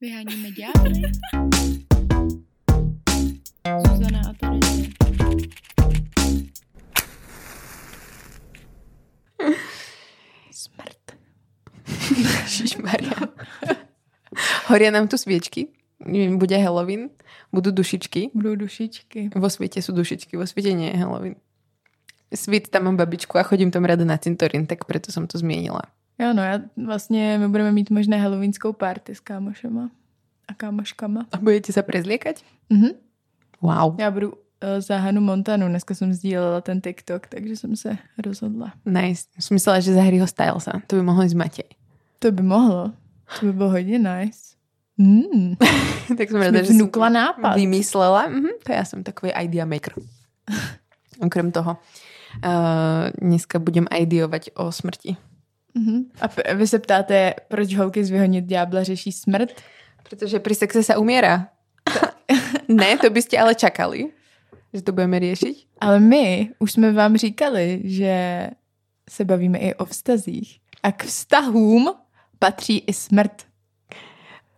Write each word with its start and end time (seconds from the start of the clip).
Vyháníme 0.00 0.50
ďábly. 0.52 1.02
Zuzana 3.64 4.20
a 4.28 4.32
Terezie. 4.36 4.92
Smrt. 10.52 11.16
Ježišmarja. 12.44 13.16
Horia 14.68 14.92
nám 14.92 15.08
tu 15.08 15.16
sviečky. 15.16 15.72
Bude 16.36 16.60
Halloween. 16.60 17.08
Budú 17.48 17.72
dušičky. 17.72 18.36
Budou 18.36 18.68
dušičky. 18.68 19.32
Vo 19.32 19.48
svete 19.48 19.80
sú 19.80 19.96
dušičky, 19.96 20.36
vo 20.36 20.44
svete 20.44 20.76
nie 20.76 20.92
je 20.92 21.00
Halloween. 21.00 21.40
Svít 22.36 22.68
tam 22.68 22.84
mám 22.84 23.00
babičku 23.00 23.38
a 23.40 23.48
chodím 23.48 23.72
tam 23.72 23.88
rada 23.88 24.04
na 24.04 24.20
cintorín, 24.20 24.68
tak 24.68 24.84
preto 24.84 25.08
som 25.08 25.24
to 25.24 25.40
zmienila. 25.40 25.88
Jo, 26.18 26.32
no 26.34 26.42
já 26.42 26.60
vlastně, 26.86 27.38
my 27.38 27.48
budeme 27.48 27.72
mít 27.72 27.90
možná 27.90 28.16
halloweenskou 28.16 28.72
party 28.72 29.14
s 29.14 29.20
kámošema 29.20 29.90
a 30.48 30.54
kámoškama. 30.54 31.26
A 31.32 31.36
budete 31.42 31.72
sa 31.74 31.82
prezliekať? 31.82 32.44
Mhm. 32.70 32.90
Wow. 33.60 33.96
Já 33.98 34.10
budu 34.10 34.32
uh, 34.32 34.38
za 34.78 34.96
Hanu 34.96 35.20
Montanu. 35.20 35.68
Dneska 35.68 35.94
jsem 35.94 36.12
sdílela 36.14 36.60
ten 36.60 36.80
TikTok, 36.80 37.26
takže 37.26 37.56
jsem 37.56 37.76
se 37.76 37.98
rozhodla. 38.24 38.72
Nice. 38.86 39.22
Som 39.40 39.54
myslela, 39.54 39.80
že 39.80 39.94
za 39.94 40.02
Harryho 40.02 40.26
Stylesa. 40.26 40.72
To 40.86 40.96
by 40.96 41.02
mohlo 41.02 41.24
ísť 41.24 41.34
Matej. 41.36 41.68
To 42.18 42.32
by 42.32 42.42
mohlo. 42.42 42.92
To 43.40 43.46
by 43.46 43.52
bylo 43.52 43.70
hodně 43.70 43.98
nice. 43.98 44.54
Mm. 44.98 45.56
tak 46.18 46.30
rada, 46.32 46.60
mi 46.60 46.66
že 46.66 46.72
vnukla 46.72 47.08
nápad. 47.08 47.54
vymyslela. 47.56 48.26
Mhm, 48.28 48.48
to 48.64 48.72
já 48.72 48.84
jsem 48.84 49.02
takový 49.02 49.32
idea 49.32 49.64
maker. 49.64 49.92
Okrem 51.20 51.52
toho, 51.52 51.76
uh, 52.44 53.10
dneska 53.20 53.58
budem 53.58 53.86
ideovať 53.98 54.50
o 54.54 54.72
smrti. 54.72 55.16
Mhm. 55.76 56.08
A 56.20 56.28
p- 56.28 56.54
vy 56.54 56.66
se 56.66 56.78
ptáte, 56.78 57.34
proč 57.48 57.74
holky 57.76 58.04
z 58.04 58.10
Vyhonit 58.10 58.44
ďábla 58.44 58.82
řeší 58.82 59.12
smrt? 59.12 59.52
Protože 60.08 60.40
pri 60.40 60.54
sexe 60.54 60.82
sa 60.82 60.96
umiera. 60.96 61.48
ne, 62.68 62.96
to 62.96 63.10
byste 63.10 63.38
ale 63.38 63.54
čakali, 63.54 64.08
že 64.72 64.82
to 64.82 64.96
budeme 64.96 65.18
riešiť. 65.18 65.78
Ale 65.80 66.00
my 66.00 66.56
už 66.58 66.72
jsme 66.72 66.92
vám 66.92 67.16
říkali, 67.16 67.82
že 67.84 68.14
se 69.10 69.24
bavíme 69.24 69.58
i 69.58 69.74
o 69.74 69.84
vztazích. 69.84 70.58
A 70.82 70.92
k 70.92 71.04
vztahům 71.04 71.94
patří 72.38 72.78
i 72.86 72.92
smrt. 72.92 73.44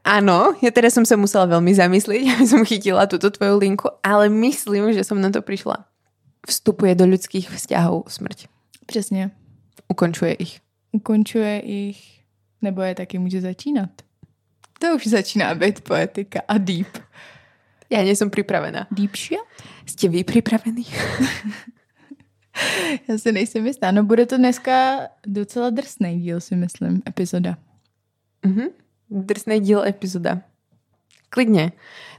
Áno, 0.08 0.56
ja 0.64 0.72
teda 0.72 0.88
som 0.88 1.04
sa 1.04 1.20
musela 1.20 1.44
veľmi 1.44 1.74
zamyslieť, 1.76 2.22
aby 2.38 2.46
som 2.48 2.64
chytila 2.64 3.04
túto 3.04 3.28
tvoju 3.28 3.60
linku, 3.60 3.92
ale 4.00 4.32
myslím, 4.32 4.96
že 4.96 5.04
som 5.04 5.20
na 5.20 5.28
to 5.28 5.44
prišla. 5.44 5.84
Vstupuje 6.48 6.96
do 6.96 7.04
ľudských 7.04 7.50
vzťahov 7.52 8.08
smrť. 8.08 8.48
Přesně. 8.86 9.30
Ukončuje 9.88 10.32
ich. 10.32 10.60
Ukončuje 10.92 11.60
ich, 11.60 12.24
nebo 12.62 12.82
je 12.82 12.94
taky 12.94 13.18
může 13.18 13.40
začínat. 13.40 13.90
To 14.78 14.94
už 14.94 15.06
začíná 15.06 15.54
být 15.54 15.80
poetika 15.80 16.40
a 16.48 16.58
deep. 16.58 16.98
Ja 17.88 18.04
nie 18.04 18.12
som 18.12 18.28
pripravená. 18.28 18.84
Deep 18.92 19.16
shit? 19.16 19.40
Ste 19.88 20.12
vy 20.12 20.24
pripravení? 20.24 20.84
Já 23.08 23.18
si 23.18 23.32
nejsem 23.32 23.66
jistá. 23.66 23.90
No 23.90 24.04
bude 24.04 24.26
to 24.26 24.36
dneska 24.36 25.08
docela 25.26 25.70
drsný 25.70 26.20
díl, 26.20 26.40
si 26.40 26.56
myslím, 26.56 27.02
epizoda. 27.08 27.56
Mhm. 28.44 28.68
Drsný 29.10 29.60
díl 29.60 29.84
epizoda. 29.84 30.40
Klidne. 31.30 31.72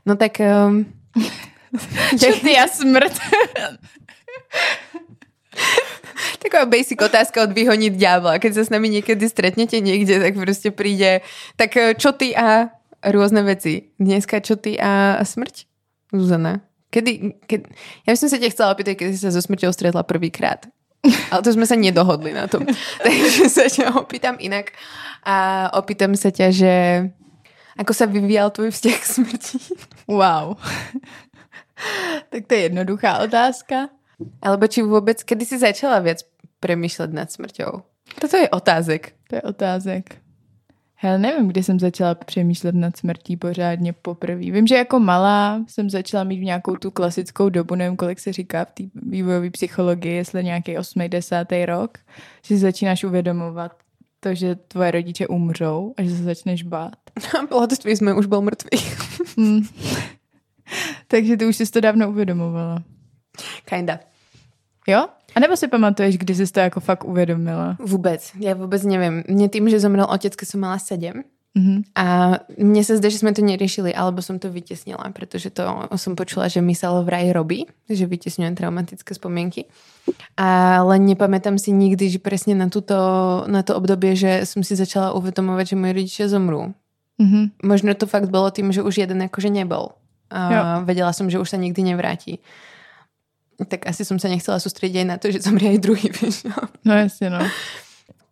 No 0.06 0.16
tak... 0.16 0.40
Um, 0.40 0.86
Čo 2.20 2.40
ty 2.42 2.58
a 2.58 2.68
smrt? 2.68 3.14
Taková 6.40 6.66
basic 6.66 7.00
otázka 7.04 7.44
od 7.44 7.52
vyhoniť 7.52 7.94
ďábla. 8.00 8.40
Keď 8.40 8.52
sa 8.56 8.64
s 8.68 8.74
nami 8.74 8.88
niekedy 8.88 9.28
stretnete 9.28 9.84
niekde, 9.84 10.20
tak 10.24 10.40
proste 10.40 10.72
príde, 10.72 11.20
tak 11.60 11.76
eh, 11.76 11.96
čo 11.96 12.16
ty 12.16 12.32
a 12.36 12.72
rôzne 13.04 13.44
veci. 13.44 13.92
Dneska 14.00 14.44
čo 14.44 14.56
ty 14.56 14.76
a 14.80 15.20
smrť? 15.24 15.68
Zuzana. 16.16 16.64
Kedy, 16.90 17.46
keď, 17.46 17.60
ja 18.08 18.10
by 18.16 18.18
som 18.18 18.30
sa 18.34 18.42
ťa 18.42 18.50
chcela 18.50 18.74
opýtať, 18.74 18.98
kedy 18.98 19.12
si 19.14 19.22
sa 19.22 19.30
so 19.30 19.40
smrťou 19.40 19.70
stretla 19.70 20.02
prvýkrát. 20.02 20.66
Ale 21.30 21.42
to 21.46 21.54
sme 21.54 21.64
sa 21.64 21.78
nedohodli 21.78 22.34
na 22.34 22.50
tom. 22.50 22.66
Takže 23.06 23.46
sa 23.48 23.70
ťa 23.70 23.96
opýtam 23.96 24.36
inak. 24.42 24.74
A 25.24 25.70
opýtam 25.78 26.18
sa 26.18 26.34
ťa, 26.34 26.48
že 26.50 26.74
ako 27.80 27.92
sa 27.96 28.10
vyvíjal 28.10 28.52
tvoj 28.52 28.74
vzťah 28.74 28.98
k 28.98 29.06
smrti? 29.06 29.58
Wow. 30.10 30.58
tak 32.34 32.50
to 32.50 32.52
je 32.58 32.62
jednoduchá 32.68 33.24
otázka. 33.24 33.94
Alebo 34.42 34.68
či 34.68 34.82
vôbec, 34.82 35.24
kedy 35.24 35.44
si 35.46 35.58
začala 35.58 36.00
viac 36.00 36.24
premýšľať 36.60 37.10
nad 37.16 37.32
smrťou? 37.32 37.72
Toto 38.20 38.36
je 38.38 38.50
otázek. 38.50 39.16
To 39.30 39.36
je 39.36 39.42
otázek. 39.42 40.06
Hele, 41.02 41.18
nevím, 41.18 41.48
kdy 41.48 41.64
jsem 41.64 41.80
začala 41.80 42.16
přemýšlet 42.16 42.76
nad 42.76 42.98
smrtí 42.98 43.38
pořádně 43.38 43.94
poprvé. 43.94 44.52
Vím, 44.52 44.68
že 44.68 44.76
jako 44.76 45.00
malá 45.00 45.64
jsem 45.68 45.90
začala 45.90 46.24
mít 46.24 46.40
v 46.40 46.44
nějakou 46.44 46.76
tu 46.76 46.92
klasickou 46.92 47.50
dobu, 47.50 47.76
nevím, 47.76 47.98
kolik 47.98 48.20
se 48.20 48.34
říká 48.34 48.66
v 48.66 48.72
té 48.72 48.84
vývojové 48.96 49.50
psychologii, 49.50 50.14
jestli 50.14 50.44
nějaký 50.44 50.78
8. 50.78 51.10
10. 51.10 51.46
rok, 51.66 51.98
že 52.44 52.56
si 52.56 52.58
začínáš 52.58 53.04
uvědomovat 53.04 53.72
to, 54.20 54.36
že 54.36 54.56
tvoje 54.56 54.92
rodiče 54.92 55.28
umřou 55.28 55.94
a 55.98 56.04
že 56.04 56.10
se 56.10 56.24
začneš 56.24 56.64
bát. 56.64 56.96
Plotství 57.50 57.96
jsme 57.96 58.14
už 58.14 58.26
byl 58.26 58.42
mrtvý. 58.42 58.80
Hmm. 59.38 59.62
Takže 61.08 61.38
ty 61.38 61.46
už 61.46 61.56
jsi 61.56 61.72
to 61.72 61.82
dávno 61.82 62.10
uvědomovala. 62.10 62.84
Kinda. 63.66 64.00
Jo? 64.88 65.08
A 65.36 65.40
nebo 65.40 65.58
si 65.58 65.68
pamatuješ, 65.68 66.18
kdy 66.18 66.36
jsi 66.36 66.52
to 66.52 66.60
jako 66.60 66.80
fakt 66.80 67.04
uvědomila? 67.06 67.78
Vůbec. 67.80 68.32
Já 68.40 68.54
vůbec 68.54 68.84
nevím. 68.84 69.24
Mně 69.28 69.50
tím, 69.50 69.70
že 69.70 69.80
zomrel 69.80 70.08
otec, 70.10 70.34
když 70.36 70.50
jsem 70.50 70.60
mala 70.60 70.80
sedm, 70.80 71.24
Mhm. 71.58 71.82
a 71.98 72.06
mne 72.62 72.86
sa 72.86 72.94
zdá, 73.02 73.10
že 73.10 73.18
sme 73.18 73.34
to 73.34 73.42
neriešili, 73.42 73.90
alebo 73.90 74.22
som 74.22 74.38
to 74.38 74.54
vytesnila, 74.54 75.02
pretože 75.10 75.50
to 75.50 75.66
som 75.98 76.14
počula, 76.14 76.46
že 76.46 76.62
mysel 76.62 77.02
vraj 77.02 77.26
robí, 77.34 77.66
že 77.90 78.06
vytesňujem 78.06 78.54
traumatické 78.54 79.18
spomienky. 79.18 79.66
Ale 80.38 81.02
nepamätám 81.02 81.58
si 81.58 81.74
nikdy, 81.74 82.06
že 82.10 82.20
presne 82.22 82.54
na, 82.54 82.70
tuto, 82.70 82.96
na 83.50 83.66
to 83.66 83.74
obdobie, 83.82 84.14
že 84.14 84.46
som 84.46 84.62
si 84.62 84.78
začala 84.78 85.10
uvedomovať, 85.18 85.74
že 85.74 85.80
moji 85.82 85.94
rodičia 85.98 86.26
zomrú. 86.30 86.70
Mhm. 87.18 87.66
Možno 87.66 87.98
to 87.98 88.06
fakt 88.06 88.30
bolo 88.30 88.54
tým, 88.54 88.70
že 88.70 88.86
už 88.86 89.02
jeden 89.02 89.18
akože 89.26 89.50
nebol. 89.50 89.98
A 90.30 90.40
Jo. 90.54 90.62
vedela 90.86 91.10
som, 91.18 91.26
že 91.34 91.42
už 91.42 91.50
sa 91.50 91.58
nikdy 91.58 91.82
nevrátí. 91.82 92.38
Tak 93.68 93.90
asi 93.90 94.06
som 94.06 94.20
sa 94.20 94.28
nechcela 94.28 94.58
aj 94.58 95.06
na 95.06 95.18
to, 95.18 95.32
že 95.32 95.44
zomrie 95.44 95.70
aj 95.76 95.80
druhý, 95.84 96.10
vieš. 96.10 96.44
no. 96.44 96.56
No 96.86 96.94
jasně, 96.94 97.30
no. 97.30 97.40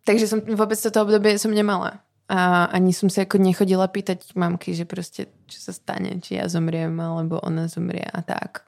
Takže 0.08 0.24
som 0.24 0.40
vôbec 0.40 0.80
toto 0.80 1.04
obdobie 1.04 1.36
som 1.36 1.52
nemala. 1.52 2.00
A 2.28 2.64
ani 2.72 2.96
som 2.96 3.12
sa 3.12 3.28
ako 3.28 3.36
nechodila 3.36 3.88
pýtať 3.88 4.32
mamky, 4.32 4.72
že 4.72 4.88
proste, 4.88 5.28
čo 5.48 5.60
sa 5.60 5.72
stane, 5.72 6.20
či 6.24 6.40
ja 6.40 6.48
zomriem, 6.48 6.96
alebo 6.96 7.40
ona 7.40 7.68
zomrie 7.68 8.04
a 8.04 8.20
tak. 8.24 8.64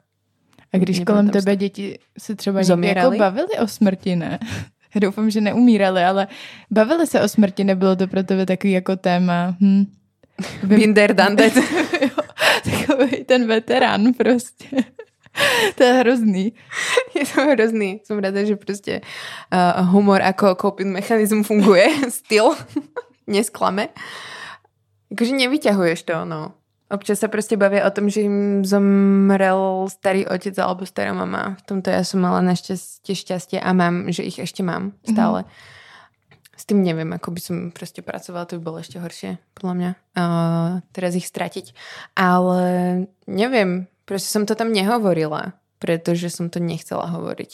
A 0.73 0.77
když 0.77 0.99
Nebylo 0.99 1.15
kolem 1.15 1.29
tebe 1.29 1.55
děti 1.55 1.99
se 2.17 2.35
třeba 2.35 2.61
někdy 2.61 2.87
jako 2.87 3.11
bavili 3.11 3.57
o 3.61 3.67
smrti, 3.67 4.15
ne? 4.15 4.39
Já 4.95 4.99
doufám, 4.99 5.29
že 5.29 5.41
neumírali, 5.41 6.03
ale 6.03 6.27
bavili 6.71 7.07
se 7.07 7.21
o 7.21 7.27
smrti, 7.27 7.63
nebylo 7.63 7.95
to 7.95 8.07
pro 8.07 8.23
tebe 8.23 8.45
takový 8.45 8.73
jako 8.73 8.95
téma. 8.95 9.55
Hm. 9.61 9.85
Binder 10.63 11.15
done 11.15 11.35
that. 11.35 11.53
takový 12.63 13.23
ten 13.23 13.47
veterán 13.47 14.13
prostě. 14.13 14.67
to 15.77 15.81
je 15.83 15.93
hrozný. 16.03 16.45
Je 17.17 17.23
to 17.27 17.39
hrozný. 17.43 18.03
Som 18.03 18.19
rada, 18.19 18.43
že 18.43 18.59
proste 18.59 19.01
uh, 19.51 19.83
humor 19.91 20.19
ako 20.19 20.55
coping 20.59 20.91
mechanizm 20.91 21.43
funguje. 21.43 21.87
Styl. 22.23 22.55
Nesklame. 23.27 23.95
Akože 25.11 25.35
nevyťahuješ 25.35 26.07
to, 26.07 26.23
no. 26.27 26.55
Občas 26.91 27.23
sa 27.23 27.31
proste 27.31 27.55
bavia 27.55 27.87
o 27.87 27.91
tom, 27.95 28.11
že 28.11 28.27
im 28.27 28.67
zomrel 28.67 29.87
starý 29.87 30.27
otec 30.27 30.51
alebo 30.59 30.83
stará 30.83 31.15
mama. 31.15 31.55
V 31.63 31.63
tomto 31.63 31.87
ja 31.87 32.03
som 32.03 32.19
mala 32.19 32.43
našťastie 32.43 33.15
šťastie 33.15 33.57
a 33.63 33.71
mám, 33.71 34.11
že 34.11 34.27
ich 34.27 34.35
ešte 34.35 34.59
mám 34.59 34.91
stále. 35.07 35.47
S 36.51 36.67
tým 36.67 36.83
neviem, 36.83 37.07
ako 37.15 37.31
by 37.31 37.39
som 37.39 37.57
proste 37.71 38.03
pracovala, 38.03 38.43
to 38.43 38.59
by 38.59 38.63
bolo 38.67 38.77
ešte 38.83 38.99
horšie, 38.99 39.39
podľa 39.55 39.73
mňa. 39.79 39.91
Uh, 40.19 40.71
teraz 40.91 41.15
ich 41.15 41.25
stratiť. 41.25 41.71
Ale 42.19 42.59
neviem, 43.23 43.87
proste 44.11 44.27
som 44.27 44.43
to 44.43 44.59
tam 44.59 44.75
nehovorila, 44.75 45.55
pretože 45.79 46.27
som 46.27 46.51
to 46.51 46.59
nechcela 46.59 47.07
hovoriť. 47.07 47.51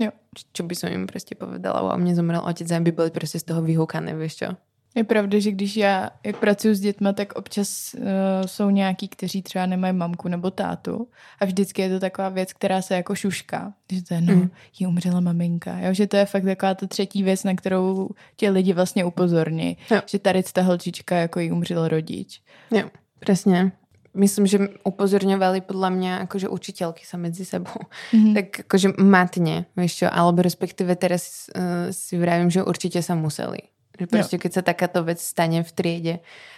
Jo. 0.00 0.10
Čo 0.56 0.64
by 0.64 0.72
som 0.72 0.88
im 0.88 1.04
proste 1.04 1.36
povedala, 1.36 1.84
o 1.84 1.92
mne 2.00 2.16
zomrel 2.16 2.40
otec 2.40 2.64
a 2.72 2.80
by 2.80 2.88
boli 2.90 3.10
proste 3.12 3.36
z 3.36 3.52
toho 3.52 3.60
vyhúkané, 3.60 4.16
vieš 4.16 4.40
čo? 4.40 4.48
Je 4.94 5.04
pravda, 5.04 5.38
že 5.38 5.50
když 5.50 5.76
já, 5.76 6.10
jak 6.24 6.36
pracuji 6.36 6.74
s 6.74 6.80
dětma, 6.80 7.12
tak 7.12 7.32
občas 7.34 7.94
uh, 7.94 8.02
jsou 8.46 8.70
nějaký, 8.70 9.08
kteří 9.08 9.42
třeba 9.42 9.66
nemají 9.66 9.92
mamku 9.92 10.28
nebo 10.28 10.50
tátu 10.50 11.08
a 11.40 11.44
vždycky 11.44 11.82
je 11.82 11.88
to 11.88 12.00
taková 12.00 12.28
věc, 12.28 12.52
která 12.52 12.82
se 12.82 12.94
jako 12.94 13.14
šušká. 13.14 13.74
Že 13.92 14.02
to 14.02 14.14
je, 14.14 14.20
no, 14.20 14.34
Mm. 14.34 14.50
jí 14.78 14.86
umřela 14.86 15.20
maminka. 15.20 15.78
Jo? 15.78 15.94
Že 15.94 16.06
to 16.06 16.16
je 16.16 16.26
fakt 16.26 16.44
taková 16.44 16.74
ta 16.74 16.86
třetí 16.86 17.22
věc, 17.22 17.44
na 17.44 17.54
kterou 17.54 18.08
tě 18.36 18.50
lidi 18.50 18.72
vlastně 18.72 19.04
upozorní. 19.04 19.76
Jo. 19.90 20.00
Že 20.06 20.18
tady 20.18 20.42
ta 20.42 20.62
holčička, 20.62 21.16
jako 21.16 21.40
jí 21.40 21.52
umřel 21.52 21.88
rodič. 21.88 22.42
Jo, 22.70 22.90
presne. 23.18 23.72
Myslím, 24.14 24.46
že 24.46 24.58
upozorňovali 24.86 25.66
podľa 25.66 25.90
mňa 25.90 26.12
akože 26.30 26.46
učiteľky 26.46 27.02
sa 27.02 27.18
medzi 27.18 27.42
sebou. 27.42 27.90
Mhm. 28.14 28.30
Tak 28.34 28.46
akože 28.70 28.94
matne, 29.02 29.66
vieš 29.74 30.02
čo, 30.02 30.06
alebo 30.06 30.40
respektíve 30.40 30.94
teraz 30.94 31.50
uh, 31.50 31.90
si 31.90 32.14
vravím, 32.14 32.48
že 32.48 32.62
určite 32.62 33.02
sa 33.02 33.18
museli. 33.18 33.74
Že 33.94 34.06
proste, 34.10 34.36
keď 34.42 34.50
sa 34.50 34.62
takáto 34.66 35.06
vec 35.06 35.22
stane 35.22 35.62
v 35.62 35.70
triede, 35.70 36.14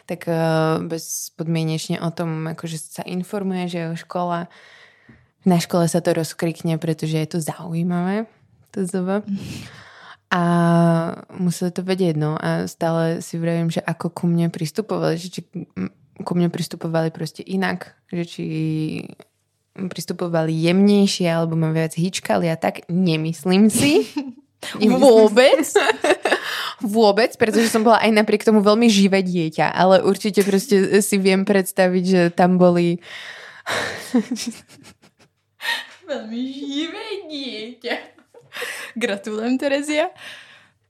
tak 0.09 0.25
uh, 0.25 0.81
bezpodmienečne 0.85 2.01
o 2.01 2.09
tom 2.13 2.49
akože 2.49 2.77
sa 2.81 3.03
informuje, 3.05 3.69
že 3.69 3.79
je 3.81 4.05
škola. 4.05 4.49
Na 5.45 5.61
škole 5.61 5.85
sa 5.89 6.01
to 6.01 6.17
rozkrikne, 6.17 6.77
pretože 6.81 7.17
je 7.17 7.29
to 7.29 7.39
zaujímavé. 7.45 8.25
To 8.73 8.85
zova. 8.89 9.21
A 10.27 10.43
museli 11.39 11.71
to 11.71 11.87
vedieť, 11.87 12.19
no. 12.19 12.35
A 12.35 12.67
stále 12.67 13.23
si 13.23 13.39
vravím, 13.39 13.71
že 13.71 13.79
ako 13.79 14.11
ku 14.11 14.25
mne 14.27 14.51
pristupovali, 14.51 15.15
že 15.17 15.29
či 15.31 15.41
ku 16.25 16.33
mne 16.37 16.49
pristupovali 16.49 17.13
proste 17.13 17.45
inak, 17.45 17.97
že 18.09 18.23
či 18.25 18.45
pristupovali 19.77 20.57
jemnejšie 20.57 21.29
alebo 21.29 21.53
ma 21.53 21.69
viac 21.75 21.93
hýčkali 21.93 22.49
a 22.49 22.57
tak, 22.57 22.89
nemyslím 22.89 23.69
si. 23.69 24.09
Vôbec? 24.81 25.69
Vôbec, 26.97 27.37
pretože 27.37 27.69
som 27.69 27.85
bola 27.85 28.01
aj 28.01 28.13
napriek 28.13 28.45
tomu 28.45 28.65
veľmi 28.65 28.89
živé 28.89 29.21
dieťa, 29.21 29.69
ale 29.69 30.01
určite 30.01 30.41
proste 30.43 31.01
si 31.05 31.17
viem 31.21 31.45
predstaviť, 31.45 32.05
že 32.05 32.23
tam 32.33 32.57
boli... 32.57 33.01
veľmi 36.09 36.41
živé 36.53 37.07
dieťa. 37.29 37.97
Gratulujem, 38.97 39.61
Terezia. 39.61 40.09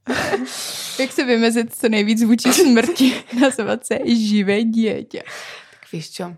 Jak 1.00 1.12
se 1.12 1.24
vymezit 1.24 1.74
co 1.74 1.88
nejvíc 1.88 2.24
vůči 2.24 2.52
smrti, 2.52 3.14
nazvat 3.40 3.86
se 3.86 3.98
živé 4.06 4.64
dieťa. 4.64 5.22
Tak 5.70 5.82
víš 5.92 6.10
čo, 6.10 6.34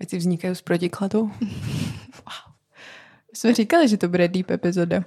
veci 0.00 0.18
vznikajú 0.18 0.54
z 0.54 0.62
protikladov. 0.62 1.30
Wow. 2.22 2.54
Jsme 3.34 3.54
říkali, 3.54 3.88
že 3.88 3.96
to 3.96 4.08
bude 4.08 4.28
deep 4.28 4.50
epizoda. 4.50 5.04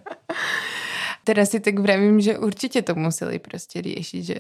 Teraz 1.24 1.50
si 1.50 1.60
tak 1.60 1.80
vravím, 1.80 2.22
že 2.22 2.38
určitě 2.38 2.82
to 2.82 2.96
museli 2.96 3.40
prostě 3.40 3.82
riešiť, 3.82 4.26
že 4.26 4.38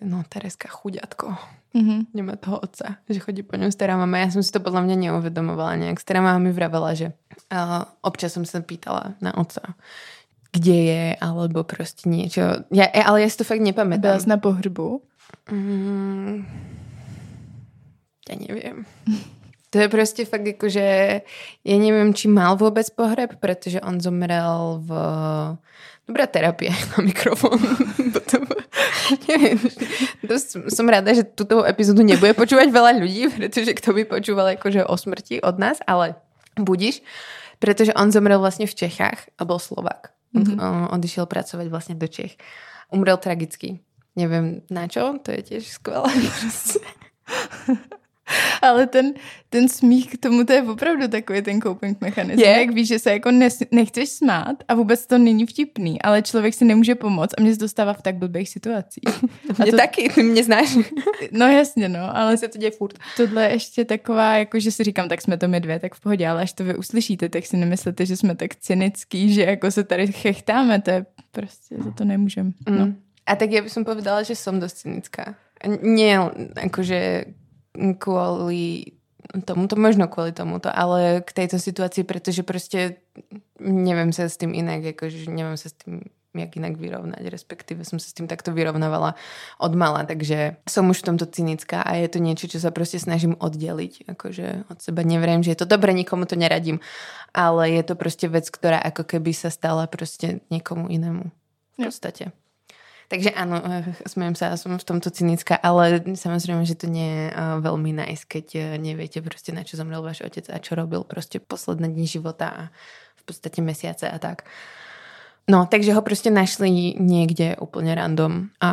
no 0.00 0.24
Tereska 0.28 0.68
chuďatko, 0.68 1.36
mm-hmm. 1.74 2.06
nemá 2.14 2.36
toho 2.36 2.58
otca, 2.58 2.96
že 3.08 3.20
chodí 3.20 3.42
po 3.42 3.56
ňom 3.56 3.72
stará 3.72 3.96
mama. 3.96 4.18
Já 4.18 4.30
jsem 4.30 4.42
si 4.42 4.52
to 4.52 4.60
podle 4.60 4.82
mě 4.82 4.96
neuvedomovala 4.96 5.76
nějak. 5.76 6.00
Stará 6.00 6.20
mama 6.20 6.38
mi 6.38 6.52
vravela, 6.52 6.94
že 6.94 7.12
uh, 7.52 7.84
občas 8.00 8.32
jsem 8.32 8.44
se 8.44 8.60
pýtala 8.60 9.14
na 9.20 9.36
otca, 9.36 9.60
kde 10.52 10.74
je, 10.74 11.16
alebo 11.20 11.64
prostě 11.64 12.08
niečo. 12.08 12.40
Ja, 12.70 12.86
ale 12.86 13.22
ja 13.22 13.28
si 13.28 13.36
to 13.36 13.44
fakt 13.44 13.60
nepamätám. 13.60 14.00
Byla 14.00 14.18
jsi 14.18 14.28
na 14.28 14.36
pohřbu? 14.36 15.02
Mm, 15.50 16.46
ja 18.28 18.36
neviem. 18.48 18.84
To 19.72 19.78
je 19.78 19.88
prostě 19.88 20.24
fakt 20.24 20.46
jako, 20.46 20.68
že 20.68 21.20
ja 21.64 21.76
neviem, 21.80 22.12
či 22.12 22.28
mal 22.28 22.60
vôbec 22.60 22.84
pohreb, 22.92 23.40
protože 23.40 23.80
on 23.80 24.00
zomrel 24.00 24.84
v 24.84 24.92
Dobrá 26.08 26.26
terapie 26.26 26.68
na 26.92 27.04
mikrofón. 27.04 27.56
som 30.68 30.88
rada, 30.90 31.14
že 31.14 31.22
túto 31.22 31.62
epizódu 31.62 32.02
nebude 32.02 32.34
počúvať 32.34 32.68
veľa 32.68 32.92
ľudí, 32.98 33.30
pretože 33.30 33.70
kto 33.72 33.96
by 33.96 34.02
počúval 34.04 34.46
akože 34.58 34.84
o 34.84 34.94
smrti 34.98 35.40
od 35.40 35.56
nás, 35.62 35.78
ale 35.86 36.18
budíš, 36.58 37.00
pretože 37.62 37.94
on 37.94 38.10
zomrel 38.10 38.42
vlastne 38.42 38.66
v 38.66 38.74
Čechách 38.74 39.30
a 39.38 39.46
bol 39.46 39.62
Slovak. 39.62 40.12
Mm-hmm. 40.32 40.58
On 40.58 40.88
odišiel 40.96 41.28
pracovať 41.28 41.66
vlastne 41.68 41.94
do 41.96 42.08
Čech. 42.08 42.40
Umrel 42.92 43.16
tragicky. 43.20 43.80
Neviem 44.12 44.64
na 44.68 44.88
čo, 44.88 45.16
to 45.24 45.32
je 45.32 45.40
tiež 45.56 45.64
skvelé. 45.68 46.12
Ale 48.62 48.86
ten, 48.86 49.14
ten 49.50 49.68
smích 49.68 50.10
k 50.10 50.18
tomu, 50.18 50.44
to 50.44 50.52
je 50.52 50.62
opravdu 50.62 51.08
takový 51.08 51.42
ten 51.42 51.60
coping 51.60 52.00
mechanismus. 52.00 52.46
Je? 52.46 52.60
Jak 52.60 52.70
víš, 52.70 52.88
že 52.88 52.98
se 52.98 53.10
jako 53.12 53.30
nes, 53.30 53.58
nechceš 53.70 54.08
smát 54.08 54.56
a 54.68 54.74
vůbec 54.74 55.06
to 55.06 55.18
není 55.18 55.46
vtipný, 55.46 56.02
ale 56.02 56.22
člověk 56.22 56.54
si 56.54 56.64
nemůže 56.64 56.94
pomoct 56.94 57.34
a 57.38 57.40
mě 57.40 57.54
se 57.54 57.60
dostává 57.60 57.92
v 57.92 58.02
tak 58.02 58.16
blbých 58.16 58.48
situacích. 58.48 59.04
A 59.58 59.62
mě 59.62 59.70
to, 59.70 59.76
taky, 59.76 60.08
ty 60.08 60.22
mě 60.22 60.44
znáš. 60.44 60.78
No 61.32 61.46
jasně, 61.46 61.88
no, 61.88 62.16
ale 62.16 62.36
se 62.36 62.48
to 62.48 62.58
děje 62.58 62.70
furt. 62.70 62.98
Tohle 63.16 63.44
je 63.44 63.52
ještě 63.52 63.84
taková, 63.84 64.36
jako 64.36 64.60
že 64.60 64.72
si 64.72 64.84
říkám, 64.84 65.08
tak 65.08 65.22
jsme 65.22 65.36
to 65.36 65.48
my 65.48 65.60
dvě, 65.60 65.78
tak 65.78 65.94
v 65.94 66.00
pohodě, 66.00 66.28
ale 66.28 66.42
až 66.42 66.52
to 66.52 66.64
vy 66.64 66.76
uslyšíte, 66.76 67.28
tak 67.28 67.46
si 67.46 67.56
nemyslete, 67.56 68.06
že 68.06 68.16
jsme 68.16 68.34
tak 68.34 68.54
cynický, 68.54 69.34
že 69.34 69.42
jako 69.42 69.70
se 69.70 69.84
tady 69.84 70.12
chechtáme, 70.12 70.80
to 70.80 70.90
je 70.90 71.06
prostě, 71.30 71.76
za 71.84 71.90
to 71.90 72.04
nemůžem. 72.04 72.52
No. 72.70 72.86
Mm. 72.86 72.96
A 73.26 73.38
tak 73.38 73.54
ja 73.54 73.62
by 73.62 73.70
som 73.70 73.86
povedala, 73.86 74.26
že 74.26 74.34
som 74.34 74.58
dosť 74.58 74.76
cynická. 74.82 75.38
Nie, 75.82 76.18
akože 76.58 77.30
kvôli 77.76 78.96
tomuto, 79.46 79.80
možno 79.80 80.10
kvôli 80.10 80.36
tomuto, 80.36 80.68
ale 80.68 81.24
k 81.24 81.30
tejto 81.32 81.56
situácii, 81.56 82.04
pretože 82.04 82.44
proste 82.44 83.00
neviem 83.62 84.12
sa 84.12 84.28
s 84.28 84.36
tým 84.36 84.52
inak, 84.52 84.92
akože 84.92 85.30
neviem 85.32 85.56
sa 85.56 85.72
s 85.72 85.76
tým 85.80 86.12
jak 86.32 86.56
inak 86.56 86.80
vyrovnať, 86.80 87.28
respektíve 87.28 87.84
som 87.84 88.00
sa 88.00 88.08
s 88.08 88.16
tým 88.16 88.24
takto 88.24 88.56
vyrovnávala 88.56 89.20
od 89.60 89.72
mala, 89.76 90.08
takže 90.08 90.56
som 90.64 90.88
už 90.88 91.04
v 91.04 91.08
tomto 91.12 91.28
cynická 91.28 91.84
a 91.84 92.00
je 92.00 92.08
to 92.08 92.18
niečo, 92.24 92.48
čo 92.48 92.56
sa 92.56 92.72
proste 92.72 92.96
snažím 92.96 93.36
oddeliť, 93.36 94.08
akože 94.08 94.72
od 94.72 94.78
seba 94.80 95.04
nevriem, 95.04 95.44
že 95.44 95.52
je 95.52 95.60
to 95.60 95.68
dobre, 95.68 95.92
nikomu 95.92 96.24
to 96.24 96.32
neradím, 96.32 96.80
ale 97.36 97.68
je 97.76 97.84
to 97.84 97.94
proste 98.00 98.32
vec, 98.32 98.48
ktorá 98.48 98.80
ako 98.80 99.04
keby 99.04 99.36
sa 99.36 99.52
stala 99.52 99.84
proste 99.84 100.40
niekomu 100.48 100.88
inému 100.88 101.28
v 101.28 101.76
podstate. 101.76 102.32
Takže 103.08 103.30
áno, 103.34 103.58
eh, 103.60 103.86
smejem 104.06 104.34
sa, 104.38 104.54
som 104.56 104.74
v 104.78 104.86
tomto 104.86 105.10
cynická, 105.10 105.58
ale 105.58 106.00
samozrejme, 106.14 106.62
že 106.66 106.78
to 106.78 106.86
nie 106.88 107.06
je 107.06 107.24
eh, 107.28 107.36
veľmi 107.60 107.90
nice, 107.92 108.24
keď 108.24 108.46
eh, 108.54 108.62
neviete 108.78 109.22
proste, 109.24 109.50
na 109.50 109.66
čo 109.66 109.76
zomrel 109.80 110.02
váš 110.04 110.22
otec 110.24 110.46
a 110.48 110.62
čo 110.62 110.78
robil 110.78 111.04
proste 111.04 111.42
posledné 111.42 111.90
dni 111.92 112.06
života 112.08 112.46
a 112.48 112.62
v 113.18 113.22
podstate 113.26 113.62
mesiace 113.62 114.10
a 114.10 114.18
tak. 114.18 114.48
No, 115.50 115.66
takže 115.66 115.90
ho 115.90 116.02
proste 116.06 116.30
našli 116.30 116.94
niekde 116.94 117.58
úplne 117.58 117.98
random 117.98 118.54
a 118.62 118.70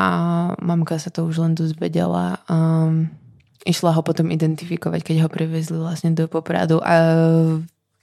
mamka 0.62 1.02
sa 1.02 1.10
to 1.10 1.26
už 1.26 1.42
len 1.42 1.54
dozvedela. 1.58 2.46
Um, 2.46 3.10
išla 3.66 3.98
ho 3.98 4.02
potom 4.06 4.30
identifikovať, 4.30 5.02
keď 5.02 5.26
ho 5.26 5.30
privezli 5.34 5.82
vlastne 5.82 6.14
do 6.14 6.30
Popradu 6.30 6.78
a 6.86 6.94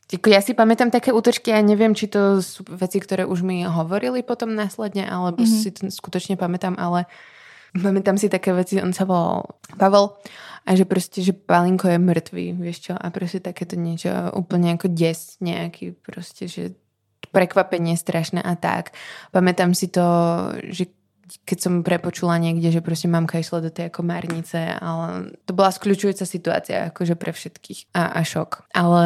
Jako 0.06 0.30
ja 0.30 0.38
si 0.38 0.54
pamätám 0.54 0.94
také 0.94 1.10
útočky 1.10 1.50
a 1.50 1.58
neviem, 1.58 1.90
či 1.90 2.06
to 2.06 2.38
sú 2.38 2.62
veci, 2.70 3.02
ktoré 3.02 3.26
už 3.26 3.42
mi 3.42 3.66
hovorili 3.66 4.22
potom 4.22 4.54
následne, 4.54 5.02
alebo 5.02 5.42
mm-hmm. 5.42 5.60
si 5.66 5.74
to 5.74 5.90
skutočne 5.90 6.38
pamätám, 6.38 6.78
ale 6.78 7.10
pamätám 7.74 8.14
si 8.14 8.30
také 8.30 8.54
veci, 8.54 8.78
on 8.78 8.94
sa 8.94 9.02
volal 9.02 9.50
Pavel 9.74 10.14
a 10.62 10.70
že 10.78 10.86
proste, 10.86 11.26
že 11.26 11.34
Palinko 11.34 11.90
je 11.90 11.98
mŕtvý, 11.98 12.46
vieš 12.54 12.90
čo, 12.90 12.94
a 12.94 13.06
proste 13.10 13.42
takéto 13.42 13.74
niečo 13.74 14.30
úplne 14.34 14.78
ako 14.78 14.94
des 14.94 15.38
nejaký, 15.42 15.98
proste, 15.98 16.46
že 16.46 16.78
prekvapenie 17.34 17.98
strašné 17.98 18.38
a 18.38 18.54
tak. 18.54 18.94
Pamätám 19.34 19.74
si 19.74 19.90
to, 19.90 20.06
že 20.70 20.86
keď 21.42 21.58
som 21.58 21.74
prepočula 21.82 22.38
niekde, 22.38 22.70
že 22.70 22.78
proste 22.78 23.10
mamka 23.10 23.42
išla 23.42 23.66
do 23.66 23.70
tej 23.74 23.90
ako 23.90 24.06
marnice, 24.06 24.78
ale 24.78 25.34
to 25.42 25.50
bola 25.50 25.74
skľúčujúca 25.74 26.22
situácia 26.22 26.94
akože 26.94 27.18
pre 27.18 27.34
všetkých 27.34 27.90
a, 27.98 28.14
a 28.14 28.20
šok. 28.22 28.70
Ale 28.70 29.04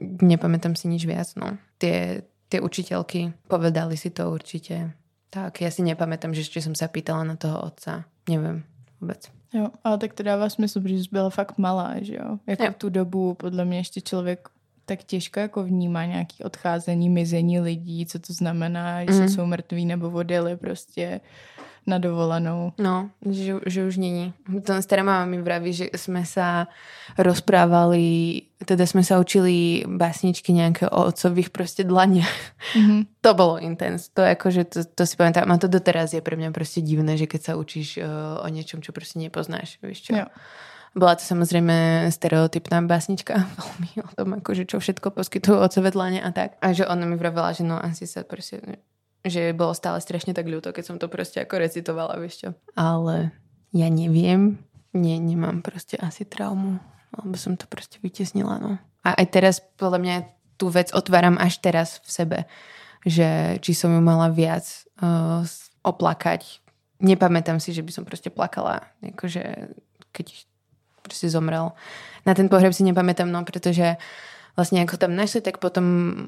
nepamätám 0.00 0.76
si 0.76 0.88
nič 0.88 1.04
viac, 1.04 1.28
no. 1.36 1.56
Tie, 1.76 2.24
tie 2.48 2.58
učiteľky 2.60 3.32
povedali 3.48 3.96
si 3.96 4.08
to 4.08 4.32
určite. 4.32 4.96
Tak, 5.32 5.64
ja 5.64 5.72
si 5.72 5.80
nepamätám, 5.84 6.36
že 6.36 6.44
ešte 6.44 6.60
som 6.60 6.76
sa 6.76 6.92
pýtala 6.92 7.24
na 7.24 7.36
toho 7.40 7.60
otca. 7.60 8.04
Neviem 8.28 8.64
vůbec. 9.02 9.30
Jo, 9.54 9.68
ale 9.84 9.98
tak 9.98 10.14
to 10.14 10.22
dává 10.22 10.48
smysl, 10.48 10.80
protože 10.80 10.98
jsi 10.98 11.08
byla 11.12 11.30
fakt 11.30 11.58
malá, 11.58 11.94
že 12.00 12.14
jo? 12.14 12.38
Jako 12.46 12.64
jo. 12.64 12.72
v 12.72 12.76
tu 12.76 12.88
dobu 12.88 13.34
podle 13.34 13.64
mě 13.64 13.78
ještě 13.78 14.00
člověk 14.00 14.48
tak 14.84 15.02
těžko 15.02 15.40
jako 15.40 15.64
vnímá 15.64 16.04
nějaký 16.04 16.44
odcházení, 16.44 17.08
mizení 17.08 17.60
lidí, 17.60 18.06
co 18.06 18.18
to 18.18 18.32
znamená, 18.32 19.04
že 19.04 19.20
mm. 19.20 19.28
jsou 19.28 19.46
mrtví 19.46 19.86
nebo 19.86 20.10
odjeli 20.10 20.56
prostě 20.56 21.20
na 21.82 21.98
dovolenou. 21.98 22.72
No, 22.78 23.10
že, 23.26 23.58
že 23.66 23.82
už 23.82 23.98
není. 23.98 24.30
To 24.66 24.78
stará 24.78 25.02
mama 25.02 25.26
mi 25.26 25.42
vraví, 25.42 25.74
že 25.74 25.86
sme 25.98 26.22
sa 26.22 26.70
rozprávali, 27.18 28.46
teda 28.62 28.86
sme 28.86 29.02
sa 29.02 29.18
učili 29.18 29.82
básničky 29.82 30.54
nejaké 30.54 30.86
o 30.86 31.10
otcových 31.10 31.50
proste 31.50 31.82
dlaniach. 31.82 32.38
Mm-hmm. 32.78 33.00
To 33.26 33.30
bolo 33.34 33.58
intens. 33.58 34.14
To 34.14 34.22
akože, 34.22 34.62
to, 34.70 34.78
to 34.86 35.02
si 35.02 35.18
pamätám. 35.18 35.50
A 35.50 35.58
to 35.58 35.66
doteraz 35.66 36.14
je 36.14 36.22
pre 36.22 36.38
mňa 36.38 36.54
proste 36.54 36.86
divné, 36.86 37.18
že 37.18 37.26
keď 37.26 37.40
sa 37.40 37.52
učíš 37.58 37.98
uh, 37.98 38.38
o 38.38 38.46
niečom, 38.46 38.78
čo 38.78 38.94
proste 38.94 39.18
nepoznáš. 39.18 39.82
Víš 39.82 40.06
čo? 40.06 40.12
Jo. 40.14 40.26
Bola 40.92 41.16
to 41.16 41.24
samozrejme 41.24 42.06
stereotypná 42.12 42.84
básnička, 42.84 43.48
veľmi 43.58 43.90
o 44.04 44.10
tom, 44.12 44.28
akože 44.38 44.68
čo 44.68 44.76
všetko 44.78 45.10
poskytujú 45.10 45.56
otcové 45.56 45.88
dlane 45.90 46.20
a 46.20 46.30
tak. 46.30 46.60
A 46.60 46.76
že 46.76 46.84
ona 46.86 47.08
mi 47.08 47.16
vravela, 47.16 47.56
že 47.56 47.64
no 47.64 47.80
asi 47.80 48.04
sa 48.04 48.22
proste 48.22 48.60
že 49.22 49.54
bolo 49.54 49.72
stále 49.72 50.02
strašne 50.02 50.34
tak 50.34 50.50
ľúto, 50.50 50.74
keď 50.74 50.84
som 50.84 50.96
to 50.98 51.06
proste 51.06 51.38
ako 51.42 51.62
recitovala, 51.62 52.18
vieš 52.18 52.46
čo. 52.46 52.48
Ale 52.74 53.30
ja 53.70 53.88
neviem, 53.88 54.58
nie, 54.92 55.16
nemám 55.16 55.62
proste 55.64 55.96
asi 55.96 56.26
traumu, 56.26 56.82
alebo 57.14 57.38
som 57.38 57.56
to 57.56 57.64
proste 57.70 58.02
vytesnila, 58.02 58.58
no. 58.58 58.76
A 59.02 59.18
aj 59.18 59.26
teraz, 59.30 59.54
podľa 59.78 59.98
mňa, 59.98 60.16
tú 60.60 60.70
vec 60.70 60.94
otváram 60.94 61.40
až 61.40 61.58
teraz 61.58 61.98
v 62.06 62.10
sebe, 62.10 62.38
že 63.02 63.58
či 63.58 63.74
som 63.74 63.90
ju 63.90 63.98
mala 63.98 64.30
viac 64.30 64.62
uh, 65.02 65.42
oplakať. 65.82 66.62
Nepamätám 67.02 67.58
si, 67.58 67.74
že 67.74 67.82
by 67.82 67.90
som 67.90 68.06
proste 68.06 68.30
plakala, 68.30 68.86
akože 69.02 69.74
keď 70.14 70.26
proste 71.02 71.26
zomrel. 71.26 71.74
Na 72.22 72.38
ten 72.38 72.46
pohreb 72.46 72.70
si 72.70 72.86
nepamätám, 72.86 73.26
no, 73.26 73.42
pretože 73.42 73.98
vlastne 74.52 74.84
ako 74.84 75.00
tam 75.00 75.16
našli, 75.16 75.40
tak 75.40 75.58
potom 75.58 75.86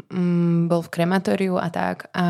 mm, 0.09 0.73
bol 0.73 0.81
v 0.81 0.93
krematóriu 0.93 1.61
a 1.61 1.69
tak 1.69 2.09
a 2.17 2.27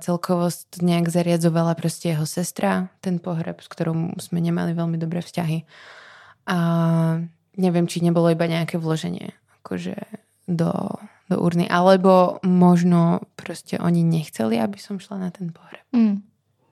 celkovo 0.00 0.48
nejak 0.80 1.12
zariadzovala 1.12 1.76
proste 1.76 2.16
jeho 2.16 2.24
sestra, 2.24 2.88
ten 3.04 3.20
pohreb, 3.20 3.60
s 3.60 3.68
ktorou 3.68 4.16
sme 4.16 4.40
nemali 4.40 4.72
veľmi 4.72 4.96
dobré 4.96 5.20
vzťahy. 5.20 5.68
A 6.48 6.58
neviem, 7.60 7.84
či 7.84 8.00
nebolo 8.00 8.32
iba 8.32 8.48
nejaké 8.48 8.80
vloženie 8.80 9.36
akože 9.60 10.00
do, 10.48 10.72
do 11.28 11.36
urny, 11.36 11.68
alebo 11.68 12.40
možno 12.40 13.28
proste 13.36 13.76
oni 13.76 14.00
nechceli, 14.00 14.56
aby 14.56 14.80
som 14.80 14.96
šla 14.96 15.28
na 15.28 15.30
ten 15.32 15.52
pohreb. 15.52 15.84
Mm 15.92 16.27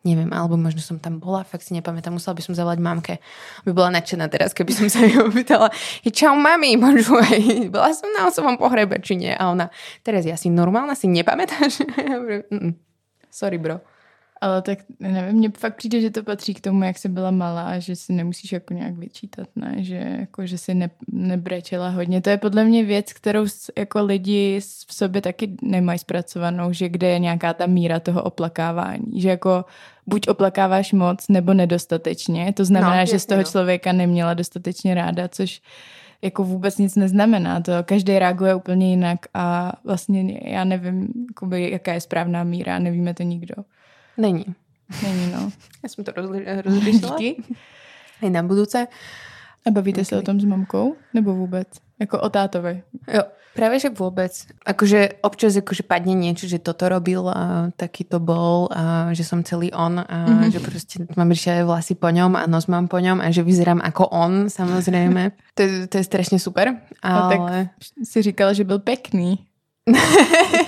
neviem, 0.07 0.31
alebo 0.31 0.55
možno 0.55 0.79
som 0.79 1.03
tam 1.03 1.19
bola, 1.19 1.43
fakt 1.43 1.67
si 1.67 1.75
nepamätám, 1.75 2.15
musela 2.15 2.39
by 2.39 2.43
som 2.47 2.55
zavolať 2.55 2.79
mamke, 2.79 3.19
aby 3.67 3.71
bola 3.75 3.91
nadšená 3.99 4.31
teraz, 4.31 4.55
keby 4.55 4.71
som 4.71 4.87
sa 4.87 5.03
ju 5.03 5.25
opýtala, 5.29 5.75
čau 6.15 6.39
mami, 6.39 6.79
počúvaj, 6.79 7.67
bola 7.75 7.91
som 7.91 8.07
na 8.15 8.31
osobom 8.31 8.55
pohrebe, 8.55 9.03
či 9.03 9.19
nie? 9.19 9.35
A 9.35 9.51
ona, 9.51 9.75
teraz 10.07 10.23
ja 10.23 10.39
si 10.39 10.47
normálna, 10.47 10.95
si 10.95 11.11
nepamätáš? 11.11 11.83
Sorry, 13.39 13.59
bro. 13.59 13.83
Ale 14.47 14.62
tak 14.62 14.79
nevím, 15.00 15.37
mně 15.37 15.50
fakt 15.59 15.76
přijde, 15.76 16.00
že 16.00 16.11
to 16.11 16.23
patří 16.23 16.55
k 16.55 16.61
tomu, 16.61 16.85
jak 16.85 16.99
jsi 16.99 17.09
byla 17.09 17.31
malá 17.31 17.62
a 17.62 17.79
že 17.79 17.97
si 17.97 18.12
nemusíš 18.12 18.53
jako 18.53 18.75
nějak 18.75 18.95
vyčítat, 18.95 19.49
ne? 19.57 19.75
Že, 19.79 20.17
jako, 20.21 20.47
že 20.47 20.59
si 20.59 20.75
ne, 20.75 20.91
nebrečela 21.12 21.88
hodně. 21.88 22.21
To 22.21 22.31
je 22.31 22.38
podle 22.38 22.65
mě 22.65 22.85
věc, 22.85 23.12
kterou 23.12 23.47
jako 23.79 24.05
lidi 24.05 24.61
v 24.61 24.95
sobě 24.95 25.23
taky 25.23 25.57
nemají 25.62 25.99
zpracovanou, 25.99 26.73
že 26.73 26.88
kde 26.88 27.09
je 27.09 27.19
nějaká 27.19 27.55
ta 27.55 27.67
míra 27.67 28.00
toho 28.00 28.23
oplakávání. 28.23 29.21
Že 29.21 29.29
jako 29.29 29.65
buď 30.07 30.29
oplakáváš 30.29 30.93
moc 30.93 31.29
nebo 31.29 31.55
nedostatečně. 31.55 32.53
To 32.53 32.65
znamená, 32.65 33.00
no, 33.00 33.07
že 33.07 33.19
z 33.19 33.26
toho 33.26 33.38
no. 33.38 33.45
člověka 33.45 33.93
neměla 33.93 34.35
dostatečně 34.35 34.95
ráda, 34.95 35.29
což 35.29 35.62
jako 36.23 36.45
vůbec 36.45 36.79
nic 36.79 36.97
neznamená. 36.97 37.61
To 37.61 37.73
každý 37.83 38.19
reaguje 38.19 38.55
úplně 38.55 38.91
jinak 38.91 39.19
a 39.35 39.73
vlastně 39.85 40.41
já 40.45 40.65
nevím, 40.65 41.09
jakoby, 41.29 41.71
jaká 41.71 41.93
je 41.93 42.00
správná 42.00 42.45
míra, 42.45 42.79
nevíme 42.79 43.15
to 43.15 43.23
nikdo. 43.23 43.55
Není. 44.18 44.44
Není, 45.02 45.32
no. 45.32 45.50
Já 45.82 45.88
jsem 45.88 46.04
to 46.04 46.12
rozli- 46.12 46.62
rozlišila. 46.62 47.16
Díky. 47.18 47.42
I 48.23 48.30
na 48.30 48.42
budouce. 48.42 48.87
A 49.66 49.70
bavíte 49.70 50.00
okay. 50.00 50.04
se 50.04 50.16
o 50.16 50.23
tom 50.23 50.40
s 50.40 50.44
mamkou? 50.44 50.96
Nebo 51.14 51.35
vůbec? 51.35 51.68
Jako 52.00 52.20
o 52.20 52.28
tátovi? 52.28 52.82
Jo, 53.14 53.23
práve 53.56 53.80
že 53.80 53.88
vôbec. 53.88 54.30
Akože 54.68 55.25
občas 55.25 55.56
akože 55.56 55.82
padne 55.88 56.12
niečo, 56.12 56.44
že 56.44 56.61
toto 56.61 56.85
robil 56.92 57.25
a 57.25 57.73
taký 57.73 58.04
to 58.04 58.20
bol 58.20 58.68
a 58.68 59.11
že 59.16 59.25
som 59.25 59.40
celý 59.40 59.73
on 59.73 60.04
a 60.04 60.04
mm-hmm. 60.04 60.52
že 60.52 60.61
proste 60.61 60.94
mám 61.16 61.32
riešia 61.32 61.64
vlasy 61.64 61.96
po 61.96 62.12
ňom 62.12 62.37
a 62.37 62.44
nos 62.44 62.68
mám 62.68 62.85
po 62.85 63.00
ňom 63.00 63.25
a 63.25 63.32
že 63.32 63.40
vyzerám 63.40 63.80
ako 63.80 64.12
on, 64.12 64.52
samozrejme. 64.52 65.32
to, 65.56 65.61
je, 65.64 65.88
to 65.88 65.94
je 65.99 66.04
strašne 66.04 66.37
super. 66.37 66.76
Ale... 67.00 67.16
A 67.16 67.30
tak 67.32 67.40
si 68.04 68.23
říkala, 68.23 68.52
že 68.52 68.68
byl 68.68 68.78
pekný. 68.78 69.40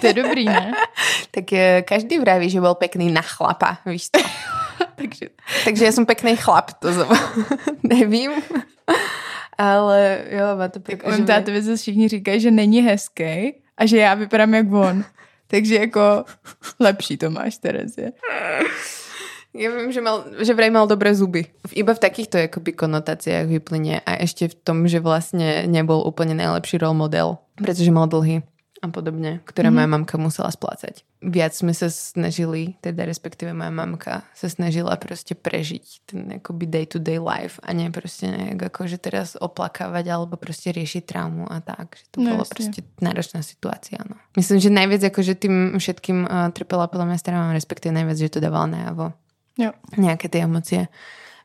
To 0.01 0.07
je 0.07 0.15
dobrý, 0.15 0.45
ne? 0.47 0.73
tak 1.35 1.53
eh, 1.53 1.83
každý 1.83 2.19
vraví, 2.19 2.51
že 2.51 2.63
bol 2.63 2.79
pekný 2.79 3.11
na 3.11 3.23
chlapa, 3.23 3.83
víš 3.87 4.15
to. 4.15 4.23
takže, 5.01 5.35
takže 5.67 5.83
ja 5.85 5.93
som 5.93 6.07
pekný 6.07 6.39
chlap, 6.39 6.79
to 6.79 6.95
som... 6.95 7.11
nevím. 7.83 8.39
Ale 9.59 10.23
jo, 10.31 10.47
má 10.55 10.71
to 10.71 10.79
Tak 10.79 11.03
on 11.03 11.27
tátovi 11.27 11.63
zase 11.63 11.83
všichni 11.83 12.09
říkají, 12.09 12.41
že 12.41 12.51
není 12.51 12.81
hezký 12.81 13.59
a 13.77 13.87
že 13.87 13.99
já 13.99 14.15
vypadám 14.15 14.55
jak 14.55 14.73
on. 14.73 15.05
Takže 15.47 15.77
jako 15.77 16.25
lepší 16.81 17.17
to 17.17 17.31
máš, 17.31 17.59
Terezie. 17.59 18.13
Ja 19.57 19.73
viem, 19.73 19.89
že, 19.89 20.05
mal, 20.05 20.29
že 20.45 20.53
vraj 20.53 20.69
mal 20.69 20.85
dobré 20.85 21.11
zuby. 21.17 21.49
Iba 21.73 21.97
v 21.97 22.05
takýchto 22.05 22.37
akoby 22.37 22.77
konotáciách 22.77 23.49
vyplyne 23.49 24.05
a 24.05 24.21
ešte 24.21 24.53
v 24.53 24.55
tom, 24.61 24.85
že 24.85 25.01
vlastne 25.01 25.65
nebol 25.65 26.05
úplne 26.05 26.37
najlepší 26.37 26.79
role 26.79 26.95
model, 26.95 27.41
pretože 27.57 27.89
mal 27.89 28.07
dlhy 28.07 28.45
a 28.79 28.87
podobne, 28.95 29.43
ktoré 29.43 29.69
mm-hmm. 29.69 29.75
moja 29.75 29.89
mamka 29.91 30.15
musela 30.23 30.55
splácať. 30.55 31.03
Viac 31.19 31.51
sme 31.51 31.75
sa 31.75 31.91
snažili, 31.91 32.79
teda 32.79 33.03
respektíve 33.03 33.51
moja 33.51 33.75
mamka 33.75 34.23
sa 34.39 34.47
snažila 34.47 34.95
proste 34.95 35.35
prežiť 35.35 35.85
ten 36.07 36.21
akoby 36.39 36.71
day-to-day 36.71 37.19
life 37.19 37.59
a 37.67 37.75
nie 37.75 37.91
proste 37.91 38.31
nejak 38.31 38.71
akože 38.71 39.03
teraz 39.03 39.35
oplakávať 39.35 40.15
alebo 40.15 40.39
proste 40.39 40.71
riešiť 40.71 41.03
traumu 41.11 41.51
a 41.51 41.59
tak. 41.59 41.99
Že 41.99 42.07
to 42.15 42.19
no, 42.23 42.29
bolo 42.31 42.45
jasne. 42.47 42.55
proste 42.55 42.81
náročná 43.03 43.41
situácia. 43.43 43.99
No. 44.07 44.15
Myslím, 44.39 44.63
že 44.63 44.71
najviac 44.71 45.03
akože 45.11 45.35
tým 45.35 45.55
všetkým 45.75 46.19
uh, 46.23 46.55
trpela 46.55 46.87
podľa 46.87 47.07
mňa 47.11 47.19
stará 47.19 47.37
mama, 47.43 47.59
respektíve 47.59 47.91
najviac, 47.91 48.19
že 48.19 48.39
to 48.39 48.39
dávala 48.39 48.71
najavo. 48.71 49.11
Jo. 49.59 49.75
Nejaké 49.99 50.31
tie 50.31 50.47
emócie 50.47 50.87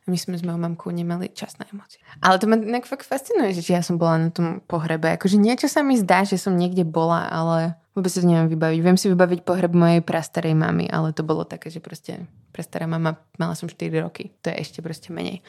my 0.04 0.16
sme 0.20 0.36
s 0.36 0.44
mojou 0.44 0.60
mamkou 0.60 0.92
nemali 0.92 1.32
čas 1.32 1.56
na 1.56 1.64
emócie. 1.72 1.96
Ale 2.20 2.36
to 2.36 2.44
ma 2.44 2.60
nejak 2.60 2.84
fakt 2.84 3.08
fascinuje, 3.08 3.56
že 3.56 3.72
ja 3.72 3.80
som 3.80 3.96
bola 3.96 4.28
na 4.28 4.30
tom 4.30 4.60
pohrebe. 4.68 5.08
Akože 5.16 5.40
niečo 5.40 5.64
sa 5.64 5.80
mi 5.80 5.96
zdá, 5.96 6.28
že 6.28 6.36
som 6.36 6.52
niekde 6.52 6.84
bola, 6.84 7.24
ale 7.24 7.80
vôbec 7.96 8.12
sa 8.12 8.20
to 8.20 8.28
neviem 8.28 8.52
vybaviť. 8.52 8.78
Viem 8.84 8.98
si 9.00 9.08
vybaviť 9.08 9.40
pohreb 9.48 9.72
mojej 9.72 10.04
prastarej 10.04 10.52
mamy, 10.52 10.92
ale 10.92 11.16
to 11.16 11.24
bolo 11.24 11.48
také, 11.48 11.72
že 11.72 11.80
proste 11.80 12.28
prastará 12.52 12.84
mama, 12.84 13.16
mala 13.40 13.56
som 13.56 13.64
4 13.64 13.88
roky. 14.04 14.36
To 14.44 14.52
je 14.52 14.60
ešte 14.60 14.84
proste 14.84 15.08
menej. 15.08 15.40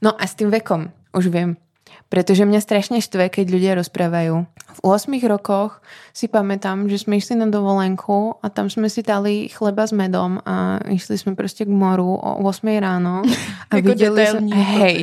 No 0.00 0.16
a 0.16 0.24
s 0.24 0.32
tým 0.32 0.48
vekom 0.48 0.88
už 1.12 1.28
viem, 1.28 1.60
pretože 2.08 2.46
mňa 2.46 2.60
strašne 2.60 2.98
štve, 2.98 3.30
keď 3.30 3.46
ľudia 3.50 3.72
rozprávajú. 3.78 4.44
V 4.46 4.80
8 4.82 5.10
rokoch 5.26 5.82
si 6.14 6.30
pamätám, 6.30 6.86
že 6.86 7.02
sme 7.02 7.18
išli 7.18 7.38
na 7.38 7.50
dovolenku 7.50 8.38
a 8.40 8.46
tam 8.50 8.70
sme 8.70 8.86
si 8.86 9.02
dali 9.02 9.50
chleba 9.50 9.86
s 9.86 9.92
medom 9.92 10.38
a 10.46 10.78
išli 10.86 11.18
sme 11.18 11.32
proste 11.34 11.66
k 11.66 11.72
moru 11.72 12.14
o 12.16 12.30
8 12.46 12.66
ráno 12.78 13.22
a 13.70 13.72
videli 13.78 14.24
sme... 14.26 14.50
Hej, 14.54 14.98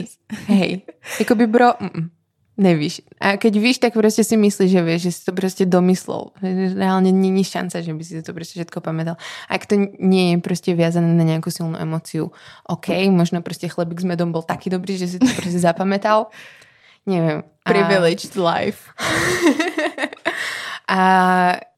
hej. 0.47 0.69
Jakoby 1.19 1.45
bro... 1.47 1.75
Mm, 1.79 2.17
nevíš. 2.57 3.05
A 3.21 3.37
keď 3.37 3.53
víš, 3.61 3.77
tak 3.77 3.93
proste 3.93 4.25
si 4.25 4.33
myslíš, 4.33 4.69
že 4.73 4.81
vieš, 4.81 5.01
že 5.07 5.11
si 5.13 5.21
to 5.29 5.31
proste 5.31 5.63
domyslel. 5.69 6.33
Reálne 6.73 7.13
není 7.13 7.45
šanca, 7.45 7.85
že 7.85 7.93
by 7.93 8.03
si 8.03 8.19
to 8.25 8.33
proste 8.33 8.57
všetko 8.57 8.81
pamätal. 8.81 9.15
Ak 9.45 9.69
to 9.69 9.77
nie 10.01 10.33
je 10.33 10.37
proste 10.41 10.73
viazané 10.73 11.13
na 11.13 11.23
nejakú 11.23 11.53
silnú 11.53 11.77
emociu, 11.77 12.33
OK, 12.65 12.89
možno 13.13 13.45
proste 13.45 13.69
chlebík 13.69 14.01
s 14.01 14.09
medom 14.09 14.33
bol 14.33 14.41
taký 14.41 14.73
dobrý, 14.73 14.97
že 14.97 15.07
si 15.07 15.17
to 15.21 15.29
proste 15.37 15.61
zapamätal, 15.61 16.33
neviem. 17.07 17.41
Privileged 17.63 18.35
a... 18.35 18.41
life. 18.43 18.91
a 20.91 21.01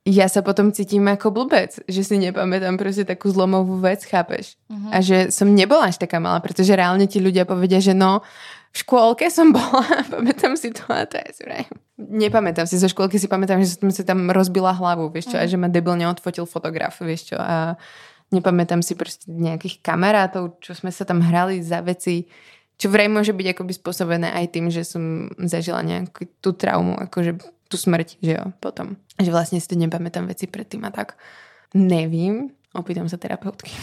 ja 0.10 0.26
sa 0.26 0.42
potom 0.42 0.74
cítim 0.74 1.06
ako 1.06 1.30
blbec, 1.30 1.78
že 1.86 2.02
si 2.02 2.18
nepamätám 2.18 2.82
proste 2.82 3.06
takú 3.06 3.30
zlomovú 3.30 3.78
vec, 3.78 4.02
chápeš? 4.02 4.58
Uh-huh. 4.66 4.90
A 4.90 5.06
že 5.06 5.30
som 5.30 5.54
nebola 5.54 5.94
až 5.94 6.02
taká 6.02 6.18
malá, 6.18 6.42
pretože 6.42 6.74
reálne 6.74 7.06
ti 7.06 7.22
ľudia 7.22 7.46
povedia, 7.46 7.78
že 7.78 7.94
no, 7.94 8.26
v 8.74 8.78
škôlke 8.82 9.30
som 9.30 9.54
bola, 9.56 9.86
pamätám 10.10 10.58
si 10.58 10.74
to 10.74 10.82
a 10.90 11.06
to 11.06 11.22
je 11.22 11.46
zrejme. 11.46 11.78
Nepamätám 12.00 12.66
si, 12.66 12.82
zo 12.82 12.90
škôlky 12.90 13.22
si 13.22 13.30
pamätám, 13.30 13.62
že 13.62 13.78
som 13.78 13.92
si 13.94 14.02
tam 14.02 14.34
rozbila 14.34 14.74
hlavu, 14.74 15.14
vieš 15.14 15.30
čo, 15.30 15.38
uh-huh. 15.38 15.46
a 15.46 15.52
že 15.52 15.62
ma 15.62 15.70
debilne 15.70 16.10
odfotil 16.10 16.50
fotograf, 16.50 16.98
vieš 17.06 17.36
čo, 17.36 17.38
a 17.38 17.78
nepamätám 18.34 18.82
si 18.82 18.98
proste 18.98 19.30
nejakých 19.30 19.84
kamarátov, 19.86 20.58
čo 20.64 20.74
sme 20.74 20.90
sa 20.90 21.06
tam 21.06 21.22
hrali 21.22 21.62
za 21.62 21.86
veci, 21.86 22.30
čo 22.80 22.88
vraj 22.88 23.12
môže 23.12 23.36
byť 23.36 23.48
akoby 23.52 23.74
spôsobené 23.76 24.32
aj 24.32 24.46
tým, 24.56 24.72
že 24.72 24.88
som 24.88 25.28
zažila 25.36 25.84
nejakú 25.84 26.32
tú 26.40 26.56
traumu, 26.56 26.96
akože 26.96 27.36
tú 27.68 27.76
smrť, 27.76 28.18
že 28.24 28.40
jo, 28.40 28.44
potom. 28.64 28.96
Že 29.20 29.36
vlastne 29.36 29.60
si 29.60 29.68
to 29.68 29.76
nepamätám 29.76 30.26
veci 30.32 30.48
predtým 30.48 30.88
a 30.88 30.92
tak. 30.96 31.20
Nevím, 31.76 32.56
opýtam 32.74 33.12
sa 33.12 33.20
terapeutky. 33.20 33.70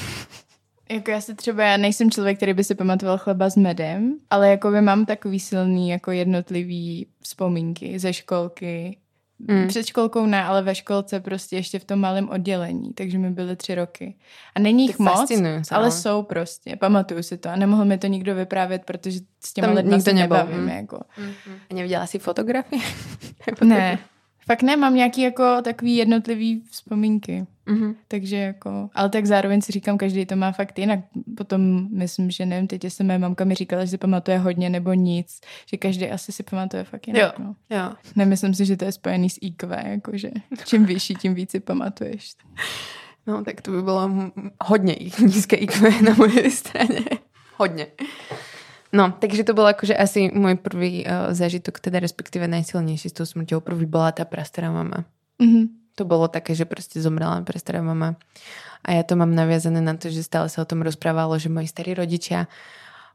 Jako 0.91 1.11
já 1.11 1.21
se 1.21 1.35
třeba, 1.35 1.65
já 1.65 1.77
nejsem 1.77 2.11
člověk, 2.11 2.37
který 2.37 2.55
by 2.55 2.65
si 2.65 2.75
pamatoval 2.75 3.19
chleba 3.19 3.51
s 3.51 3.57
medem, 3.57 4.15
ale 4.31 4.51
jako 4.51 4.71
by 4.71 4.81
mám 4.81 5.07
takový 5.07 5.41
silný 5.41 5.89
jako 5.89 6.11
jednotlivý 6.11 7.07
vzpomínky 7.21 7.99
ze 7.99 8.13
školky, 8.13 8.97
Mm. 9.39 9.69
Před 9.69 9.87
školkou 9.87 10.27
ne, 10.27 10.45
ale 10.45 10.63
ve 10.63 10.75
školce 10.75 11.21
prostě 11.21 11.57
ještě 11.57 11.79
v 11.79 11.85
tom 11.85 12.01
malém 12.01 12.29
oddělení, 12.29 12.93
takže 12.93 13.19
mi 13.19 13.31
byly 13.31 13.57
tři 13.57 13.75
roky. 13.75 14.15
A 14.55 14.61
není 14.61 14.87
jich 14.87 14.99
moc, 14.99 15.33
ale 15.71 15.91
jsou 15.91 16.23
prostě, 16.23 16.77
pamatuju 16.77 17.23
si 17.23 17.39
to 17.39 17.49
a 17.49 17.57
nemohl 17.57 17.85
mi 17.85 17.99
to 17.99 18.07
nikdo 18.07 18.35
vyprávět, 18.35 18.85
protože 18.85 19.21
s 19.41 19.53
těma 19.53 19.73
lidmi 19.73 20.01
se 20.01 20.13
nebavím. 20.13 20.61
Mm. 20.61 20.69
Jako. 20.69 20.97
Mm-hmm. 20.97 21.59
A 21.71 21.75
neviděla 21.75 22.07
jsi 22.07 22.19
fotografii? 22.19 22.83
ne, 23.65 23.99
Fakt 24.47 24.63
ne, 24.63 24.77
mám 24.77 24.95
nějaký 24.95 25.21
jako 25.21 25.63
takový 25.63 25.97
jednotlivý 25.97 26.63
vzpomínky. 26.71 27.47
Mm-hmm. 27.67 27.95
Takže 28.09 28.37
jako, 28.37 28.91
ale 28.95 29.09
tak 29.11 29.27
zároveň 29.27 29.63
si 29.63 29.73
říkám, 29.73 29.99
každý 29.99 30.27
to 30.27 30.37
má 30.37 30.53
fakt 30.53 30.79
jinak. 30.79 31.01
Potom 31.37 31.89
myslím, 31.91 32.31
že 32.31 32.47
nevím, 32.47 32.67
teď 32.67 32.85
jestli 32.85 33.05
moje 33.05 33.19
mamka 33.19 33.45
mi 33.45 33.55
říkala, 33.55 33.85
že 33.85 33.91
si 33.91 33.99
pamatuje 33.99 34.39
hodně 34.39 34.71
nebo 34.71 34.93
nic, 34.93 35.41
že 35.67 35.77
každý 35.77 36.11
asi 36.11 36.33
si 36.33 36.43
pamatuje 36.43 36.85
fakt 36.85 37.07
jinak. 37.07 37.23
Jo, 37.23 37.45
no. 37.45 37.55
jo. 37.71 37.93
Nemyslím 38.17 38.55
si, 38.55 38.67
že 38.67 38.77
to 38.77 38.85
je 38.85 38.93
spojený 38.93 39.31
s 39.31 39.39
IQ, 39.41 39.69
jakože 39.85 40.31
čím 40.65 40.87
vyšší, 40.87 41.15
tím 41.15 41.35
víc 41.35 41.51
si 41.51 41.61
pamatuješ. 41.61 42.35
No 43.27 43.45
tak 43.45 43.61
to 43.61 43.71
by 43.71 43.83
bylo 43.83 44.11
hodně 44.65 44.97
nízké 45.19 45.57
IQ 45.57 46.03
na 46.03 46.15
mojej 46.15 46.51
straně. 46.51 47.01
hodně. 47.57 47.87
No, 48.93 49.13
takže 49.19 49.45
to 49.45 49.53
bol 49.53 49.67
akože 49.67 49.99
asi 49.99 50.31
môj 50.31 50.57
prvý 50.63 51.03
uh, 51.03 51.35
zážitok, 51.35 51.83
teda 51.83 51.99
respektíve 51.99 52.47
najsilnejší 52.49 53.11
s 53.11 53.17
tou 53.19 53.27
smrťou. 53.27 53.61
Prvý 53.61 53.85
bola 53.85 54.15
tá 54.15 54.25
prastará 54.25 54.71
mama. 54.71 55.05
Mm-hmm. 55.43 55.86
To 55.97 56.05
bolo 56.05 56.29
také, 56.29 56.53
že 56.53 56.69
proste 56.69 57.01
zomrela 57.01 57.41
prastará 57.41 57.81
mama. 57.81 58.21
A 58.85 58.93
ja 58.93 59.03
to 59.03 59.17
mám 59.17 59.33
naviazané 59.33 59.81
na 59.81 59.97
to, 59.97 60.13
že 60.13 60.23
stále 60.23 60.53
sa 60.53 60.63
o 60.63 60.69
tom 60.69 60.85
rozprávalo, 60.85 61.41
že 61.41 61.49
moji 61.49 61.67
starí 61.67 61.97
rodičia 61.97 62.47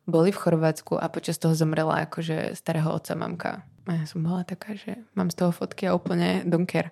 boli 0.10 0.34
v 0.34 0.42
Chorvátsku 0.42 0.98
a 0.98 1.06
počas 1.14 1.38
toho 1.38 1.54
zomrela 1.54 2.04
akože 2.10 2.58
starého 2.58 2.90
otca 2.90 3.14
mamka. 3.16 3.64
A 3.88 3.94
já 3.94 4.06
jsem 4.06 4.24
byla 4.24 4.44
taká, 4.44 4.74
že 4.74 4.96
mám 5.16 5.30
z 5.30 5.36
toho 5.36 5.52
fotky 5.52 5.88
a 5.88 5.96
úplně 5.96 6.42
don't 6.46 6.72
care. 6.72 6.92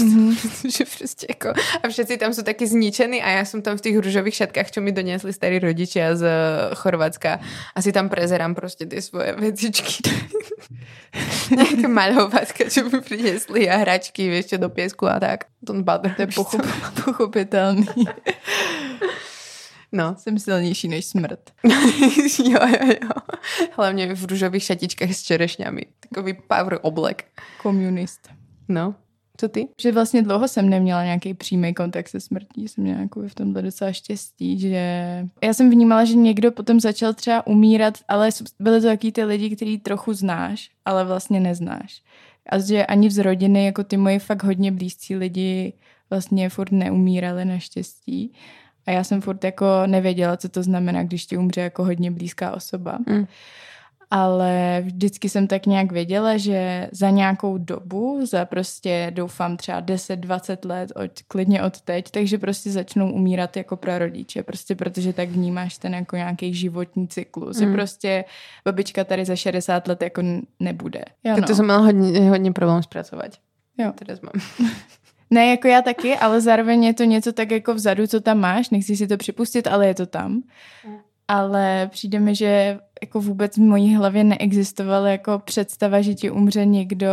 Mm-hmm. 0.00 0.70
že 0.76 0.84
prostě 0.98 1.26
jako, 1.30 1.48
a 1.82 1.88
všetci 1.88 2.16
tam 2.16 2.34
sú 2.34 2.42
taky 2.42 2.66
zničení 2.66 3.22
a 3.22 3.28
ja 3.40 3.44
som 3.44 3.62
tam 3.62 3.76
v 3.76 3.84
tých 3.84 3.96
rúžových 3.98 4.34
šatkách, 4.34 4.70
čo 4.70 4.80
mi 4.80 4.92
doniesli 4.92 5.32
starí 5.32 5.58
rodičia 5.58 6.16
z 6.16 6.26
Chorvátska. 6.74 7.40
Asi 7.74 7.92
tam 7.92 8.08
prezerám 8.08 8.54
prostě 8.54 8.86
ty 8.86 9.02
svoje 9.02 9.32
vecičky. 9.32 10.02
Nejaké 11.50 11.86
maľovatka, 12.00 12.66
čo 12.70 12.88
mi 12.90 12.98
priniesli 13.00 13.70
a 13.70 13.78
hračky, 13.78 14.42
čo, 14.42 14.58
do 14.58 14.68
piesku 14.68 15.06
a 15.06 15.20
tak. 15.20 15.46
Don't 15.62 15.84
bother. 15.84 16.14
To 16.16 16.22
je 16.22 16.30
pochop, 16.34 16.62
pochopitelný. 17.04 17.86
No. 19.92 20.16
Jsem 20.18 20.38
silnější 20.38 20.88
než 20.88 21.04
smrt. 21.04 21.40
jo, 22.38 22.58
jo, 22.66 22.86
jo. 23.02 23.10
Hlavně 23.76 24.14
v 24.14 24.24
růžových 24.24 24.62
šatičkách 24.62 25.10
s 25.10 25.22
čerešňami. 25.22 25.82
Takový 26.08 26.34
power 26.48 26.78
oblek. 26.82 27.24
Komunist. 27.62 28.28
No. 28.68 28.94
Co 29.36 29.48
ty? 29.48 29.68
Že 29.80 29.92
vlastně 29.92 30.22
dlouho 30.22 30.48
jsem 30.48 30.68
neměla 30.68 31.04
nějaký 31.04 31.34
přímý 31.34 31.74
kontakt 31.74 32.08
se 32.08 32.20
smrtí. 32.20 32.68
Jsem 32.68 32.84
měla 32.84 33.00
jako 33.00 33.28
v 33.28 33.34
tomhle 33.34 33.62
docela 33.62 33.92
štěstí, 33.92 34.58
že 34.58 34.78
já 35.42 35.54
jsem 35.54 35.70
vnímala, 35.70 36.04
že 36.04 36.14
někdo 36.14 36.52
potom 36.52 36.80
začal 36.80 37.14
třeba 37.14 37.46
umírat, 37.46 37.94
ale 38.08 38.28
byly 38.60 38.80
to 38.80 38.86
taky 38.86 39.12
ty 39.12 39.24
lidi, 39.24 39.56
který 39.56 39.78
trochu 39.78 40.12
znáš, 40.12 40.70
ale 40.84 41.04
vlastně 41.04 41.40
neznáš. 41.40 42.02
A 42.48 42.58
že 42.58 42.86
ani 42.86 43.10
z 43.10 43.18
rodiny, 43.18 43.64
jako 43.64 43.84
ty 43.84 43.96
moji 43.96 44.18
fakt 44.18 44.42
hodně 44.42 44.72
blízcí 44.72 45.16
lidi 45.16 45.72
vlastně 46.10 46.48
furt 46.48 46.72
neumírali 46.72 47.44
naštěstí. 47.44 48.32
A 48.86 48.90
já 48.90 49.04
jsem 49.04 49.20
furt 49.20 49.44
jako 49.44 49.66
nevěděla, 49.86 50.36
co 50.36 50.48
to 50.48 50.62
znamená, 50.62 51.02
když 51.02 51.26
ti 51.26 51.36
umře 51.36 51.60
jako 51.60 51.84
hodně 51.84 52.10
blízká 52.10 52.52
osoba. 52.52 52.98
Mm 53.06 53.26
ale 54.14 54.82
vždycky 54.84 55.28
jsem 55.28 55.46
tak 55.46 55.66
nějak 55.66 55.92
věděla, 55.92 56.36
že 56.36 56.88
za 56.92 57.10
nějakou 57.10 57.58
dobu, 57.58 58.26
za 58.26 58.44
prostě 58.44 59.12
doufám 59.14 59.56
třeba 59.56 59.82
10-20 59.82 60.68
let, 60.68 60.92
od, 60.96 61.10
klidně 61.28 61.62
od 61.62 61.80
teď, 61.80 62.10
takže 62.10 62.38
prostě 62.38 62.70
začnou 62.70 63.12
umírat 63.12 63.56
jako 63.56 63.76
prarodiče, 63.76 64.42
prostě 64.42 64.74
protože 64.74 65.12
tak 65.12 65.28
vnímáš 65.28 65.78
ten 65.78 65.94
jako 65.94 66.16
nějaký 66.16 66.54
životní 66.54 67.08
cyklus, 67.08 67.60
mm. 67.60 67.66
že 67.66 67.72
prostě 67.72 68.24
babička 68.64 69.04
tady 69.04 69.24
za 69.24 69.36
60 69.36 69.88
let 69.88 70.02
jako 70.02 70.22
nebude. 70.60 71.04
Jo, 71.24 71.36
no. 71.40 71.46
To 71.46 71.54
jsem 71.54 71.64
měla 71.64 71.80
hodně, 71.80 72.30
hodně 72.30 72.52
problém 72.52 72.82
zpracovat. 72.82 73.30
Jo. 73.78 73.92
Teda 73.94 74.14
mám. 74.22 74.70
Ne, 75.30 75.46
jako 75.46 75.68
já 75.68 75.82
taky, 75.82 76.16
ale 76.16 76.40
zároveň 76.40 76.84
je 76.84 76.94
to 76.94 77.04
něco 77.04 77.32
tak 77.32 77.50
jako 77.50 77.74
vzadu, 77.74 78.06
co 78.06 78.20
tam 78.20 78.38
máš, 78.38 78.70
nechci 78.70 78.96
si 78.96 79.06
to 79.06 79.16
připustit, 79.16 79.66
ale 79.66 79.86
je 79.86 79.94
to 79.94 80.06
tam. 80.06 80.42
Mm 80.86 80.98
ale 81.28 81.88
přijde 81.92 82.20
mi, 82.20 82.34
že 82.34 82.78
jako 83.04 83.20
vůbec 83.20 83.56
v 83.56 83.60
mojí 83.60 83.94
hlavě 83.94 84.24
neexistovala 84.24 85.08
jako 85.08 85.38
představa, 85.38 86.00
že 86.00 86.14
ti 86.14 86.30
umře 86.30 86.66
někdo 86.66 87.06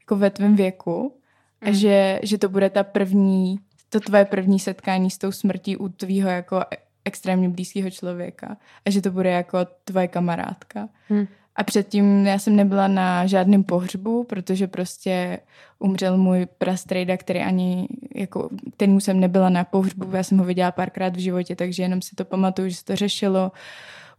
jako 0.00 0.16
ve 0.16 0.30
tvém 0.30 0.56
věku 0.56 1.16
a 1.62 1.68
mm. 1.68 1.74
že, 1.74 2.20
že 2.22 2.38
to 2.38 2.48
bude 2.48 2.70
ta 2.70 2.82
první, 2.82 3.58
to 3.88 4.00
tvoje 4.00 4.24
první 4.24 4.58
setkání 4.58 5.10
s 5.10 5.18
tou 5.18 5.32
smrtí 5.32 5.76
u 5.76 5.88
tvýho 5.88 6.28
jako 6.28 6.60
e, 6.60 6.76
extrémně 7.04 7.48
blízkého 7.48 7.90
člověka 7.90 8.56
a 8.86 8.90
že 8.90 9.02
to 9.02 9.10
bude 9.10 9.30
jako 9.30 9.58
tvoje 9.84 10.08
kamarádka. 10.08 10.88
Mm. 11.10 11.26
A 11.56 11.64
předtím 11.64 12.26
já 12.26 12.38
jsem 12.38 12.56
nebyla 12.56 12.88
na 12.88 13.26
žádném 13.26 13.64
pohřbu, 13.64 14.24
protože 14.24 14.66
prostě 14.66 15.38
umřel 15.78 16.16
můj 16.16 16.46
prastrejda, 16.58 17.16
který 17.16 17.40
ani, 17.40 17.88
jako, 18.14 18.48
kterým 18.76 19.00
jsem 19.00 19.20
nebyla 19.20 19.48
na 19.48 19.64
pohřbu. 19.64 20.16
Já 20.16 20.22
jsem 20.22 20.38
ho 20.38 20.44
viděla 20.44 20.72
párkrát 20.72 21.16
v 21.16 21.20
životě, 21.20 21.56
takže 21.56 21.82
jenom 21.82 22.02
si 22.02 22.16
to 22.16 22.24
pamatuju, 22.24 22.68
že 22.68 22.76
se 22.76 22.84
to 22.84 22.96
řešilo. 22.96 23.52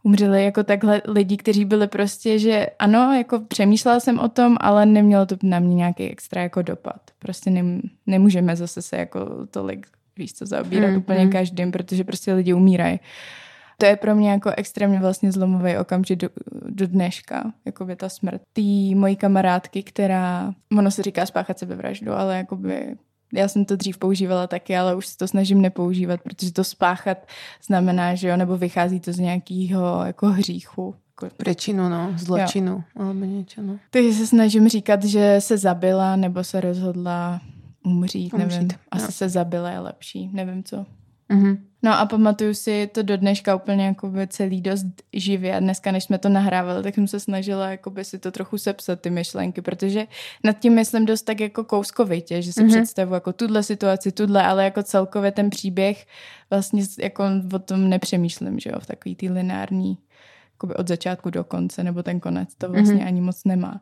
Umřeli 0.04 0.44
jako 0.44 0.64
takhle 0.64 1.02
lidi, 1.08 1.38
kteří 1.38 1.66
byli 1.66 1.88
prostě, 1.88 2.40
že 2.40 2.68
ano, 2.80 3.14
jako 3.14 3.40
přemýšlela 3.40 4.00
jsem 4.00 4.20
o 4.20 4.30
tom, 4.30 4.58
ale 4.60 4.86
nemělo 4.86 5.26
to 5.26 5.36
na 5.44 5.60
mě 5.60 5.76
nějaký 5.76 6.04
extra 6.04 6.42
jako 6.42 6.62
dopad. 6.62 7.02
Prostě 7.20 7.50
nem, 7.50 7.82
nemůžeme 8.08 8.56
zase 8.56 8.82
se 8.82 8.98
jako 8.98 9.48
tolik 9.52 9.88
víš 10.18 10.34
co, 10.34 10.46
zaobírat 10.46 10.92
mm, 10.92 10.98
úplně 10.98 11.26
mm. 11.26 11.32
každým, 11.32 11.72
protože 11.72 12.04
prostě 12.04 12.34
lidi 12.34 12.54
umírají 12.54 13.00
to 13.78 13.86
je 13.86 13.96
pro 13.96 14.16
mě 14.16 14.32
jako 14.32 14.52
extrémně 14.58 15.00
vlastně 15.00 15.32
zlomový 15.32 15.78
okamžik 15.78 16.20
do, 16.20 16.30
do 16.70 16.88
dneška, 16.88 17.54
jako 17.66 17.86
by 17.86 17.96
ta 17.96 18.10
smrt. 18.10 18.42
Tý 18.54 18.96
mojí 18.96 19.16
kamarádky, 19.16 19.84
která, 19.84 20.54
ono 20.78 20.92
se 20.92 21.04
říká 21.04 21.26
spáchat 21.26 21.60
sebevraždu, 21.60 22.14
ale 22.14 22.38
jakoby 22.38 22.96
já 23.34 23.48
jsem 23.48 23.66
to 23.66 23.76
dřív 23.76 23.98
používala 23.98 24.48
taky, 24.48 24.78
ale 24.78 24.96
už 24.96 25.08
se 25.08 25.18
to 25.18 25.28
snažím 25.28 25.62
nepoužívat, 25.62 26.22
protože 26.22 26.54
to 26.54 26.64
spáchat 26.64 27.18
znamená, 27.66 28.16
že 28.16 28.28
jo, 28.28 28.38
nebo 28.38 28.58
vychází 28.58 29.00
to 29.00 29.14
z 29.14 29.20
nějakého 29.20 30.06
jako 30.06 30.28
hříchu. 30.28 30.96
Jako... 31.08 31.36
Prečinu, 31.38 31.90
no, 31.90 32.14
zločinu, 32.18 32.84
alebo 32.96 33.26
něco, 33.26 33.62
no. 33.62 33.80
Takže 33.90 34.14
se 34.14 34.28
snažím 34.28 34.70
říkat, 34.70 35.04
že 35.04 35.36
se 35.40 35.58
zabila, 35.58 36.16
nebo 36.16 36.44
se 36.44 36.62
rozhodla 36.62 37.42
umřít, 37.86 38.34
umřít 38.34 38.52
nevím. 38.52 38.70
Asi 38.92 39.06
no. 39.06 39.12
se 39.12 39.30
zabila 39.30 39.70
je 39.70 39.80
lepší, 39.80 40.30
nevím 40.34 40.64
co. 40.64 40.86
Mm-hmm. 41.34 41.58
No 41.84 42.00
a 42.00 42.06
pamatuju 42.06 42.54
si 42.54 42.88
to 42.88 43.04
do 43.04 43.18
dneška 43.18 43.56
úplně 43.56 43.86
jako 43.86 44.12
celý 44.28 44.62
dost 44.62 44.86
živě 45.14 45.56
a 45.56 45.60
dneska, 45.60 45.92
než 45.92 46.04
jsme 46.04 46.18
to 46.18 46.30
nahrávali, 46.30 46.84
tak 46.84 46.96
jsem 46.96 47.08
se 47.08 47.20
snažila 47.20 47.70
jakoby 47.70 48.06
si 48.06 48.20
to 48.20 48.32
trochu 48.32 48.58
sepsat, 48.58 49.02
ty 49.02 49.10
myšlenky, 49.10 49.62
protože 49.62 50.08
nad 50.44 50.60
tím 50.60 50.74
myslím 50.74 51.06
dost 51.06 51.22
tak 51.22 51.40
jako 51.40 51.64
kouskovitě, 51.64 52.42
že 52.42 52.54
si 52.54 52.62
mm-hmm. 52.62 52.68
představu 52.68 53.14
jako 53.14 53.34
tuhle 53.34 53.64
situaci, 53.64 54.12
tuhle, 54.12 54.44
ale 54.44 54.64
jako 54.64 54.84
celkově 54.84 55.32
ten 55.32 55.50
příběh 55.50 56.06
vlastně 56.50 56.84
jako 57.00 57.24
o 57.54 57.60
tom 57.60 57.90
nepřemýšlím, 57.90 58.60
že 58.60 58.70
jo, 58.70 58.80
v 58.80 58.86
takový 58.86 59.16
ty 59.16 59.30
lineární, 59.30 59.98
jakoby 60.54 60.76
od 60.76 60.88
začátku 60.88 61.30
do 61.30 61.44
konce, 61.44 61.84
nebo 61.84 62.04
ten 62.04 62.20
konec 62.20 62.56
to 62.58 62.70
vlastně 62.70 62.96
mm-hmm. 62.96 63.08
ani 63.08 63.22
moc 63.22 63.44
nemá. 63.46 63.82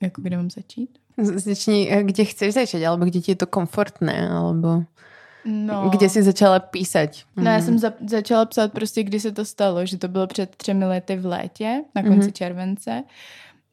Jako 0.00 0.22
kde 0.22 0.36
mám 0.36 0.50
začít? 0.50 0.98
Začni, 1.18 1.88
eh, 1.90 2.02
kde 2.02 2.24
chceš 2.24 2.54
začít, 2.54 2.86
alebo 2.86 3.04
kde 3.04 3.20
ti 3.20 3.32
je 3.32 3.36
to 3.36 3.46
komfortné, 3.46 4.28
alebo... 4.28 4.84
No. 5.44 5.88
Kde 5.88 6.08
jsi 6.08 6.22
začala 6.22 6.58
písat? 6.58 7.10
No, 7.36 7.50
já 7.50 7.56
mhm. 7.56 7.66
jsem 7.66 7.78
za, 7.78 7.92
začala 8.08 8.44
psát 8.44 8.72
prostě, 8.72 9.02
kdy 9.02 9.20
se 9.20 9.32
to 9.32 9.44
stalo, 9.44 9.86
že 9.86 9.98
to 9.98 10.08
bylo 10.08 10.26
před 10.26 10.56
třemi 10.56 10.84
lety 10.84 11.16
v 11.16 11.26
létě, 11.26 11.84
na 11.94 12.02
konci 12.02 12.28
mm-hmm. 12.28 12.32
července, 12.32 13.02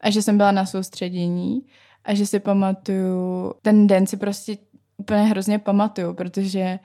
a 0.01 0.09
že 0.09 0.21
jsem 0.21 0.37
byla 0.37 0.51
na 0.51 0.65
soustředění 0.65 1.61
a 2.05 2.13
že 2.13 2.25
si 2.25 2.39
pamatuju, 2.39 3.53
ten 3.61 3.87
den 3.87 4.07
si 4.07 4.17
prostě 4.17 4.57
úplně 4.97 5.21
hrozně 5.21 5.59
pamatuju, 5.59 6.13
protože 6.13 6.79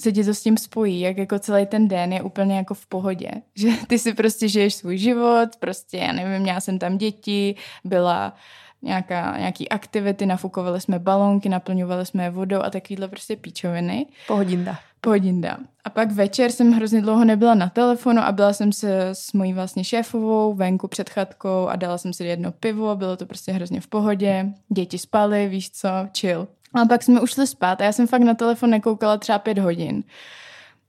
se 0.00 0.12
ti 0.12 0.24
to 0.24 0.34
s 0.34 0.42
tím 0.42 0.56
spojí, 0.56 1.00
jak 1.00 1.18
jako 1.18 1.38
celý 1.38 1.66
ten 1.66 1.88
den 1.88 2.12
je 2.12 2.22
úplně 2.22 2.56
jako 2.56 2.74
v 2.74 2.86
pohodě. 2.86 3.30
Že 3.54 3.68
ty 3.86 3.98
si 3.98 4.14
prostě 4.14 4.48
žiješ 4.48 4.74
svůj 4.74 4.98
život, 4.98 5.48
prostě 5.58 5.96
já 5.96 6.12
nevím, 6.12 6.42
měla 6.42 6.60
jsem 6.60 6.78
tam 6.78 6.98
děti, 6.98 7.54
byla 7.84 8.34
nějaká, 8.86 9.38
nějaký 9.38 9.68
aktivity, 9.68 10.26
nafukovali 10.26 10.80
jsme 10.80 10.98
balónky, 10.98 11.48
naplňovali 11.48 12.06
jsme 12.06 12.24
je 12.24 12.30
vodou 12.30 12.60
a 12.62 12.70
takovýhle 12.70 13.08
prostě 13.08 13.36
píčoviny. 13.36 14.06
Pohodinda. 14.26 14.78
Pohodinda. 15.00 15.56
A 15.84 15.90
pak 15.90 16.12
večer 16.12 16.50
jsem 16.50 16.72
hrozně 16.72 17.00
dlouho 17.00 17.24
nebyla 17.24 17.54
na 17.54 17.68
telefonu 17.68 18.20
a 18.20 18.32
byla 18.32 18.52
jsem 18.52 18.72
se 18.72 19.08
s 19.08 19.32
mojí 19.32 19.52
vlastně 19.52 19.84
šéfovou 19.84 20.54
venku 20.54 20.88
před 20.88 21.10
chatkou 21.10 21.66
a 21.66 21.76
dala 21.76 21.98
jsem 21.98 22.12
si 22.12 22.24
jedno 22.24 22.52
pivo, 22.52 22.96
bylo 22.96 23.16
to 23.16 23.26
prostě 23.26 23.52
hrozně 23.52 23.80
v 23.80 23.86
pohodě. 23.86 24.46
Děti 24.68 24.98
spaly, 24.98 25.48
víš 25.48 25.70
co, 25.70 25.88
chill. 26.18 26.48
A 26.74 26.84
pak 26.84 27.02
jsme 27.02 27.20
ušli 27.20 27.46
spát 27.46 27.80
a 27.80 27.84
já 27.84 27.92
jsem 27.92 28.06
fakt 28.06 28.22
na 28.22 28.34
telefon 28.34 28.70
nekoukala 28.70 29.16
třeba 29.16 29.38
pět 29.38 29.58
hodin. 29.58 30.02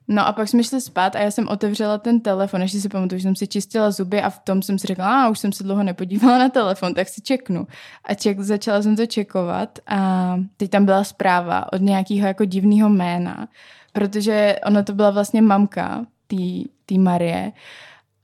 No 0.08 0.28
a 0.28 0.34
pak 0.34 0.48
jsme 0.48 0.64
šli 0.64 0.82
spát 0.82 1.16
a 1.16 1.20
já 1.20 1.32
jsem 1.32 1.48
otevřela 1.48 1.98
ten 1.98 2.20
telefon, 2.20 2.62
ještě 2.62 2.82
si 2.82 2.90
pamatuju, 2.90 3.20
že 3.20 3.24
jsem 3.24 3.36
si 3.36 3.48
čistila 3.48 3.92
zuby 3.92 4.22
a 4.22 4.30
v 4.30 4.40
tom 4.40 4.62
jsem 4.62 4.80
si 4.80 4.88
řekla, 4.88 5.24
a 5.24 5.30
už 5.30 5.40
jsem 5.40 5.52
se 5.52 5.64
dlouho 5.64 5.84
nepodívala 5.84 6.38
na 6.38 6.50
telefon, 6.50 6.94
tak 6.94 7.10
si 7.10 7.22
čeknu. 7.22 7.68
A 8.04 8.14
ček, 8.14 8.40
začala 8.40 8.82
jsem 8.82 8.96
to 8.96 9.06
čekovat 9.06 9.80
a 9.88 10.34
teď 10.58 10.72
tam 10.72 10.86
byla 10.86 11.04
zpráva 11.04 11.74
od 11.74 11.82
nějakého 11.82 12.28
jako 12.28 12.46
divného 12.46 12.90
jména, 12.90 13.48
protože 13.94 14.56
ona 14.66 14.84
to 14.84 14.94
byla 14.94 15.12
vlastně 15.12 15.42
mamka 15.42 16.06
té 16.86 16.98
Marie, 16.98 17.52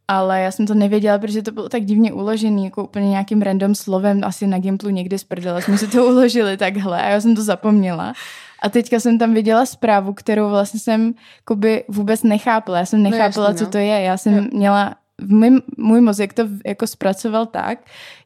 ale 0.07 0.41
já 0.41 0.51
jsem 0.51 0.67
to 0.67 0.73
nevěděla, 0.73 1.19
protože 1.19 1.41
to 1.41 1.51
bylo 1.51 1.69
tak 1.69 1.85
divně 1.85 2.13
uložený, 2.13 2.65
jako 2.65 2.83
úplně 2.83 3.09
nějakým 3.09 3.41
random 3.41 3.75
slovem, 3.75 4.21
asi 4.23 4.47
na 4.47 4.59
Gimplu 4.59 4.89
někdy 4.89 5.19
z 5.19 5.25
jsme 5.59 5.77
si 5.77 5.87
to 5.87 6.05
uložili 6.11 6.57
takhle 6.57 7.01
a 7.01 7.09
já 7.09 7.21
jsem 7.21 7.35
to 7.35 7.43
zapomněla. 7.43 8.13
A 8.63 8.69
teďka 8.69 8.99
jsem 8.99 9.17
tam 9.17 9.33
viděla 9.33 9.65
zprávu, 9.65 10.13
kterou 10.13 10.49
vlastně 10.49 10.79
jsem 10.79 11.13
koby 11.45 11.83
vůbec 11.87 12.23
nechápala. 12.23 12.77
Já 12.77 12.85
jsem 12.85 13.03
no 13.03 13.09
nechápala, 13.09 13.47
no 13.47 13.51
jasný, 13.51 13.65
no. 13.65 13.67
co 13.67 13.71
to 13.71 13.77
je. 13.77 14.01
Já 14.01 14.17
jsem 14.17 14.33
jo. 14.33 14.43
měla 14.53 14.95
můj, 15.27 15.61
můj 15.77 16.01
mozek 16.01 16.33
to 16.33 16.43
jako 16.65 16.87
zpracoval 16.87 17.45
tak, 17.45 17.79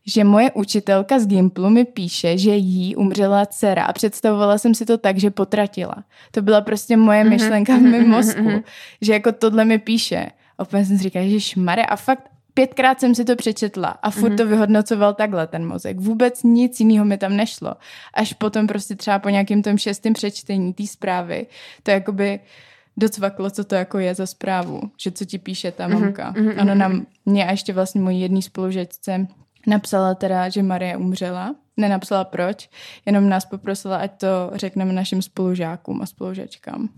že 0.06 0.24
moje 0.24 0.52
učitelka 0.52 1.20
z 1.20 1.28
Gimplu 1.28 1.70
mi 1.70 1.86
píše, 1.86 2.38
že 2.38 2.56
jí 2.56 2.96
umřela 2.96 3.46
dcera 3.46 3.84
a 3.84 3.94
představovala 3.94 4.58
jsem 4.58 4.76
si 4.76 4.86
to 4.86 4.98
tak, 4.98 5.18
že 5.18 5.32
potratila. 5.32 5.96
To 6.32 6.42
byla 6.42 6.62
prostě 6.62 6.98
moje 6.98 7.24
mm-hmm, 7.24 7.30
myšlenka 7.30 7.78
v 7.78 7.82
mém 7.82 8.10
mozku, 8.10 8.42
mm-hmm. 8.42 8.64
že 9.02 9.14
jako 9.14 9.32
tohle 9.32 9.66
mi 9.66 9.78
píše. 9.78 10.32
A 10.58 10.66
jsem 10.66 10.86
si 10.86 10.98
říkala, 10.98 11.26
že 11.26 11.40
šmare 11.40 11.86
a 11.86 11.96
fakt 11.96 12.24
pětkrát 12.58 13.00
jsem 13.00 13.16
si 13.16 13.26
to 13.26 13.36
přečetla 13.36 13.88
a 13.88 14.10
furt 14.10 14.32
mm-hmm. 14.32 14.38
to 14.38 14.48
vyhodnocoval 14.48 15.14
takhle 15.14 15.48
ten 15.48 15.68
mozek. 15.68 16.00
Vůbec 16.00 16.44
nic 16.44 16.80
jiného 16.80 17.06
mi 17.06 17.18
tam 17.18 17.38
nešlo. 17.38 17.76
Až 18.14 18.34
potom 18.34 18.68
prostě 18.68 18.96
třeba 18.96 19.20
po 19.20 19.30
nějakém 19.30 19.62
tom 19.62 19.78
šestém 19.78 20.14
přečtení 20.14 20.74
té 20.74 20.88
zprávy, 20.88 21.48
to 21.84 21.92
jakoby 21.92 22.40
docvaklo, 22.98 23.50
co 23.50 23.64
to 23.64 23.76
jako 23.76 24.00
je 24.00 24.16
za 24.16 24.26
zprávu, 24.26 24.82
že 24.98 25.12
co 25.12 25.26
ti 25.26 25.38
píše 25.38 25.72
ta 25.72 25.88
mhm, 25.88 26.02
mamka. 26.02 26.34
Mm-hmm, 26.34 26.62
Ona 26.62 26.76
nám, 26.76 27.06
mě 27.26 27.48
a 27.48 27.52
ještě 27.52 27.74
vlastně 27.74 28.02
mojí 28.02 28.22
jedný 28.22 28.42
spolužečce 28.42 29.28
napsala 29.68 30.16
teda, 30.16 30.50
že 30.50 30.64
Marie 30.64 30.98
umřela. 30.98 31.56
Nenapsala 31.78 32.24
proč, 32.24 32.70
jenom 33.06 33.30
nás 33.30 33.46
poprosila, 33.46 33.98
ať 33.98 34.12
to 34.20 34.52
řekneme 34.54 34.94
našim 34.94 35.22
spolužákům 35.22 36.02
a 36.02 36.06
spolužačkám. 36.06 36.90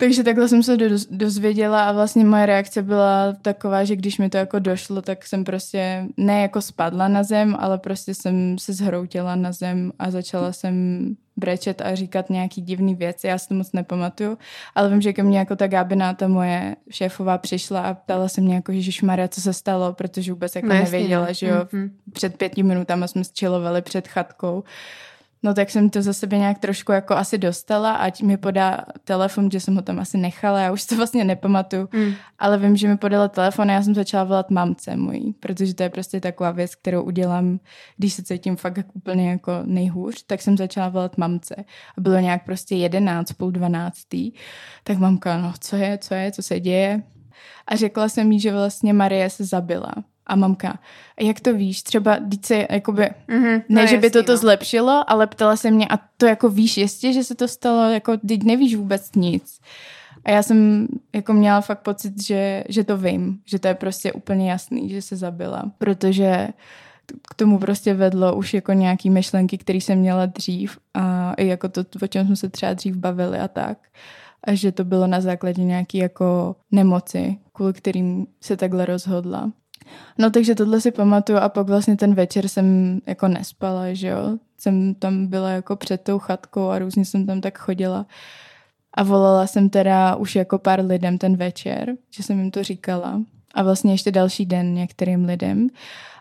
Takže 0.00 0.24
takhle 0.24 0.48
jsem 0.48 0.62
se 0.62 0.76
dozvěděla 1.10 1.88
a 1.88 1.92
vlastně 1.92 2.24
moje 2.24 2.46
reakce 2.46 2.82
byla 2.82 3.32
taková, 3.42 3.84
že 3.84 3.96
když 3.96 4.18
mi 4.18 4.30
to 4.30 4.36
jako 4.36 4.58
došlo, 4.58 5.02
tak 5.02 5.26
jsem 5.26 5.44
prostě 5.44 6.04
ne 6.16 6.42
jako 6.42 6.62
spadla 6.62 7.08
na 7.08 7.22
zem, 7.22 7.56
ale 7.58 7.78
prostě 7.78 8.14
jsem 8.14 8.58
se 8.58 8.72
zhroutila 8.72 9.34
na 9.36 9.52
zem 9.52 9.92
a 9.98 10.10
začala 10.10 10.52
jsem 10.52 11.06
brečet 11.36 11.80
a 11.80 11.94
říkat 11.94 12.30
nějaký 12.30 12.60
divný 12.60 12.94
věci, 12.94 13.26
já 13.26 13.38
si 13.38 13.48
to 13.48 13.54
moc 13.54 13.72
nepamatuju, 13.72 14.38
ale 14.74 14.90
vím, 14.90 15.00
že 15.00 15.12
ke 15.12 15.22
mně 15.22 15.38
jako 15.38 15.56
ta 15.56 15.66
Gabina, 15.66 16.14
ta 16.14 16.28
moje 16.28 16.76
šéfová 16.90 17.38
přišla 17.38 17.80
a 17.80 17.94
ptala 17.94 18.28
se 18.28 18.40
mě 18.40 18.54
jako, 18.54 18.72
že 18.74 19.06
Maria, 19.06 19.28
co 19.28 19.40
se 19.40 19.52
stalo, 19.52 19.92
protože 19.92 20.32
vůbec 20.32 20.56
jako 20.56 20.68
no, 20.68 20.74
nevěděla, 20.74 21.28
jasně, 21.28 21.34
že 21.34 21.54
jo, 21.54 21.60
mm-hmm. 21.60 21.90
před 22.12 22.36
pěti 22.36 22.62
minutami 22.62 23.08
jsme 23.08 23.24
sčilovali 23.24 23.82
před 23.82 24.08
chatkou 24.08 24.64
No 25.42 25.54
tak 25.54 25.70
jsem 25.70 25.90
to 25.90 26.02
za 26.02 26.12
sebe 26.12 26.38
nějak 26.38 26.58
trošku 26.58 26.92
jako 26.92 27.14
asi 27.14 27.38
dostala, 27.38 27.92
ať 27.92 28.22
mi 28.22 28.36
podá 28.36 28.84
telefon, 29.04 29.50
že 29.50 29.60
jsem 29.60 29.76
ho 29.76 29.82
tam 29.82 29.98
asi 29.98 30.18
nechala, 30.18 30.60
já 30.60 30.72
už 30.72 30.84
to 30.84 30.96
vlastně 30.96 31.24
nepamatuju, 31.24 31.88
mm. 31.92 32.12
ale 32.38 32.58
vím, 32.58 32.76
že 32.76 32.88
mi 32.88 32.96
podala 32.96 33.28
telefon 33.28 33.70
a 33.70 33.74
já 33.74 33.82
jsem 33.82 33.94
začala 33.94 34.24
volat 34.24 34.50
mamce 34.50 34.96
mojí, 34.96 35.32
protože 35.32 35.74
to 35.74 35.82
je 35.82 35.90
prostě 35.90 36.20
taková 36.20 36.50
věc, 36.50 36.74
kterou 36.74 37.02
udělám, 37.02 37.60
když 37.96 38.12
se 38.12 38.22
cítím 38.22 38.56
fakt 38.56 38.76
jako 38.76 38.90
úplně 38.92 39.30
jako 39.30 39.52
nejhůř, 39.64 40.22
tak 40.26 40.42
jsem 40.42 40.56
začala 40.56 40.88
volat 40.88 41.18
mamce 41.18 41.54
a 41.98 42.00
bylo 42.00 42.18
nějak 42.18 42.44
prostě 42.44 42.74
jedenáct, 42.74 43.32
půl 43.32 43.50
dvanáctý, 43.50 44.32
tak 44.84 44.98
mamka, 44.98 45.38
no 45.38 45.52
co 45.60 45.76
je, 45.76 45.98
co 45.98 46.14
je, 46.14 46.32
co 46.32 46.42
se 46.42 46.60
děje? 46.60 47.02
A 47.66 47.76
řekla 47.76 48.08
jsem 48.08 48.32
jí, 48.32 48.40
že 48.40 48.52
vlastně 48.52 48.92
Marie 48.92 49.30
se 49.30 49.44
zabila 49.44 49.92
a 50.30 50.36
mamka, 50.36 50.78
jak 51.20 51.40
to 51.40 51.54
víš, 51.54 51.82
třeba 51.82 52.16
teď 52.30 52.44
se 52.44 52.66
jakoby, 52.70 53.02
mm-hmm, 53.02 53.62
ne, 53.68 53.82
no 53.82 53.86
že 53.86 53.98
by 53.98 54.10
to 54.10 54.22
to 54.22 54.32
no. 54.32 54.38
zlepšilo, 54.38 55.04
ale 55.06 55.26
ptala 55.26 55.56
se 55.56 55.70
mě, 55.70 55.88
a 55.88 55.98
to 56.16 56.26
jako 56.26 56.48
víš 56.48 56.76
jistě, 56.76 57.12
že 57.12 57.24
se 57.24 57.34
to 57.34 57.48
stalo, 57.48 57.90
jako 57.90 58.16
teď 58.16 58.42
nevíš 58.42 58.76
vůbec 58.76 59.14
nic. 59.14 59.60
A 60.24 60.30
já 60.30 60.42
jsem 60.42 60.88
jako 61.12 61.32
měla 61.32 61.60
fakt 61.60 61.82
pocit, 61.82 62.22
že, 62.22 62.64
že 62.68 62.84
to 62.84 62.98
vím, 62.98 63.40
že 63.46 63.58
to 63.58 63.68
je 63.68 63.74
prostě 63.74 64.12
úplně 64.12 64.50
jasný, 64.50 64.88
že 64.88 65.02
se 65.02 65.16
zabila, 65.16 65.62
protože 65.78 66.48
k 67.30 67.34
tomu 67.34 67.58
prostě 67.58 67.94
vedlo 67.94 68.36
už 68.36 68.54
jako 68.54 68.72
nějaký 68.72 69.10
myšlenky, 69.10 69.58
které 69.58 69.78
jsem 69.78 69.98
měla 69.98 70.26
dřív 70.26 70.78
a 70.94 71.34
i 71.34 71.46
jako 71.46 71.68
to, 71.68 71.84
o 72.02 72.06
čem 72.06 72.26
jsme 72.26 72.36
se 72.36 72.48
třeba 72.48 72.74
dřív 72.74 72.96
bavili 72.96 73.38
a 73.38 73.48
tak. 73.48 73.78
A 74.44 74.54
že 74.54 74.72
to 74.72 74.84
bylo 74.84 75.06
na 75.06 75.20
základě 75.20 75.64
nějaký 75.64 75.98
jako 75.98 76.56
nemoci, 76.70 77.36
kvůli 77.52 77.72
kterým 77.72 78.26
se 78.40 78.56
takhle 78.56 78.86
rozhodla. 78.86 79.52
No 80.18 80.30
takže 80.30 80.54
tohle 80.54 80.80
si 80.80 80.90
pamatuju 80.90 81.38
a 81.38 81.48
pak 81.48 81.66
vlastně 81.66 81.96
ten 81.96 82.14
večer 82.14 82.48
jsem 82.48 82.98
jako 83.06 83.28
nespala, 83.28 83.92
že 83.92 84.08
jo. 84.08 84.38
Jsem 84.58 84.94
tam 84.94 85.26
byla 85.26 85.50
jako 85.50 85.76
před 85.76 86.00
tou 86.00 86.18
chatkou 86.18 86.68
a 86.68 86.78
různě 86.78 87.04
jsem 87.04 87.26
tam 87.26 87.40
tak 87.40 87.58
chodila. 87.58 88.06
A 88.94 89.02
volala 89.02 89.46
jsem 89.46 89.70
teda 89.70 90.16
už 90.16 90.36
jako 90.36 90.58
pár 90.58 90.84
lidem 90.84 91.18
ten 91.18 91.36
večer, 91.36 91.96
že 92.10 92.22
jsem 92.22 92.38
jim 92.38 92.50
to 92.50 92.62
říkala. 92.62 93.22
A 93.54 93.62
vlastně 93.62 93.92
ještě 93.92 94.10
další 94.10 94.46
den 94.46 94.74
některým 94.74 95.24
lidem. 95.24 95.68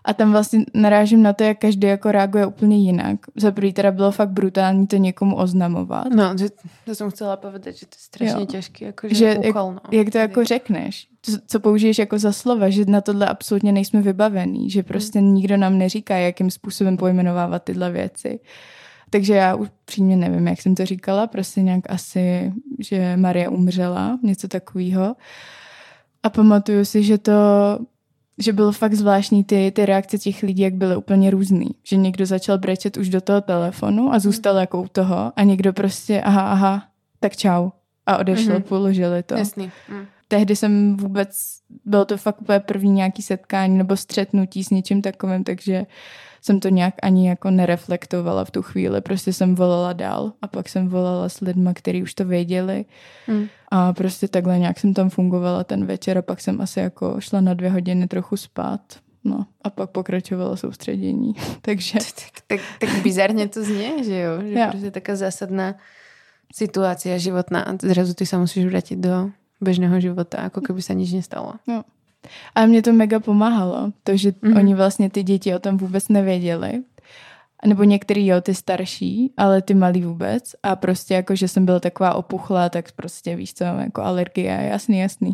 A 0.06 0.14
tam 0.14 0.32
vlastně 0.32 0.66
narážím 0.74 1.24
na 1.24 1.34
to, 1.34 1.44
jak 1.44 1.58
každý 1.58 1.88
jako 1.88 2.12
reaguje 2.12 2.46
úplně 2.46 2.78
jinak. 2.78 3.20
Za 3.36 3.52
prvý 3.52 3.74
teda 3.74 3.92
bylo 3.92 4.12
fakt 4.12 4.30
brutální 4.30 4.88
to 4.88 4.96
někomu 4.96 5.36
oznamovat. 5.36 6.08
No, 6.16 6.38
že, 6.38 6.50
to 6.86 6.96
jsem 6.96 7.10
chcela 7.10 7.38
povedat, 7.38 7.76
že 7.76 7.86
to 7.86 7.96
je 7.96 8.00
strašně 8.00 8.40
jo. 8.40 8.46
těžké. 8.46 8.86
Jako, 8.86 9.08
že, 9.08 9.16
že 9.16 9.38
úkol, 9.38 9.74
no. 9.74 9.80
jak, 9.92 9.94
jak 9.94 10.12
to 10.12 10.18
jako 10.18 10.44
řekneš? 10.44 11.08
To, 11.26 11.32
co 11.48 11.60
použiješ 11.60 11.98
jako 11.98 12.20
za 12.20 12.32
slova, 12.32 12.70
že 12.70 12.86
na 12.86 13.02
tohle 13.02 13.28
absolutně 13.28 13.72
nejsme 13.72 14.02
vybavení, 14.02 14.70
že 14.70 14.84
prostě 14.84 15.20
hmm. 15.20 15.34
nikdo 15.34 15.58
nám 15.58 15.78
neříká, 15.78 16.18
jakým 16.18 16.52
způsobem 16.52 16.98
pojmenovávat 16.98 17.64
tyhle 17.64 17.92
věci. 17.92 18.40
Takže 19.10 19.34
já 19.34 19.56
už 19.56 19.70
přímě 19.86 20.18
nevím, 20.18 20.48
jak 20.48 20.62
jsem 20.62 20.76
to 20.76 20.86
říkala, 20.86 21.28
prostě 21.28 21.62
nějak 21.62 21.84
asi, 21.90 22.54
že 22.80 23.18
Marie 23.18 23.50
umřela, 23.50 24.20
něco 24.24 24.48
takového. 24.48 25.16
A 26.24 26.30
pamatuju 26.30 26.86
si, 26.86 27.04
že 27.04 27.18
to 27.18 27.34
že 28.40 28.54
bylo 28.54 28.72
fakt 28.72 28.94
zvláštní 28.94 29.44
ty, 29.44 29.72
ty 29.76 29.86
reakce 29.86 30.18
těch 30.18 30.44
lidí, 30.44 30.62
jak 30.62 30.74
byly 30.74 30.96
úplně 30.96 31.30
různý. 31.30 31.70
Že 31.84 31.96
někdo 31.96 32.26
začal 32.26 32.58
brečet 32.58 32.98
už 32.98 33.10
do 33.10 33.22
toho 33.22 33.42
telefonu 33.42 34.14
a 34.14 34.20
zůstal 34.20 34.54
mm. 34.54 34.60
jako 34.60 34.82
u 34.82 34.88
toho 34.88 35.32
a 35.36 35.44
někdo 35.44 35.74
prostě 35.74 36.22
aha, 36.22 36.52
aha, 36.52 36.84
tak 37.20 37.36
čau. 37.36 37.70
A 38.06 38.18
odešlo, 38.18 38.56
mm-hmm. 38.56 38.64
položili 38.64 39.24
to. 39.24 39.36
Jasný. 39.36 39.72
Mm. 39.90 40.06
Tehdy 40.28 40.56
jsem 40.56 40.98
vůbec, 40.98 41.30
bylo 41.86 42.06
to 42.06 42.18
fakt 42.18 42.42
úplně 42.42 42.60
první 42.60 42.92
nějaký 42.92 43.22
setkání 43.22 43.78
nebo 43.78 43.98
střetnutí 43.98 44.64
s 44.64 44.70
něčím 44.70 45.02
takovým, 45.02 45.44
takže 45.44 45.86
jsem 46.42 46.60
to 46.60 46.70
nějak 46.70 46.94
ani 47.02 47.30
jako 47.30 47.52
nereflektovala 47.52 48.46
v 48.46 48.52
tu 48.52 48.62
chvíli. 48.62 49.02
Prostě 49.02 49.34
jsem 49.34 49.56
volala 49.56 49.94
dál 49.94 50.34
a 50.42 50.48
pak 50.48 50.70
jsem 50.70 50.88
volala 50.88 51.30
s 51.30 51.40
lidmi, 51.40 51.70
kteří 51.74 52.04
už 52.04 52.14
to 52.14 52.26
věděli. 52.26 52.86
Mm. 53.28 53.48
A 53.72 53.94
prostě 53.94 54.28
takhle 54.28 54.60
nějak 54.60 54.80
jsem 54.80 54.94
tam 54.94 55.10
fungovala 55.10 55.64
ten 55.64 55.86
večer 55.86 56.18
a 56.18 56.22
pak 56.22 56.42
jsem 56.42 56.62
asi 56.62 56.80
jako 56.80 57.16
šla 57.20 57.42
na 57.42 57.54
dvě 57.54 57.70
hodiny 57.70 58.08
trochu 58.08 58.38
spát. 58.38 58.82
No 59.24 59.46
a 59.62 59.70
pak 59.70 59.90
pokračovala 59.90 60.56
soustředění. 60.56 61.34
Takže... 61.62 62.00
Tak, 62.00 62.44
tak, 62.48 62.60
tak 62.80 63.04
bizarně 63.04 63.48
to 63.48 63.64
zní, 63.64 64.04
že 64.04 64.20
jo? 64.20 64.42
Že 64.42 64.54
ja. 64.54 64.68
prostě 64.68 64.92
taká 64.92 65.16
zásadná 65.16 65.76
situace 66.56 67.20
životná 67.20 67.62
a 67.62 67.78
zrazu 67.82 68.14
ty 68.14 68.26
se 68.26 68.38
musíš 68.38 68.66
vrátit 68.66 69.00
do 69.00 69.30
běžného 69.62 70.00
života, 70.00 70.42
jako 70.42 70.62
kdyby 70.62 70.82
se 70.82 70.94
nic 70.94 71.14
nestalo. 71.14 71.54
No. 71.68 71.84
A 72.56 72.66
mě 72.66 72.82
to 72.82 72.94
mega 72.94 73.20
pomáhalo, 73.20 73.92
to, 74.04 74.18
že 74.18 74.32
mm-hmm. 74.32 74.58
oni 74.58 74.76
vlastně 74.76 75.10
ty 75.10 75.24
děti 75.24 75.56
o 75.56 75.60
tom 75.60 75.78
vůbec 75.78 76.10
nevěděli. 76.10 76.84
Nebo 77.66 77.84
některý 77.84 78.28
jo, 78.28 78.42
ty 78.42 78.56
starší, 78.56 79.34
ale 79.38 79.62
ty 79.62 79.74
malí 79.74 80.02
vůbec. 80.02 80.56
A 80.64 80.76
prostě 80.76 81.14
jako, 81.14 81.36
že 81.36 81.48
jsem 81.48 81.66
byla 81.66 81.80
taková 81.80 82.14
opuchlá, 82.14 82.70
tak 82.70 82.92
prostě 82.92 83.36
víš 83.36 83.54
co, 83.54 83.64
jako 83.64 84.02
alergie, 84.02 84.68
jasný, 84.72 85.00
jasný. 85.00 85.32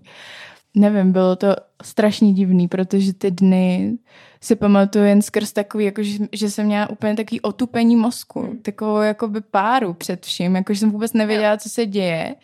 Nevím, 0.78 1.12
bylo 1.12 1.36
to 1.36 1.56
strašně 1.84 2.34
divný, 2.34 2.68
protože 2.68 3.14
ty 3.14 3.32
dny 3.32 3.98
si 4.42 4.56
pamatuju 4.56 5.06
jen 5.06 5.22
skrz 5.22 5.54
takový, 5.54 5.86
jako, 5.86 6.04
že, 6.04 6.18
že 6.32 6.52
jsem 6.52 6.66
měla 6.66 6.90
úplně 6.90 7.16
takový 7.16 7.42
otupení 7.42 7.96
mozku, 7.96 8.42
mm. 8.42 8.58
takovou 8.58 9.02
jakoby 9.02 9.42
páru 9.42 9.94
před 9.94 10.26
vším, 10.26 10.56
jako 10.56 10.74
že 10.74 10.80
jsem 10.80 10.92
vůbec 10.92 11.14
nevěděla, 11.14 11.58
co 11.58 11.70
se 11.70 11.86
děje. 11.86 12.36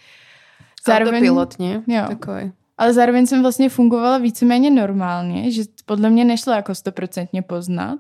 Zároveň, 0.85 1.15
Autopilotně, 1.15 1.81
jo. 1.87 2.05
takový 2.07 2.51
ale 2.81 2.93
zároveň 2.93 3.27
jsem 3.27 3.41
vlastně 3.41 3.69
fungovala 3.69 4.17
víceméně 4.17 4.71
normálně, 4.71 5.51
že 5.51 5.63
podle 5.85 6.09
mě 6.09 6.25
nešlo 6.25 6.53
jako 6.53 6.75
stoprocentně 6.75 7.41
poznat. 7.41 7.99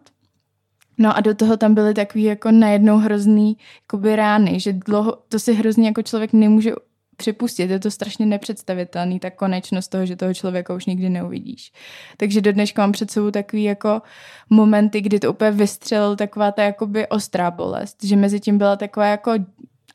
No 1.01 1.17
a 1.17 1.21
do 1.21 1.35
toho 1.35 1.57
tam 1.57 1.73
byly 1.73 1.93
takový 1.93 2.23
jako 2.23 2.51
najednou 2.51 2.97
hrozný 2.97 3.57
jakoby 3.81 4.15
rány, 4.15 4.59
že 4.59 4.73
dlouho, 4.73 5.17
to 5.29 5.39
si 5.39 5.53
hrozně 5.53 5.87
jako 5.87 6.01
člověk 6.01 6.33
nemůže 6.33 6.71
připustit, 7.17 7.69
je 7.69 7.79
to 7.79 7.91
strašně 7.91 8.25
nepředstavitelný, 8.25 9.19
ta 9.19 9.29
konečnost 9.29 9.87
toho, 9.87 10.05
že 10.05 10.15
toho 10.15 10.33
člověka 10.33 10.73
už 10.73 10.85
nikdy 10.85 11.09
neuvidíš. 11.09 11.71
Takže 12.17 12.41
do 12.41 12.51
dneška 12.51 12.81
mám 12.81 12.91
před 12.91 13.11
sebou 13.11 13.31
takový 13.31 13.63
jako 13.63 14.01
momenty, 14.49 15.01
kdy 15.01 15.19
to 15.19 15.29
úplně 15.33 15.51
vystřelil 15.51 16.15
taková 16.15 16.51
ta 16.51 16.63
jakoby 16.63 17.07
ostrá 17.07 17.51
bolest, 17.51 18.03
že 18.03 18.15
mezi 18.15 18.39
tím 18.39 18.57
byla 18.57 18.75
taková 18.75 19.05
jako 19.05 19.31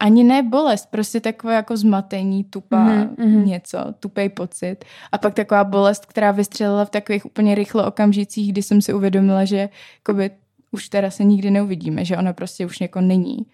ani 0.00 0.24
ne 0.24 0.42
bolest, 0.42 0.86
prostě 0.90 1.20
takové 1.20 1.54
jako 1.54 1.76
zmatení, 1.76 2.44
tupá 2.44 2.86
mm-hmm. 2.86 3.44
něco, 3.44 3.78
tupej 4.00 4.28
pocit. 4.28 4.76
A 5.12 5.18
pak 5.18 5.34
taková 5.34 5.64
bolest, 5.64 6.06
která 6.06 6.30
vystřelila 6.30 6.84
v 6.84 6.90
takových 6.90 7.26
úplně 7.26 7.54
rychlo 7.54 7.86
okamžicích, 7.86 8.52
kdy 8.52 8.62
jsem 8.62 8.82
si 8.82 8.92
uvědomila, 8.92 9.44
že 9.44 9.68
jakoby, 9.98 10.30
už 10.76 10.88
teda 10.88 11.10
se 11.10 11.24
nikdy 11.24 11.50
neuvidíme, 11.50 12.04
že 12.04 12.16
ona 12.16 12.32
prostě 12.32 12.66
už 12.66 12.80
jako 12.80 13.00
není. 13.00 13.46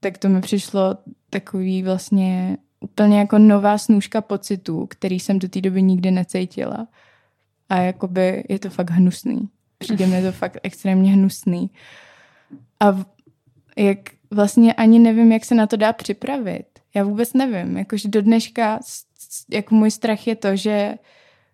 Tak 0.00 0.18
to 0.18 0.28
mi 0.28 0.40
přišlo 0.40 0.96
takový 1.30 1.82
vlastně 1.82 2.56
úplně 2.80 3.18
jako 3.18 3.38
nová 3.38 3.78
snůžka 3.78 4.20
pocitů, 4.20 4.86
který 4.86 5.20
jsem 5.20 5.38
do 5.38 5.48
té 5.48 5.60
doby 5.60 5.82
nikdy 5.82 6.10
necítila. 6.10 6.86
A 7.68 7.76
jakoby 7.76 8.44
je 8.48 8.58
to 8.58 8.70
fakt 8.70 8.90
hnusný. 8.90 9.48
Přijde 9.78 10.06
mi 10.06 10.22
to 10.22 10.32
fakt 10.42 10.58
extrémně 10.62 11.12
hnusný. 11.12 11.70
A 12.80 13.04
jak 13.76 13.98
vlastně 14.30 14.74
ani 14.74 14.98
nevím, 14.98 15.32
jak 15.32 15.44
se 15.44 15.54
na 15.54 15.66
to 15.66 15.76
dá 15.76 15.92
připravit. 15.92 16.66
Já 16.94 17.04
vůbec 17.04 17.32
nevím. 17.32 17.76
Jakože 17.76 18.08
do 18.08 18.22
dneška 18.22 18.80
jako 19.50 19.74
můj 19.74 19.90
strach 19.90 20.26
je 20.26 20.36
to, 20.36 20.56
že 20.56 20.94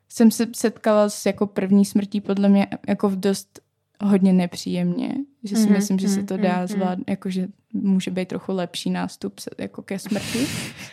jsem 0.08 0.30
se 0.30 0.46
setkala 0.54 1.08
s 1.08 1.26
jako 1.26 1.46
první 1.46 1.84
smrtí 1.84 2.20
podle 2.20 2.48
mě 2.48 2.66
jako 2.88 3.08
v 3.08 3.16
dost 3.16 3.60
hodně 4.00 4.32
nepříjemně, 4.32 5.14
že 5.44 5.56
si 5.56 5.62
mm-hmm, 5.62 5.72
myslím, 5.72 5.98
že 5.98 6.08
se 6.08 6.22
to 6.22 6.36
dá 6.36 6.64
mm-hmm. 6.64 6.66
zvládnout, 6.66 7.10
jakože 7.10 7.48
může 7.72 8.10
být 8.10 8.28
trochu 8.28 8.52
lepší 8.52 8.90
nástup 8.90 9.34
jako 9.58 9.82
ke 9.82 9.98
smrti, 9.98 10.46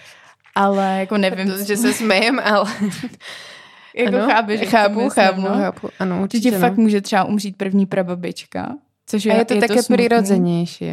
ale 0.56 1.00
jako 1.00 1.18
nevím. 1.18 1.48
To, 1.48 1.64
že 1.64 1.78
se 1.78 1.94
smějem, 1.94 2.40
ale... 2.44 2.72
jako 3.96 4.16
ano, 4.18 4.28
chápeš, 4.28 4.70
chápu, 4.70 5.10
chápu, 5.10 5.42
no? 5.42 5.48
chápu, 5.48 5.90
ano, 6.00 6.22
určitě 6.24 6.52
no. 6.52 6.60
fakt 6.60 6.78
může 6.78 7.02
třeba 7.02 7.24
umřít 7.24 7.58
první 7.58 7.86
prababička, 7.86 8.76
Což 9.08 9.26
je, 9.26 9.34
a 9.34 9.38
je 9.38 9.46
to 9.46 9.54
je 9.54 9.62
také 9.62 9.84
to 9.84 9.94
přirozenější. 9.94 10.86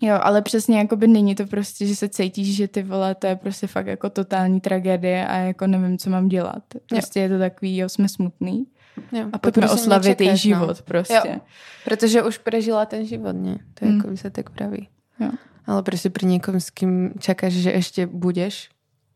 Jo, 0.00 0.18
ale 0.22 0.42
přesně 0.42 0.78
jako 0.78 0.96
by 0.96 1.08
není 1.08 1.34
to 1.34 1.46
prostě, 1.46 1.86
že 1.86 1.96
se 1.96 2.08
cítíš, 2.08 2.56
že 2.56 2.68
ty 2.68 2.82
vole, 2.82 3.14
to 3.14 3.26
je 3.26 3.36
prostě 3.36 3.66
fakt 3.66 3.86
jako 3.86 4.10
totální 4.10 4.60
tragédie 4.60 5.26
a 5.26 5.36
jako 5.36 5.66
nevím, 5.66 5.98
co 5.98 6.10
mám 6.10 6.28
dělat. 6.28 6.62
Prostě 6.88 7.20
jo. 7.20 7.22
je 7.22 7.28
to 7.28 7.38
takový, 7.38 7.76
jo, 7.76 7.88
jsme 7.88 8.08
smutný. 8.08 8.66
Jo, 9.12 9.26
a 9.32 9.38
pojďme 9.38 9.70
oslavit 9.70 10.20
její 10.20 10.30
no. 10.30 10.36
život 10.36 10.76
no. 10.78 10.84
prostě. 10.84 11.22
Jo, 11.24 11.40
protože 11.84 12.22
už 12.22 12.38
prežila 12.38 12.86
ten 12.86 13.06
život, 13.06 13.36
ne? 13.36 13.58
To 13.74 13.84
je 13.84 13.90
mm. 13.90 13.96
jako 13.96 14.16
se 14.16 14.30
tak 14.30 14.50
praví. 14.50 14.88
Jo. 15.20 15.30
Ale 15.66 15.82
prostě 15.82 16.10
pri 16.10 16.26
někom, 16.26 16.60
s 16.60 16.70
kým 16.70 17.12
čakáš, 17.18 17.52
že 17.52 17.70
ještě 17.70 18.06
budeš, 18.06 18.70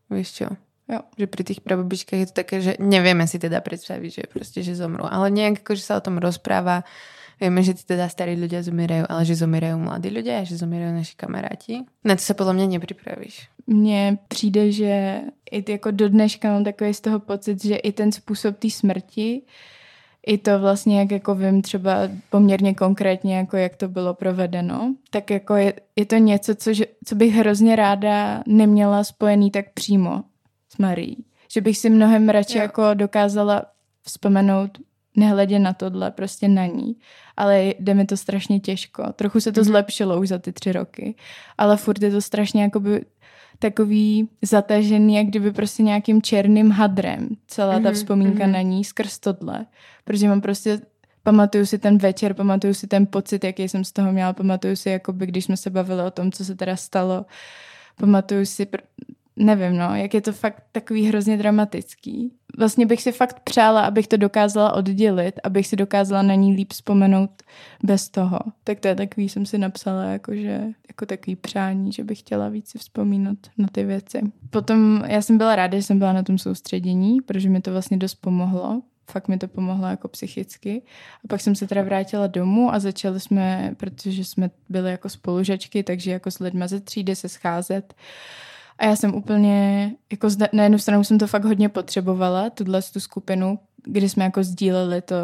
víš 0.09 0.31
čo? 0.31 0.47
Jo. 0.91 0.99
Že 1.17 1.27
pri 1.27 1.43
tých 1.43 1.61
prababičkách 1.63 2.19
je 2.19 2.27
to 2.27 2.35
také, 2.35 2.59
že 2.59 2.75
nevieme 2.75 3.23
si 3.23 3.39
teda 3.39 3.63
predstaviť, 3.63 4.11
že 4.13 4.23
proste, 4.27 4.59
že 4.59 4.75
zomrú. 4.75 5.07
Ale 5.07 5.31
nejak 5.31 5.63
ako, 5.63 5.79
že 5.79 5.83
sa 5.87 5.95
o 5.95 6.03
tom 6.03 6.19
rozpráva, 6.19 6.83
Vieme, 7.41 7.63
že 7.63 7.73
tí 7.73 7.83
teda 7.83 8.09
starí 8.09 8.37
ľudia 8.37 8.61
zomierajú, 8.63 9.05
ale 9.09 9.21
že 9.25 9.35
zomierajú 9.35 9.77
mladí 9.77 10.09
ľudia 10.09 10.41
a 10.41 10.47
že 10.47 10.57
zomierajú 10.57 10.93
naši 10.93 11.15
kamaráti. 11.15 11.75
Na 12.03 12.15
to 12.15 12.21
se 12.21 12.33
podle 12.33 12.53
mě 12.53 12.67
nepřipravíš. 12.67 13.49
Mně 13.67 14.17
přijde, 14.27 14.71
že 14.71 15.21
i 15.51 15.71
jako 15.71 15.91
do 15.91 16.09
dneška 16.09 16.53
mám 16.53 16.63
takový 16.63 16.93
z 16.93 17.01
toho 17.01 17.19
pocit, 17.19 17.63
že 17.63 17.75
i 17.75 17.91
ten 17.91 18.11
způsob 18.11 18.57
té 18.57 18.69
smrti, 18.69 19.41
i 20.27 20.37
to 20.37 20.59
vlastně, 20.59 20.99
jak 20.99 21.11
jako 21.11 21.35
vím 21.35 21.61
třeba 21.61 21.97
poměrně 22.29 22.73
konkrétně, 22.73 23.37
jako 23.37 23.57
jak 23.57 23.75
to 23.75 23.87
bylo 23.87 24.13
provedeno, 24.13 24.95
tak 25.09 25.29
jako 25.29 25.55
je, 25.55 25.73
je 25.95 26.05
to 26.05 26.15
něco, 26.15 26.55
co, 26.55 26.71
co 27.05 27.15
bych 27.15 27.33
hrozně 27.33 27.75
ráda 27.75 28.43
neměla 28.47 29.03
spojený 29.03 29.51
tak 29.51 29.73
přímo 29.73 30.23
s 30.69 30.77
Marí. 30.77 31.17
Že 31.51 31.61
bych 31.61 31.77
si 31.77 31.89
mnohem 31.89 32.29
radši 32.29 32.57
jo. 32.57 32.61
jako 32.61 32.93
dokázala 32.93 33.65
vzpomenout 34.03 34.77
nehledě 35.15 35.59
na 35.59 35.73
tohle, 35.73 36.11
prostě 36.11 36.47
na 36.47 36.65
ní. 36.65 36.95
Ale 37.37 37.73
jde 37.79 37.93
mi 37.93 38.05
to 38.05 38.17
strašně 38.17 38.59
těžko. 38.59 39.03
Trochu 39.15 39.39
se 39.39 39.51
to 39.51 39.61
mm-hmm. 39.61 39.63
zlepšilo 39.63 40.19
už 40.19 40.27
za 40.27 40.39
ty 40.39 40.51
tři 40.51 40.71
roky, 40.71 41.15
ale 41.57 41.77
furt 41.77 42.01
je 42.01 42.11
to 42.11 42.21
strašně 42.21 42.61
jakoby 42.63 43.05
takový 43.59 44.29
zatažený, 44.41 45.15
jak 45.15 45.27
kdyby 45.27 45.51
prostě 45.51 45.83
nějakým 45.83 46.21
černým 46.21 46.71
hadrem 46.71 47.29
celá 47.47 47.73
ta 47.73 47.79
mm-hmm. 47.79 47.93
vzpomínka 47.93 48.43
mm-hmm. 48.43 48.51
na 48.51 48.61
ní 48.61 48.83
skrz 48.83 49.19
tohle. 49.19 49.65
Protože 50.05 50.27
mám 50.27 50.41
prostě 50.41 50.79
pamatuju 51.23 51.65
si 51.65 51.77
ten 51.79 51.97
večer, 51.97 52.33
pamatuju 52.33 52.73
si 52.73 52.87
ten 52.87 53.07
pocit, 53.07 53.43
jaký 53.43 53.69
jsem 53.69 53.83
z 53.83 53.91
toho 53.91 54.11
měla, 54.11 54.33
pamatuju 54.33 54.75
si, 54.75 54.89
jakoby, 54.89 55.25
když 55.25 55.45
jsme 55.45 55.57
se 55.57 55.69
bavili 55.69 56.03
o 56.03 56.11
tom, 56.11 56.31
co 56.31 56.45
se 56.45 56.55
teda 56.55 56.75
stalo, 56.75 57.25
pamatuju 57.99 58.45
si 58.45 58.67
nevím, 59.35 59.77
no, 59.77 59.95
jak 59.95 60.13
je 60.13 60.21
to 60.21 60.31
fakt 60.33 60.63
takový 60.71 61.05
hrozně 61.05 61.37
dramatický. 61.37 62.33
Vlastně 62.57 62.85
bych 62.85 63.01
si 63.01 63.11
fakt 63.11 63.39
přála, 63.39 63.81
abych 63.81 64.07
to 64.07 64.17
dokázala 64.17 64.73
oddělit, 64.73 65.39
abych 65.43 65.67
si 65.67 65.75
dokázala 65.75 66.21
na 66.21 66.35
ní 66.35 66.53
líp 66.53 66.73
vzpomenout 66.73 67.43
bez 67.83 68.09
toho. 68.09 68.39
Tak 68.63 68.79
to 68.79 68.87
je 68.87 68.95
takový, 68.95 69.29
jsem 69.29 69.45
si 69.45 69.57
napsala, 69.57 70.03
jakože, 70.03 70.61
jako 70.87 71.05
takový 71.05 71.35
přání, 71.35 71.91
že 71.91 72.03
bych 72.03 72.19
chtěla 72.19 72.49
víc 72.49 72.69
si 72.69 72.77
vzpomínat 72.77 73.37
na 73.57 73.67
ty 73.71 73.83
věci. 73.83 74.21
Potom 74.49 75.03
já 75.07 75.21
jsem 75.21 75.37
byla 75.37 75.55
ráda, 75.55 75.77
že 75.77 75.83
jsem 75.83 75.99
byla 75.99 76.13
na 76.13 76.23
tom 76.23 76.37
soustředění, 76.37 77.21
protože 77.21 77.49
mi 77.49 77.61
to 77.61 77.71
vlastně 77.71 77.97
dost 77.97 78.15
pomohlo. 78.15 78.81
Fakt 79.11 79.27
mi 79.27 79.37
to 79.37 79.47
pomohlo 79.47 79.87
jako 79.87 80.07
psychicky. 80.07 80.81
A 81.23 81.27
pak 81.27 81.41
jsem 81.41 81.55
se 81.55 81.67
teda 81.67 81.81
vrátila 81.81 82.27
domů 82.27 82.73
a 82.73 82.79
začali 82.79 83.19
jsme, 83.19 83.73
protože 83.77 84.25
jsme 84.25 84.49
byli 84.69 84.91
jako 84.91 85.09
spolužačky, 85.09 85.83
takže 85.83 86.11
jako 86.11 86.31
s 86.31 86.39
lidmi 86.39 86.63
ze 86.67 86.79
třídy 86.79 87.15
se 87.15 87.29
scházet 87.29 87.93
a 88.83 88.85
já 88.85 88.95
jsem 88.95 89.15
úplně, 89.15 89.91
jako 90.11 90.29
zde, 90.29 90.49
na 90.53 90.63
jednu 90.63 90.77
stranu 90.77 91.03
jsem 91.03 91.17
to 91.17 91.27
fakt 91.27 91.45
hodně 91.45 91.69
potřebovala, 91.69 92.49
tuhle 92.49 92.81
tu 92.81 92.99
skupinu, 92.99 93.59
kdy 93.83 94.09
jsme 94.09 94.23
jako 94.23 94.43
sdíleli 94.43 95.01
to, 95.01 95.15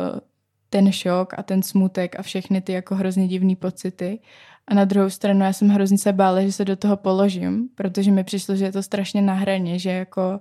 ten 0.69 0.91
šok 0.91 1.33
a 1.37 1.43
ten 1.43 1.63
smutek 1.63 2.19
a 2.19 2.21
všechny 2.21 2.61
ty 2.61 2.71
jako 2.71 2.95
hrozně 2.95 3.27
divné 3.27 3.55
pocity. 3.55 4.19
A 4.67 4.73
na 4.73 4.85
druhou 4.85 5.09
stranu 5.09 5.45
já 5.45 5.53
jsem 5.53 5.69
hrozně 5.69 5.97
se 5.97 6.13
bála, 6.13 6.41
že 6.41 6.51
se 6.51 6.65
do 6.65 6.75
toho 6.75 6.97
položím, 6.97 7.69
protože 7.75 8.11
mi 8.11 8.23
přišlo, 8.23 8.55
že 8.55 8.65
je 8.65 8.71
to 8.71 8.83
strašně 8.83 9.21
na 9.21 9.33
hraně, 9.33 9.79
že 9.79 9.91
jako 9.91 10.39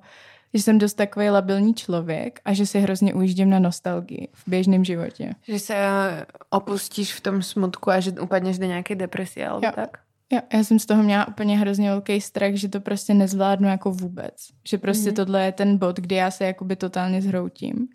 že 0.54 0.62
jsem 0.62 0.78
dost 0.78 0.94
takový 0.94 1.31
labilní 1.31 1.74
člověk 1.74 2.40
a 2.44 2.52
že 2.52 2.66
si 2.66 2.81
hrozně 2.81 3.14
ujíždím 3.14 3.50
na 3.50 3.59
nostalgii 3.59 4.28
v 4.33 4.48
běžném 4.48 4.85
životě. 4.85 5.35
Že 5.48 5.59
se 5.59 5.76
opustíš 6.50 7.14
v 7.14 7.20
tom 7.20 7.42
smutku 7.42 7.90
a 7.90 8.00
že 8.00 8.12
upadneš 8.12 8.59
do 8.59 8.66
nějaké 8.66 8.94
depresie, 8.94 9.46
jo. 9.46 9.61
tak? 9.74 9.98
Jo, 10.32 10.40
já 10.52 10.64
jsem 10.64 10.78
z 10.78 10.86
toho 10.86 11.02
měla 11.02 11.28
úplně 11.28 11.58
hrozně 11.58 11.90
velký 11.90 12.20
strach, 12.20 12.54
že 12.54 12.68
to 12.68 12.80
prostě 12.80 13.14
nezvládnu 13.14 13.68
jako 13.68 13.90
vůbec. 13.90 14.34
Že 14.68 14.78
prostě 14.78 15.10
mm-hmm. 15.10 15.16
tohle 15.16 15.44
je 15.44 15.52
ten 15.52 15.78
bod, 15.78 15.96
kdy 15.96 16.14
já 16.14 16.30
se 16.30 16.44
jakoby 16.44 16.76
totálně 16.76 17.22
zhroutím. 17.22 17.88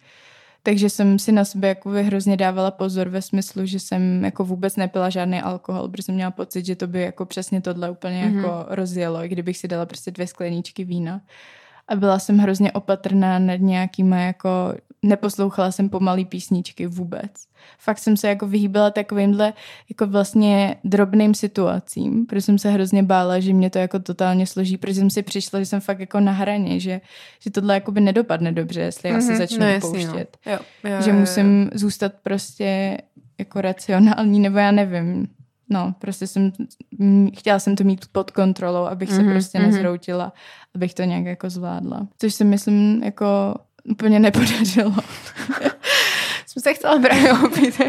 Takže 0.63 0.89
jsem 0.89 1.19
si 1.19 1.31
na 1.31 1.45
sebe 1.45 1.67
jakoby 1.67 2.03
hrozně 2.03 2.37
dávala 2.37 2.71
pozor 2.71 3.09
ve 3.09 3.21
smyslu, 3.21 3.65
že 3.65 3.79
jsem 3.79 4.25
jako 4.25 4.43
vůbec 4.43 4.75
nepila 4.75 5.09
žádný 5.09 5.41
alkohol, 5.41 5.89
protože 5.89 6.03
jsem 6.03 6.15
měla 6.15 6.31
pocit, 6.31 6.65
že 6.65 6.75
to 6.75 6.87
by 6.87 7.01
jako 7.01 7.25
přesně 7.25 7.61
tohle 7.61 7.89
úplně 7.89 8.23
mm-hmm. 8.25 8.35
jako 8.35 8.65
rozjelo, 8.69 9.23
i 9.23 9.29
kdybych 9.29 9.57
si 9.57 9.67
dala 9.67 9.85
prostě 9.85 10.11
dvě 10.11 10.27
skleničky 10.27 10.83
vína 10.83 11.21
a 11.87 11.95
byla 11.95 12.19
jsem 12.19 12.37
hrozně 12.37 12.71
opatrná 12.71 13.39
nad 13.39 13.55
nějakýma 13.55 14.17
jako, 14.17 14.49
neposlouchala 15.03 15.71
jsem 15.71 15.89
pomalý 15.89 16.25
písničky 16.25 16.87
vůbec. 16.87 17.31
Fakt 17.79 17.97
jsem 17.97 18.17
se 18.17 18.27
jako 18.27 18.47
vyhýbala 18.47 18.91
takovýmhle 18.91 19.53
jako 19.89 20.07
vlastně 20.07 20.75
drobným 20.83 21.33
situacím, 21.33 22.25
protože 22.25 22.41
jsem 22.41 22.57
se 22.57 22.69
hrozně 22.69 23.03
bála, 23.03 23.39
že 23.39 23.53
mě 23.53 23.69
to 23.69 23.79
jako 23.79 23.99
totálně 23.99 24.47
složí, 24.47 24.77
protože 24.77 24.95
jsem 24.95 25.09
si 25.09 25.23
přišla, 25.23 25.59
že 25.59 25.65
jsem 25.65 25.81
fakt 25.81 25.99
jako 25.99 26.19
na 26.19 26.31
hraně, 26.31 26.79
že, 26.79 27.01
že 27.39 27.51
tohle 27.51 27.73
jako 27.73 27.91
by 27.91 28.01
nedopadne 28.01 28.51
dobře, 28.51 28.81
jestli 28.81 29.09
já 29.09 29.21
se 29.21 29.33
mm-hmm, 29.33 29.37
začnu 29.37 29.59
no, 29.59 29.79
pouštět. 29.79 30.37
No. 30.45 30.51
Jo, 30.51 30.59
jo, 30.83 31.01
že 31.01 31.09
jo, 31.09 31.15
jo. 31.15 31.19
musím 31.19 31.69
zůstat 31.73 32.13
prostě 32.23 32.97
jako 33.39 33.61
racionální, 33.61 34.39
nebo 34.39 34.57
já 34.57 34.71
nevím, 34.71 35.27
no, 35.69 35.95
prostě 35.99 36.27
jsem, 36.27 36.51
chtěla 37.37 37.59
jsem 37.59 37.75
to 37.75 37.83
mít 37.83 38.05
pod 38.11 38.31
kontrolou, 38.31 38.85
abych 38.85 39.11
se 39.11 39.21
mm-hmm, 39.21 39.31
prostě 39.31 39.59
mm-hmm. 39.59 39.71
nezroutila, 39.71 40.33
abych 40.75 40.93
to 40.93 41.03
nějak 41.03 41.25
jako 41.25 41.49
zvládla. 41.49 42.07
Což 42.17 42.33
si 42.33 42.43
myslím 42.43 43.03
jako 43.03 43.55
úplně 43.83 44.19
nepodařilo. 44.19 44.93
jsem 46.47 46.63
se 46.63 46.73
chtěla 46.73 46.99
právě 46.99 47.33
opít. 47.33 47.81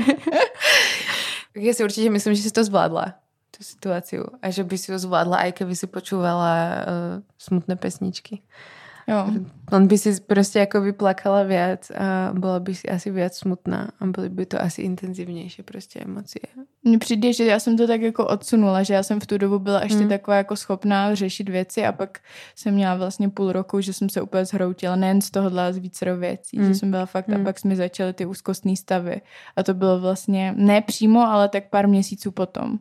Já 1.56 1.74
si 1.74 1.84
určitě 1.84 2.10
myslím, 2.10 2.34
že 2.34 2.42
jsi 2.42 2.50
to 2.50 2.64
zvládla, 2.64 3.14
tu 3.56 3.64
situaci. 3.64 4.18
A 4.42 4.50
že 4.50 4.64
by 4.64 4.78
si 4.78 4.92
ho 4.92 4.98
zvládla, 4.98 5.42
i 5.42 5.52
kdyby 5.52 5.76
si 5.76 5.86
počúvala 5.86 6.68
uh, 6.86 7.22
smutné 7.38 7.76
pesničky. 7.76 8.42
Jo. 9.08 9.26
On 9.72 9.86
by 9.86 9.98
si 9.98 10.20
prostě 10.20 10.58
jako 10.58 10.80
vyplakala 10.80 11.42
viac 11.42 11.90
a 11.90 12.32
byla 12.32 12.60
by 12.60 12.74
si 12.74 12.88
asi 12.88 13.10
viac 13.10 13.36
smutná 13.36 13.90
a 14.00 14.06
byly 14.06 14.28
by 14.28 14.46
to 14.46 14.62
asi 14.62 14.82
intenzivnější 14.82 15.62
prostě 15.62 16.00
emocie. 16.00 16.42
Mně 16.82 16.98
přijde, 16.98 17.32
že 17.32 17.44
já 17.44 17.58
jsem 17.58 17.76
to 17.76 17.86
tak 17.86 18.00
jako 18.00 18.26
odsunula, 18.26 18.82
že 18.82 18.94
já 18.94 19.02
jsem 19.02 19.20
v 19.20 19.26
tu 19.26 19.38
dobu 19.38 19.58
byla 19.58 19.82
ještě 19.82 19.98
hmm. 19.98 20.08
taková 20.08 20.36
jako 20.36 20.56
schopná 20.56 21.14
řešit 21.14 21.48
věci 21.48 21.86
a 21.86 21.92
pak 21.92 22.18
jsem 22.56 22.74
měla 22.74 22.94
vlastně 22.94 23.28
půl 23.28 23.52
roku, 23.52 23.80
že 23.80 23.92
jsem 23.92 24.08
se 24.08 24.22
úplně 24.22 24.44
zhroutila, 24.44 24.96
nejen 24.96 25.20
z 25.20 25.30
tohohle, 25.30 25.62
ale 25.62 25.72
z 25.72 25.78
více 25.78 26.16
věcí, 26.16 26.58
hmm. 26.58 26.68
že 26.68 26.74
jsem 26.74 26.90
byla 26.90 27.06
fakt 27.06 27.28
hmm. 27.28 27.40
a 27.40 27.44
pak 27.44 27.64
mi 27.64 27.76
začaly 27.76 28.12
ty 28.12 28.26
úzkostné 28.26 28.76
stavy 28.76 29.20
a 29.56 29.62
to 29.62 29.74
bylo 29.74 30.00
vlastně 30.00 30.54
ne 30.56 30.80
přímo, 30.80 31.20
ale 31.20 31.48
tak 31.48 31.64
pár 31.70 31.88
měsíců 31.88 32.30
potom. 32.30 32.78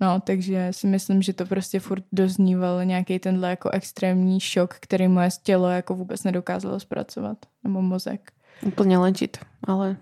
No, 0.00 0.20
takže 0.20 0.72
si 0.72 0.86
myslím, 0.86 1.22
že 1.22 1.32
to 1.32 1.46
prostě 1.46 1.80
furt 1.80 2.04
dozníval 2.12 2.84
nějaký 2.84 3.18
tenhle 3.18 3.50
jako 3.50 3.70
extrémní 3.70 4.40
šok, 4.40 4.74
který 4.80 5.08
moje 5.08 5.28
tělo 5.42 5.68
jako 5.68 5.94
vůbec 5.94 6.24
nedokázalo 6.24 6.80
zpracovat, 6.80 7.38
nebo 7.64 7.82
mozek. 7.82 8.32
Úplně 8.66 8.98
legit, 8.98 9.38
ale 9.64 9.96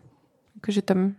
jakože 0.55 0.83
tam 0.83 1.15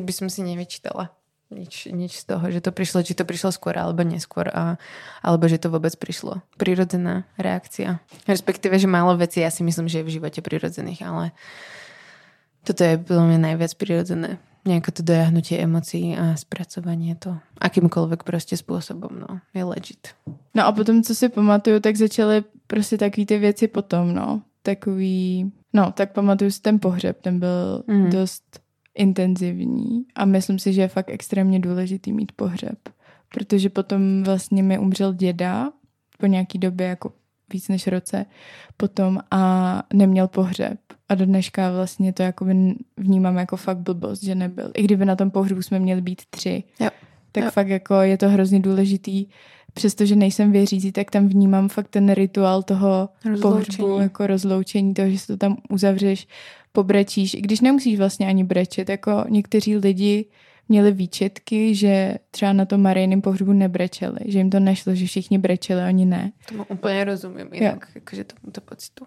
by 0.00 0.12
som 0.12 0.28
si 0.28 0.44
nevyčítala 0.44 1.16
nič, 1.50 1.86
nič 1.94 2.26
z 2.26 2.34
toho, 2.34 2.44
že 2.50 2.58
to 2.58 2.74
prišlo, 2.74 3.06
či 3.06 3.14
to 3.14 3.22
prišlo 3.22 3.54
skôr 3.54 3.78
alebo 3.78 4.02
neskôr, 4.02 4.50
a, 4.50 4.82
alebo 5.22 5.46
že 5.46 5.62
to 5.62 5.70
vôbec 5.70 5.94
prišlo. 5.94 6.42
Prirodzená 6.58 7.22
reakcia. 7.38 8.02
Respektíve, 8.26 8.74
že 8.74 8.90
málo 8.90 9.14
vecí 9.14 9.40
ja 9.40 9.50
si 9.54 9.62
myslím, 9.62 9.86
že 9.86 10.02
je 10.02 10.06
v 10.10 10.14
živote 10.18 10.42
prirodzených, 10.42 11.06
ale 11.06 11.24
toto 12.66 12.82
je 12.82 12.98
podľa 12.98 13.24
mňa 13.30 13.38
najviac 13.38 13.72
prirodzené 13.78 14.42
Nějaké 14.66 14.92
to 14.92 15.02
dojahnutie 15.02 15.60
emocí 15.60 16.16
a 16.16 16.36
zpracování 16.36 17.14
to 17.14 17.36
akýmkoliv 17.60 18.18
prostě 18.24 18.56
způsobem, 18.56 19.10
no, 19.28 19.40
je 19.54 19.64
legit. 19.64 20.08
No 20.54 20.66
a 20.66 20.72
potom, 20.72 21.02
co 21.02 21.14
si 21.14 21.28
pamatuju, 21.28 21.80
tak 21.80 21.96
začaly 21.96 22.44
prostě 22.66 22.98
takové 22.98 23.26
ty 23.26 23.38
věci 23.38 23.68
potom, 23.68 24.14
no. 24.14 24.42
Takový, 24.62 25.52
no, 25.72 25.92
tak 25.92 26.12
pamatuju 26.12 26.50
si 26.50 26.60
ten 26.60 26.80
pohřeb, 26.80 27.22
ten 27.22 27.38
byl 27.38 27.82
mm. 27.86 28.10
dost 28.10 28.60
intenzivní 28.94 30.04
a 30.14 30.24
myslím 30.24 30.58
si, 30.58 30.72
že 30.72 30.80
je 30.80 30.88
fakt 30.88 31.10
extrémně 31.10 31.60
důležitý 31.60 32.12
mít 32.12 32.32
pohřeb, 32.32 32.78
protože 33.34 33.70
potom 33.70 34.22
vlastně 34.22 34.62
mi 34.62 34.78
umřel 34.78 35.14
děda 35.14 35.72
po 36.18 36.26
nějaký 36.26 36.58
době, 36.58 36.86
jako 36.86 37.12
víc 37.52 37.68
než 37.68 37.86
roce 37.86 38.26
potom 38.76 39.20
a 39.30 39.82
neměl 39.92 40.28
pohřeb. 40.28 40.78
A 41.08 41.14
do 41.14 41.26
dneška 41.26 41.72
vlastně 41.72 42.12
to 42.12 42.22
jako 42.22 42.46
vnímám 42.96 43.36
jako 43.36 43.56
fakt 43.56 43.78
blbost, 43.78 44.22
že 44.22 44.34
nebyl. 44.34 44.70
I 44.74 44.82
kdyby 44.82 45.04
na 45.04 45.16
tom 45.16 45.30
pohřbu 45.30 45.62
jsme 45.62 45.78
měli 45.78 46.00
být 46.00 46.22
tři, 46.30 46.64
jo. 46.80 46.88
tak 47.32 47.44
jo. 47.44 47.50
fakt 47.50 47.68
jako 47.68 47.94
je 47.94 48.18
to 48.18 48.28
hrozně 48.28 48.60
důležitý. 48.60 49.26
Přestože 49.74 50.16
nejsem 50.16 50.52
věřící, 50.52 50.92
tak 50.92 51.10
tam 51.10 51.28
vnímám 51.28 51.68
fakt 51.68 51.88
ten 51.88 52.12
rituál 52.12 52.62
toho 52.62 53.08
rozloučení. 53.24 53.76
pohřbu, 53.76 53.98
jako 53.98 54.26
rozloučení, 54.26 54.94
toho, 54.94 55.10
že 55.10 55.18
se 55.18 55.26
to 55.26 55.36
tam 55.36 55.56
uzavřeš, 55.70 56.28
pobrečíš, 56.72 57.34
i 57.34 57.40
když 57.40 57.60
nemusíš 57.60 57.98
vlastně 57.98 58.26
ani 58.26 58.44
brečet, 58.44 58.88
jako 58.88 59.24
někteří 59.28 59.76
lidi 59.76 60.26
měli 60.68 60.92
výčetky, 60.92 61.74
že 61.74 62.14
třeba 62.30 62.52
na 62.52 62.64
tom 62.64 62.82
Marijným 62.82 63.22
pohřbu 63.22 63.52
nebrečeli, 63.52 64.18
že 64.24 64.38
jim 64.38 64.50
to 64.50 64.60
nešlo, 64.60 64.94
že 64.94 65.06
všichni 65.06 65.38
brečeli, 65.38 65.82
oni 65.88 66.04
ne. 66.04 66.32
Tomu 66.48 66.64
úplně 66.68 67.04
rozumím, 67.04 67.48
jinak 67.52 67.88
jakože 67.94 68.24
tomuto 68.24 68.60
pocitu. 68.60 69.04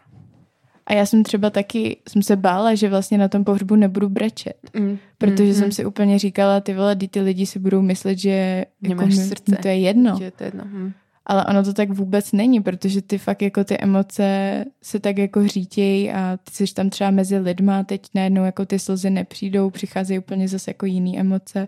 A 0.89 0.93
já 0.93 1.05
jsem 1.05 1.23
třeba 1.23 1.49
taky, 1.49 1.97
jsem 2.09 2.23
se 2.23 2.35
bála, 2.35 2.75
že 2.75 2.89
vlastně 2.89 3.17
na 3.17 3.27
tom 3.27 3.43
pohřbu 3.43 3.75
nebudu 3.75 4.09
brečet. 4.09 4.57
Mm. 4.73 4.97
Protože 5.17 5.43
mm, 5.43 5.53
jsem 5.53 5.65
mm. 5.65 5.71
si 5.71 5.85
úplně 5.85 6.19
říkala, 6.19 6.61
ty 6.61 6.73
vole, 6.73 6.95
ty 6.95 7.21
lidi 7.21 7.45
si 7.45 7.59
budou 7.59 7.81
myslet, 7.81 8.17
že 8.17 8.65
Nemáš 8.81 9.15
jako 9.15 9.29
srdce. 9.29 9.55
to 9.61 9.67
je 9.67 9.79
jedno. 9.79 10.17
Že 10.19 10.31
to 10.31 10.43
je 10.43 10.47
jedno. 10.47 10.63
Hm. 10.65 10.91
Ale 11.29 11.45
ono 11.45 11.63
to 11.63 11.73
tak 11.73 11.89
vůbec 11.89 12.31
není, 12.31 12.61
protože 12.61 13.01
ty 13.01 13.17
fakt 13.17 13.41
jako 13.41 13.63
ty 13.63 13.77
emoce 13.77 14.65
se 14.83 14.99
tak 14.99 15.17
jako 15.17 15.47
řítějí 15.47 16.11
a 16.11 16.37
ty 16.43 16.51
jsi 16.67 16.73
tam 16.73 16.89
třeba 16.89 17.11
mezi 17.11 17.37
lidma 17.37 17.79
a 17.79 17.83
teď 17.83 18.01
najednou 18.15 18.45
jako 18.45 18.65
ty 18.65 18.79
slzy 18.79 19.09
nepřijdou, 19.09 19.69
přicházejí 19.69 20.19
úplně 20.19 20.47
zase 20.47 20.69
jako 20.69 20.85
jiný 20.85 21.19
emoce. 21.19 21.67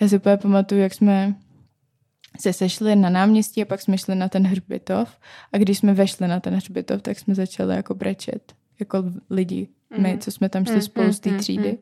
Já 0.00 0.08
si 0.08 0.16
úplně 0.16 0.36
pamatuju, 0.36 0.80
jak 0.80 0.94
jsme 0.94 1.34
se 2.40 2.52
sešli 2.52 2.96
na 2.96 3.10
náměstí 3.10 3.62
a 3.62 3.64
pak 3.64 3.80
jsme 3.80 3.98
šli 3.98 4.14
na 4.14 4.28
ten 4.28 4.46
hřbitov 4.46 5.08
a 5.52 5.58
když 5.58 5.78
jsme 5.78 5.94
vešli 5.94 6.28
na 6.28 6.40
ten 6.40 6.54
hřbitov, 6.54 7.02
tak 7.02 7.18
jsme 7.18 7.34
začali 7.34 7.76
jako 7.76 7.94
brečet, 7.94 8.52
jako 8.80 9.04
lidi, 9.30 9.68
my, 9.98 10.08
Mhm. 10.10 10.18
co 10.18 10.30
jsme 10.30 10.48
tam 10.48 10.64
šli 10.64 10.72
Mhm, 10.74 10.82
spolu 10.82 11.12
z 11.12 11.20
té 11.20 11.30
mhm, 11.30 11.38
třídy. 11.38 11.68
mhm. 11.68 11.76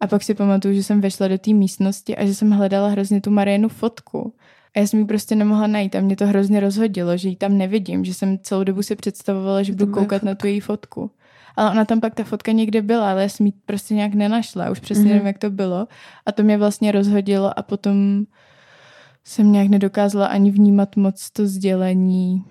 A 0.00 0.06
pak 0.06 0.22
si 0.22 0.34
pamatuju, 0.34 0.74
že 0.74 0.82
jsem 0.82 1.00
vešla 1.00 1.28
do 1.28 1.38
té 1.38 1.52
místnosti 1.52 2.16
a 2.16 2.26
že 2.26 2.34
jsem 2.34 2.50
hledala 2.50 2.88
hrozně 2.88 3.20
tu 3.20 3.30
Marienu 3.30 3.68
fotku. 3.68 4.34
A 4.76 4.78
já 4.80 4.86
jsem 4.86 4.98
ji 5.00 5.04
prostě 5.06 5.34
nemohla 5.34 5.66
najít 5.66 5.94
a 5.94 6.00
mě 6.00 6.16
to 6.16 6.26
hrozně 6.26 6.60
rozhodilo, 6.60 7.16
že 7.16 7.28
ji 7.28 7.36
tam 7.36 7.58
nevidím, 7.58 8.04
že 8.04 8.14
jsem 8.14 8.38
celou 8.42 8.64
dobu 8.64 8.82
si 8.82 8.96
představovala, 8.96 9.62
že 9.62 9.72
To 9.74 9.76
budu 9.86 9.92
koukat 9.98 10.22
na 10.22 10.34
tu 10.34 10.46
její 10.46 10.60
fotku. 10.60 11.10
Ale 11.56 11.70
ona 11.70 11.84
tam 11.84 12.00
pak 12.00 12.14
ta 12.14 12.24
fotka 12.24 12.52
někde 12.52 12.82
byla, 12.82 13.10
ale 13.10 13.22
já 13.22 13.28
jsem 13.28 13.46
ji 13.46 13.52
prostě 13.66 13.94
nějak 13.94 14.14
nenašla. 14.14 14.70
Už 14.70 14.80
přesně 14.80 15.04
Mhm. 15.04 15.12
nevím, 15.12 15.26
jak 15.26 15.38
to 15.38 15.50
bylo. 15.50 15.86
A 16.26 16.32
to 16.32 16.42
mě 16.42 16.58
vlastně 16.58 16.92
rozhodilo 16.92 17.58
a 17.58 17.62
potom 17.62 18.24
jsem 19.24 19.52
nějak 19.52 19.68
nedokázala 19.68 20.26
ani 20.26 20.50
vnímat 20.50 20.96
moc 20.96 21.30
to 21.30 21.46
sdělení 21.46 22.44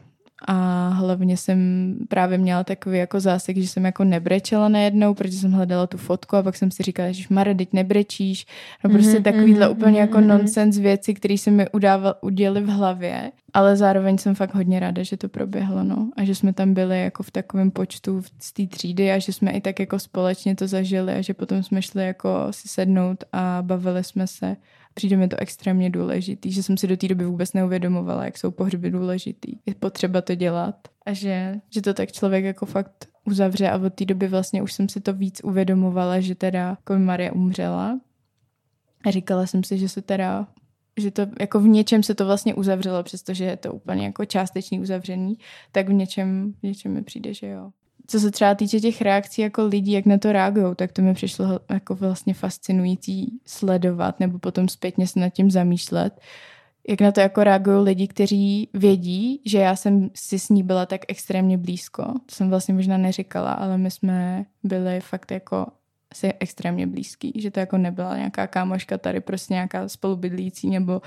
a 0.48 0.90
hlavně 0.90 1.38
jsem 1.38 1.96
právě 2.08 2.38
měla 2.38 2.64
takový 2.64 2.98
jako 2.98 3.20
zásek, 3.20 3.58
že 3.58 3.68
jsem 3.68 3.86
jako 3.86 4.04
nebrečela 4.04 4.70
najednou, 4.70 5.14
protože 5.14 5.38
jsem 5.38 5.52
hledala 5.52 5.88
tu 5.88 5.98
fotku 5.98 6.36
a 6.36 6.44
pak 6.44 6.56
jsem 6.56 6.72
si 6.72 6.84
říkala, 6.84 7.12
že 7.12 7.24
Mare, 7.30 7.56
teď 7.56 7.70
nebrečíš. 7.74 8.46
No 8.84 8.90
prostě 8.90 9.14
Mhm, 9.14 9.24
takovýhle 9.24 9.68
mhm, 9.68 9.78
úplně 9.78 10.00
jako 10.00 10.18
mhm, 10.18 10.28
mhm. 10.28 10.38
nonsens 10.38 10.78
věci, 10.78 11.14
které 11.14 11.38
se 11.38 11.52
mi 11.52 11.70
udával, 11.70 12.16
uděly 12.22 12.62
v 12.62 12.70
hlavě, 12.70 13.32
ale 13.54 13.76
zároveň 13.78 14.18
jsem 14.18 14.36
fakt 14.36 14.56
hodně 14.56 14.80
ráda, 14.80 15.04
že 15.04 15.18
to 15.18 15.30
proběhlo, 15.30 15.84
no. 15.84 16.10
A 16.18 16.24
že 16.24 16.36
jsme 16.36 16.54
tam 16.54 16.74
byli 16.74 17.04
jako 17.04 17.24
v 17.24 17.32
takovém 17.32 17.72
počtu 17.72 18.22
z 18.40 18.54
té 18.54 18.68
třídy 18.68 19.12
a 19.12 19.20
že 19.20 19.34
jsme 19.34 19.52
i 19.52 19.62
tak 19.62 19.80
jako 19.80 20.00
společně 20.00 20.56
to 20.56 20.68
zažili 20.68 21.14
a 21.14 21.22
že 21.22 21.34
potom 21.34 21.64
jsme 21.64 21.82
šli 21.82 22.06
jako 22.06 22.48
si 22.52 22.68
sednout 22.68 23.24
a 23.34 23.58
bavili 23.62 24.04
jsme 24.04 24.28
se. 24.28 24.56
Přijde 25.00 25.18
mi 25.18 25.28
to 25.28 25.40
extrémně 25.40 25.90
důležitý, 25.90 26.52
že 26.52 26.64
jsem 26.64 26.78
si 26.78 26.88
do 26.88 26.98
té 26.98 27.08
doby 27.08 27.26
vůbec 27.26 27.54
neuvědomovala, 27.54 28.26
jak 28.26 28.38
jsou 28.38 28.52
pohřby 28.52 28.92
důležitý. 28.92 29.56
Je 29.66 29.76
potřeba 29.76 30.22
to 30.22 30.36
dělat 30.36 30.76
a 31.06 31.14
že, 31.14 31.56
že 31.70 31.82
to 31.82 31.94
tak 31.94 32.12
člověk 32.12 32.46
jako 32.46 32.66
fakt 32.66 33.10
uzavře 33.26 33.70
a 33.70 33.78
od 33.78 33.94
té 33.94 34.06
doby 34.06 34.28
vlastně 34.28 34.62
už 34.62 34.74
jsem 34.74 34.90
si 34.90 35.02
to 35.02 35.14
víc 35.14 35.42
uvědomovala, 35.44 36.20
že 36.20 36.36
teda 36.36 36.70
jako 36.70 37.00
Marie 37.00 37.32
umřela 37.32 38.00
a 39.06 39.12
říkala 39.12 39.46
jsem 39.46 39.64
si, 39.64 39.78
že 39.78 39.90
se 39.90 40.02
teda 40.02 40.48
že 40.98 41.12
to 41.12 41.28
jako 41.40 41.60
v 41.60 41.68
něčem 41.68 42.04
se 42.04 42.16
to 42.16 42.26
vlastně 42.26 42.56
uzavřelo, 42.56 43.04
přestože 43.04 43.46
je 43.46 43.58
to 43.58 43.74
úplně 43.74 44.06
jako 44.06 44.26
částečný 44.26 44.80
uzavřený, 44.80 45.38
tak 45.72 45.90
v 45.90 45.94
něčem, 45.94 46.54
v 46.60 46.64
něčem 46.64 46.94
mi 46.94 47.02
přijde, 47.02 47.34
že 47.34 47.48
jo. 47.48 47.72
Co 48.10 48.20
se 48.20 48.32
třeba 48.32 48.56
týče 48.56 48.80
těch 48.80 49.02
reakcí 49.02 49.42
jako 49.42 49.66
lidí, 49.66 49.92
jak 49.92 50.06
na 50.06 50.18
to 50.18 50.32
reagují, 50.32 50.76
tak 50.76 50.92
to 50.92 51.02
mi 51.02 51.14
přišlo 51.14 51.60
jako 51.70 51.96
vlastně 51.96 52.34
fascinující 52.34 53.40
sledovat 53.46 54.20
nebo 54.20 54.40
potom 54.40 54.70
zpětně 54.70 55.08
se 55.08 55.20
nad 55.20 55.30
tím 55.30 55.52
zamýšlet, 55.52 56.22
jak 56.88 57.02
na 57.02 57.12
to 57.12 57.20
jako 57.20 57.44
reagují 57.44 57.84
lidi, 57.84 58.08
kteří 58.08 58.70
vědí, 58.74 59.42
že 59.46 59.58
já 59.58 59.76
jsem 59.76 60.10
si 60.16 60.40
s 60.40 60.50
ní 60.50 60.64
byla 60.64 60.86
tak 60.86 61.02
extrémně 61.08 61.58
blízko. 61.58 62.04
To 62.04 62.36
jsem 62.36 62.50
vlastně 62.50 62.74
možná 62.74 62.98
neříkala, 62.98 63.52
ale 63.52 63.78
my 63.78 63.92
jsme 63.92 64.46
byli 64.64 65.00
fakt 65.00 65.32
jako 65.32 65.68
si 66.14 66.34
extrémně 66.40 66.88
blízký, 66.88 67.34
že 67.36 67.52
to 67.52 67.60
jako 67.60 67.78
nebyla 67.78 68.18
nějaká 68.18 68.48
kámoška 68.48 68.98
tady, 68.98 69.22
prostě 69.22 69.54
nějaká 69.54 69.90
spolubydlící 69.90 70.70
nebo 70.70 71.02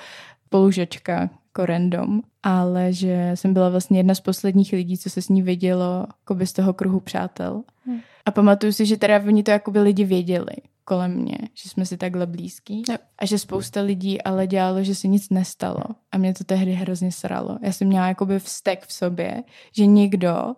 spolužečka 0.47 1.31
jako 1.53 1.67
random, 1.67 2.21
ale 2.43 2.93
že 2.93 3.31
jsem 3.35 3.55
byla 3.55 3.69
vlastně 3.69 3.99
jedna 3.99 4.15
z 4.15 4.21
posledních 4.21 4.73
lidí, 4.73 4.99
co 4.99 5.11
se 5.11 5.23
s 5.23 5.29
ní 5.29 5.43
vidělo 5.43 6.07
jako 6.21 6.47
z 6.47 6.53
toho 6.53 6.73
kruhu 6.73 7.01
přátel. 7.01 7.63
Hmm. 7.87 8.01
A 8.27 8.31
pamatuju 8.31 8.73
si, 8.73 8.87
že 8.87 8.97
teda 8.97 9.21
oni 9.27 9.43
to 9.43 9.51
jako 9.51 9.71
by 9.71 9.81
lidi 9.81 10.05
věděli 10.05 10.53
kolem 10.85 11.13
mě, 11.13 11.39
že 11.55 11.69
jsme 11.69 11.87
si 11.87 11.97
takhle 11.97 12.27
blízký 12.27 12.83
Jo. 12.89 12.97
a 13.19 13.27
že 13.27 13.39
spousta 13.39 13.81
lidí 13.81 14.23
ale 14.23 14.47
dělalo, 14.47 14.83
že 14.83 14.95
se 14.95 15.09
nic 15.09 15.31
nestalo 15.31 15.83
a 16.13 16.19
mě 16.19 16.35
to 16.35 16.45
tehdy 16.45 16.73
hrozně 16.73 17.13
sralo. 17.13 17.59
Já 17.63 17.73
jsem 17.73 17.89
měla 17.89 18.09
jakoby 18.09 18.39
vztek 18.39 18.87
v 18.87 18.93
sobě, 18.93 19.43
že 19.77 19.87
někdo 19.87 20.55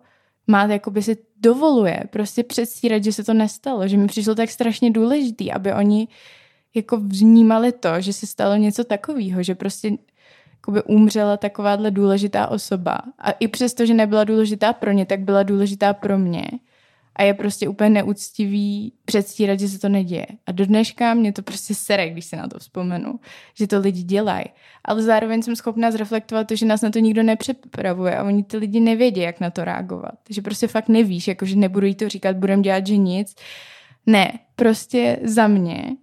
má 0.47 0.65
jakoby 0.65 1.03
si 1.03 1.17
dovoluje 1.37 2.03
prostě 2.09 2.43
předstírat, 2.43 3.03
že 3.03 3.13
se 3.13 3.23
to 3.23 3.33
nestalo, 3.33 3.87
že 3.87 3.97
mi 3.97 4.07
přišlo 4.07 4.35
tak 4.35 4.49
strašně 4.49 4.91
důležitý, 4.91 5.51
aby 5.51 5.73
oni 5.73 6.07
jako 6.75 6.97
vnímali 6.97 7.71
to, 7.71 8.01
že 8.01 8.13
se 8.13 8.27
stalo 8.27 8.55
něco 8.55 8.83
takového, 8.83 9.43
že 9.43 9.55
prostě 9.55 9.91
jakoby 10.65 10.83
umřela 10.83 11.37
takováhle 11.37 11.91
důležitá 11.91 12.47
osoba 12.47 12.97
a 13.19 13.31
i 13.31 13.47
přesto, 13.47 13.85
že 13.85 13.93
nebyla 13.93 14.23
důležitá 14.23 14.73
pro 14.73 14.91
ně, 14.91 15.05
tak 15.05 15.19
byla 15.19 15.43
důležitá 15.43 15.93
pro 15.93 16.17
mě 16.17 16.45
a 17.15 17.23
je 17.23 17.33
prostě 17.33 17.67
úplně 17.69 17.89
neúctivý 17.89 18.93
předstírat, 19.05 19.59
že 19.59 19.67
se 19.67 19.79
to 19.79 19.89
neděje. 19.89 20.25
A 20.45 20.51
do 20.51 20.65
dneška 20.65 21.13
mě 21.13 21.33
to 21.33 21.41
prostě 21.41 21.75
sere, 21.75 22.09
když 22.09 22.25
se 22.25 22.35
na 22.35 22.47
to 22.47 22.59
vzpomenu, 22.59 23.19
že 23.53 23.67
to 23.67 23.79
lidi 23.79 24.03
dělají. 24.03 24.45
Ale 24.85 25.01
zároveň 25.01 25.41
jsem 25.41 25.55
schopná 25.55 25.91
zreflektovat 25.91 26.47
to, 26.47 26.55
že 26.55 26.65
nás 26.65 26.81
na 26.81 26.89
to 26.89 26.99
nikdo 26.99 27.23
nepřipravuje 27.23 28.17
a 28.17 28.23
oni 28.23 28.43
ty 28.43 28.57
lidi 28.57 28.79
nevědí, 28.79 29.21
jak 29.21 29.39
na 29.39 29.49
to 29.49 29.65
reagovat. 29.65 30.15
Že 30.29 30.41
prostě 30.41 30.67
fakt 30.67 30.89
nevíš, 30.89 31.27
jakože 31.27 31.55
nebudu 31.55 31.85
jí 31.85 31.95
to 31.95 32.09
říkat, 32.09 32.35
budem 32.35 32.61
dělat, 32.61 32.87
že 32.87 32.97
nic. 32.97 33.35
Ne, 34.05 34.39
prostě 34.55 35.19
za 35.23 35.47
mě 35.47 35.95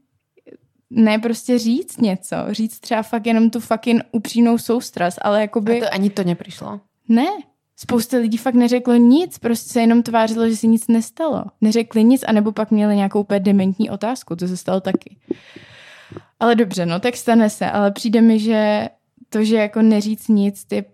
ne 0.93 1.19
prostě 1.19 1.59
říct 1.59 2.01
něco, 2.01 2.37
říct 2.51 2.81
třeba 2.81 3.03
fakt 3.03 3.27
jenom 3.27 3.51
tu 3.51 3.61
fucking 3.61 4.03
upřímnou 4.13 4.59
soustrast, 4.59 5.19
ale 5.23 5.41
jakoby... 5.41 5.83
A 5.83 5.85
to 5.85 5.95
ani 5.95 6.11
to 6.11 6.25
nepřišlo. 6.25 6.81
Ne, 7.09 7.27
spousta 7.77 8.17
lidí 8.17 8.37
fakt 8.37 8.55
neřeklo 8.55 8.95
nic, 8.95 9.39
prostě 9.39 9.73
se 9.73 9.81
jenom 9.81 10.03
tvářilo, 10.03 10.49
že 10.49 10.57
se 10.57 10.67
nic 10.67 10.89
nestalo. 10.89 11.45
Neřekli 11.61 12.05
nic, 12.05 12.25
anebo 12.27 12.53
pak 12.53 12.71
měli 12.71 12.97
nějakou 12.97 13.21
úplně 13.21 13.41
dementní 13.41 13.91
otázku, 13.91 14.37
to 14.37 14.49
se 14.49 14.57
stalo 14.57 14.81
taky. 14.81 15.17
Ale 16.41 16.55
dobře, 16.55 16.87
no 16.87 17.01
tak 17.01 17.17
stane 17.17 17.51
se, 17.51 17.71
ale 17.71 17.91
přijde 17.91 18.21
mi, 18.21 18.39
že 18.39 18.89
to, 19.29 19.45
že 19.45 19.57
jako 19.57 19.83
neříct 19.83 20.29
nic, 20.29 20.67
je 20.73 20.85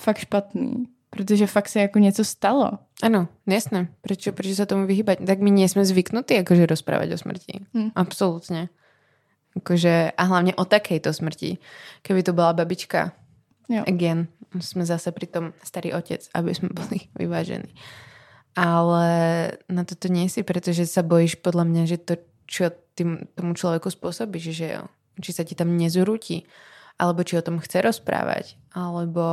fakt 0.00 0.18
špatný, 0.18 0.84
protože 1.10 1.46
fakt 1.46 1.68
se 1.68 1.80
jako 1.80 1.98
něco 1.98 2.24
stalo. 2.24 2.70
Áno, 3.02 3.28
jasné. 3.44 3.92
Prečo, 4.00 4.32
prečo 4.32 4.54
sa 4.56 4.70
tomu 4.70 4.88
vyhýbať? 4.88 5.26
Tak 5.26 5.42
my 5.42 5.50
nie 5.50 5.68
sme 5.68 5.84
zvyknutí 5.84 6.40
akože 6.40 6.64
rozprávať 6.64 7.08
o 7.12 7.18
smrti. 7.20 7.54
Hm. 7.74 7.90
Absolútne. 7.92 8.72
Akože, 9.54 10.10
a 10.14 10.22
hlavne 10.26 10.52
o 10.58 10.64
takejto 10.66 11.14
smrti. 11.14 11.62
Keby 12.02 12.20
to 12.26 12.34
bola 12.34 12.54
babička, 12.54 13.14
Jo. 13.70 13.86
again, 13.86 14.28
sme 14.58 14.82
zase 14.84 15.14
pri 15.14 15.26
tom 15.30 15.44
starý 15.62 15.94
otec, 15.94 16.26
aby 16.34 16.50
sme 16.52 16.74
boli 16.74 17.08
vyvážení. 17.20 17.70
Ale 18.54 19.06
na 19.66 19.82
toto 19.82 20.06
nie 20.06 20.30
si, 20.30 20.46
pretože 20.46 20.86
sa 20.86 21.02
bojíš 21.02 21.42
podľa 21.42 21.64
mňa, 21.66 21.82
že 21.90 21.98
to, 21.98 22.14
čo 22.46 22.70
tým, 22.94 23.26
tomu 23.34 23.58
človeku 23.58 23.90
spôsobíš, 23.90 24.54
že 24.54 24.66
jo, 24.78 24.82
či 25.18 25.30
sa 25.34 25.42
ti 25.42 25.58
tam 25.58 25.74
nezrúti, 25.74 26.46
alebo 26.94 27.26
či 27.26 27.34
o 27.34 27.42
tom 27.42 27.58
chce 27.58 27.82
rozprávať, 27.82 28.54
alebo 28.70 29.24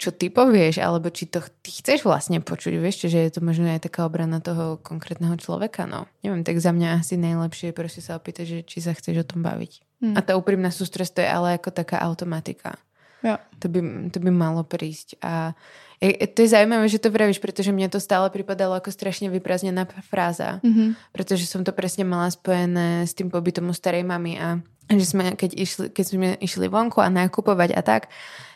čo 0.00 0.12
ty 0.12 0.32
povieš, 0.32 0.80
alebo 0.80 1.12
či 1.12 1.28
to 1.28 1.44
ty 1.60 1.68
chceš 1.68 2.08
vlastne 2.08 2.40
počuť, 2.40 2.72
vieš, 2.80 3.08
že 3.12 3.20
je 3.28 3.32
to 3.36 3.40
možno 3.44 3.68
aj 3.68 3.84
taká 3.84 4.08
obrana 4.08 4.40
toho 4.40 4.80
konkrétneho 4.80 5.36
človeka, 5.36 5.84
no. 5.84 6.08
Neviem, 6.24 6.40
tak 6.40 6.56
za 6.56 6.72
mňa 6.72 7.04
asi 7.04 7.20
najlepšie 7.20 7.72
je 7.72 7.76
proste 7.76 8.00
sa 8.00 8.16
opýtať, 8.16 8.44
že 8.48 8.58
či 8.64 8.80
sa 8.80 8.96
chceš 8.96 9.24
o 9.24 9.28
tom 9.28 9.44
baviť. 9.44 9.72
Hm. 10.00 10.14
A 10.16 10.20
tá 10.24 10.32
úprimná 10.40 10.72
sústrasť 10.72 11.12
to 11.16 11.20
je 11.20 11.28
ale 11.28 11.48
ako 11.60 11.68
taká 11.68 12.00
automatika. 12.00 12.80
Jo. 13.22 13.38
To 13.62 13.66
by, 13.70 14.10
to 14.10 14.18
by 14.18 14.30
malo 14.34 14.66
prísť. 14.66 15.14
A 15.22 15.54
je, 16.02 16.26
to 16.26 16.42
je 16.42 16.50
zaujímavé, 16.50 16.90
že 16.90 16.98
to 16.98 17.14
vravíš, 17.14 17.38
pretože 17.38 17.70
mne 17.70 17.86
to 17.86 18.02
stále 18.02 18.26
pripadalo 18.34 18.74
ako 18.74 18.90
strašne 18.90 19.30
vyprázdnená 19.30 19.86
fráza. 20.10 20.58
Mhm. 20.66 20.98
Pretože 21.14 21.46
som 21.46 21.62
to 21.62 21.70
presne 21.70 22.02
mala 22.02 22.26
spojené 22.26 23.06
s 23.06 23.14
tým 23.14 23.30
pobytom 23.30 23.70
u 23.70 23.74
starej 23.74 24.02
mamy 24.02 24.34
a 24.42 24.58
že 24.90 25.06
sme, 25.06 25.38
keď, 25.38 25.50
išli, 25.54 25.86
keď 25.92 26.04
sme 26.04 26.28
išli 26.40 26.66
vonku 26.66 26.98
a 26.98 27.12
nakupovať 27.12 27.70
a 27.76 27.82
tak, 27.84 28.10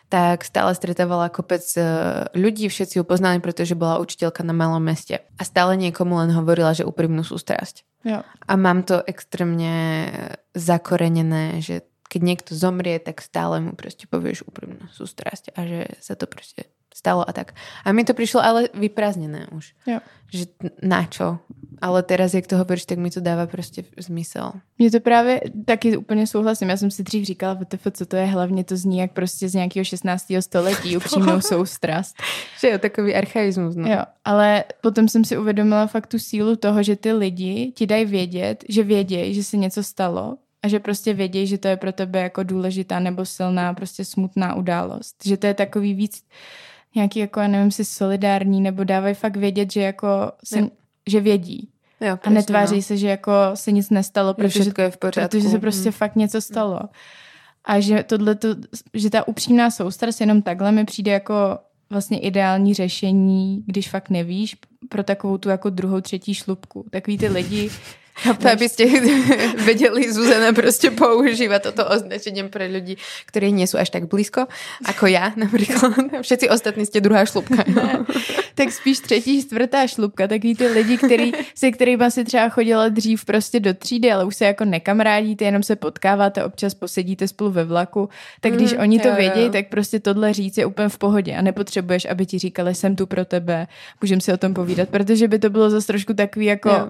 tak 0.07 0.47
stále 0.47 0.71
stretávala 0.75 1.31
kopec 1.35 1.62
eh, 1.75 2.31
ľudí, 2.35 2.71
všetci 2.71 3.03
ju 3.03 3.05
poznali, 3.05 3.43
pretože 3.43 3.75
bola 3.75 3.99
učiteľka 3.99 4.47
na 4.47 4.55
malom 4.55 4.83
meste. 4.83 5.27
A 5.38 5.42
stále 5.42 5.75
niekomu 5.75 6.23
len 6.23 6.31
hovorila, 6.31 6.75
že 6.75 6.87
úprimnú 6.87 7.27
sústrasť. 7.27 7.83
Jo. 8.07 8.23
A 8.23 8.53
mám 8.55 8.87
to 8.87 9.03
extrémne 9.03 10.07
zakorenené, 10.55 11.59
že 11.59 11.83
keď 12.07 12.21
niekto 12.23 12.53
zomrie, 12.55 13.03
tak 13.03 13.19
stále 13.19 13.59
mu 13.59 13.75
proste 13.75 14.07
povieš 14.07 14.46
úprimnú 14.46 14.87
sústrasť 14.94 15.50
a 15.59 15.67
že 15.67 15.81
sa 15.98 16.15
to 16.15 16.31
proste 16.31 16.71
stalo 16.97 17.29
a 17.29 17.33
tak. 17.33 17.53
A 17.85 17.92
mi 17.92 18.05
to 18.05 18.17
prišlo 18.17 18.40
ale 18.40 18.73
vyprázdnené 18.75 19.47
už. 19.53 19.77
Jo. 19.87 20.01
Že 20.33 20.44
na 20.83 21.05
čo? 21.05 21.38
Ale 21.77 22.03
teraz, 22.03 22.35
jak 22.35 22.49
to 22.49 22.57
hovoríš, 22.57 22.88
tak 22.88 22.99
mi 22.99 23.11
to 23.11 23.21
dává 23.21 23.47
prostě 23.47 23.85
zmysel. 24.01 24.53
Mně 24.79 24.90
to 24.90 25.01
právě 25.01 25.40
taky 25.65 25.97
úplně 25.97 26.27
souhlasím. 26.27 26.69
Já 26.69 26.77
jsem 26.77 26.90
si 26.90 27.03
dřív 27.03 27.27
říkala, 27.27 27.55
VTF, 27.55 27.87
co 27.92 28.07
to 28.07 28.17
je 28.17 28.25
hlavně, 28.25 28.65
to 28.65 28.77
zní 28.77 28.99
jak 28.99 29.13
prostě 29.13 29.49
z 29.49 29.55
nějakého 29.55 29.85
16. 29.85 30.27
století, 30.40 30.97
upřímnou 31.01 31.40
soustrast. 31.40 32.17
že 32.61 32.71
jo, 32.71 32.79
takový 32.79 33.15
archaismus. 33.15 33.77
No. 33.77 33.88
Jo, 33.88 34.03
ale 34.25 34.65
potom 34.81 35.09
jsem 35.09 35.25
si 35.25 35.38
uvědomila 35.38 35.87
fakt 35.87 36.07
tu 36.07 36.19
sílu 36.19 36.57
toho, 36.57 36.83
že 36.83 36.97
ty 36.97 37.13
lidi 37.13 37.73
ti 37.77 37.87
dají 37.87 38.05
vědět, 38.05 38.65
že 38.69 38.83
vědějí, 38.83 39.35
že 39.35 39.44
se 39.44 39.57
něco 39.57 39.83
stalo 39.83 40.37
a 40.63 40.69
že 40.69 40.81
prostě 40.81 41.15
vědějí, 41.15 41.47
že 41.47 41.59
to 41.59 41.69
je 41.69 41.77
pro 41.77 41.92
tebe 41.92 42.21
jako 42.21 42.42
důležitá 42.42 42.99
nebo 42.99 43.25
silná, 43.25 43.75
prostě 43.75 44.05
smutná 44.05 44.55
událost. 44.55 45.17
Že 45.25 45.37
to 45.37 45.47
je 45.47 45.55
takový 45.55 45.94
víc 45.94 46.25
nějaký 46.97 47.19
jako, 47.19 47.40
já 47.40 47.49
nevím, 47.49 47.71
si 47.71 47.85
solidární, 47.85 48.61
nebo 48.61 48.85
dávají 48.85 49.15
fakt 49.15 49.37
vědět, 49.37 49.73
že 49.73 49.81
jako, 49.81 50.09
se, 50.44 50.69
že 51.07 51.21
vědí. 51.21 51.69
Jo, 52.01 52.19
a 52.23 52.31
netváří 52.31 52.77
no. 52.77 52.83
se, 52.83 52.97
že 52.97 53.09
jako 53.09 53.33
se 53.55 53.73
nic 53.73 53.90
nestalo, 53.90 54.35
protože, 54.35 54.65
že 54.65 54.73
je 54.79 54.90
v 54.90 54.97
pořádku. 54.97 55.29
protože 55.29 55.49
se 55.49 55.59
prostě 55.59 55.88
hmm. 55.88 55.92
fakt 55.92 56.17
něco 56.17 56.40
stalo. 56.40 56.81
A 57.65 57.81
že 57.81 58.03
tohle, 58.03 58.38
že 58.94 59.11
ta 59.11 59.29
upřímná 59.29 59.71
soustrast 59.71 60.21
jenom 60.21 60.42
takhle 60.42 60.73
mi 60.73 60.85
přijde 60.85 61.13
jako 61.13 61.59
vlastně 61.90 62.19
ideální 62.19 62.75
řešení, 62.75 63.63
když 63.67 63.90
fakt 63.90 64.11
nevíš, 64.11 64.57
pro 64.88 65.03
takovou 65.03 65.38
tu 65.38 65.49
jako 65.49 65.71
druhou, 65.71 66.01
třetí 66.01 66.35
šlubku. 66.35 66.87
Takový 66.90 67.19
ty 67.19 67.29
lidi, 67.29 67.71
to, 68.25 68.48
aby 68.48 68.69
ste 68.69 68.88
vedeli, 69.69 70.12
Zuzana 70.12 70.52
prostě 70.52 70.90
používa 70.90 71.58
toto 71.58 71.85
označenie 71.85 72.48
pre 72.48 72.69
ľudí, 72.69 72.96
ktorí 73.29 73.52
nie 73.52 73.69
sú 73.69 73.77
až 73.77 73.92
tak 73.92 74.08
blízko, 74.08 74.48
ako 74.85 75.04
ja 75.06 75.37
napríklad. 75.37 75.92
Všetci 76.27 76.48
ostatní 76.48 76.87
ste 76.87 77.04
druhá 77.04 77.29
šlubka. 77.29 77.64
No. 77.69 78.08
tak 78.54 78.73
spíš 78.73 78.98
třetí, 79.00 79.42
čtvrtá 79.42 79.87
šlubka. 79.87 80.29
Takový 80.29 80.54
ty 80.54 80.67
lidi, 80.67 80.96
který, 80.96 81.33
se 81.54 81.71
kterými 81.71 82.10
si 82.10 82.25
třeba 82.25 82.48
chodila 82.48 82.88
dřív 82.88 83.25
prostě 83.25 83.60
do 83.60 83.75
třídy, 83.75 84.12
ale 84.12 84.25
už 84.25 84.37
se 84.37 84.44
jako 84.44 84.64
nekamarádíte, 84.64 85.44
jenom 85.44 85.62
se 85.62 85.77
potkáváte, 85.77 86.44
občas 86.44 86.75
posedíte 86.75 87.29
spolu 87.29 87.50
ve 87.50 87.64
vlaku. 87.64 88.08
Tak 88.40 88.52
když 88.52 88.73
mm, 88.73 88.81
oni 88.81 88.98
to 88.98 89.14
vědí, 89.14 89.50
tak 89.50 89.69
prostě 89.69 90.00
tohle 90.00 90.33
říct 90.33 90.58
je 90.58 90.67
úplně 90.67 90.88
v 90.88 90.98
pohodě 90.98 91.37
a 91.37 91.42
nepotřebuješ, 91.42 92.04
aby 92.04 92.27
ti 92.27 92.38
říkali, 92.38 92.75
jsem 92.75 92.96
tu 92.96 93.06
pro 93.06 93.25
tebe, 93.25 93.67
můžeme 94.02 94.21
si 94.21 94.33
o 94.33 94.37
tom 94.37 94.54
povídat, 94.54 94.88
protože 94.88 95.29
by 95.29 95.38
to 95.38 95.50
bylo 95.50 95.71
zase 95.71 95.87
trošku 95.87 96.14
takový 96.14 96.46
jako... 96.46 96.69
Jo 96.69 96.88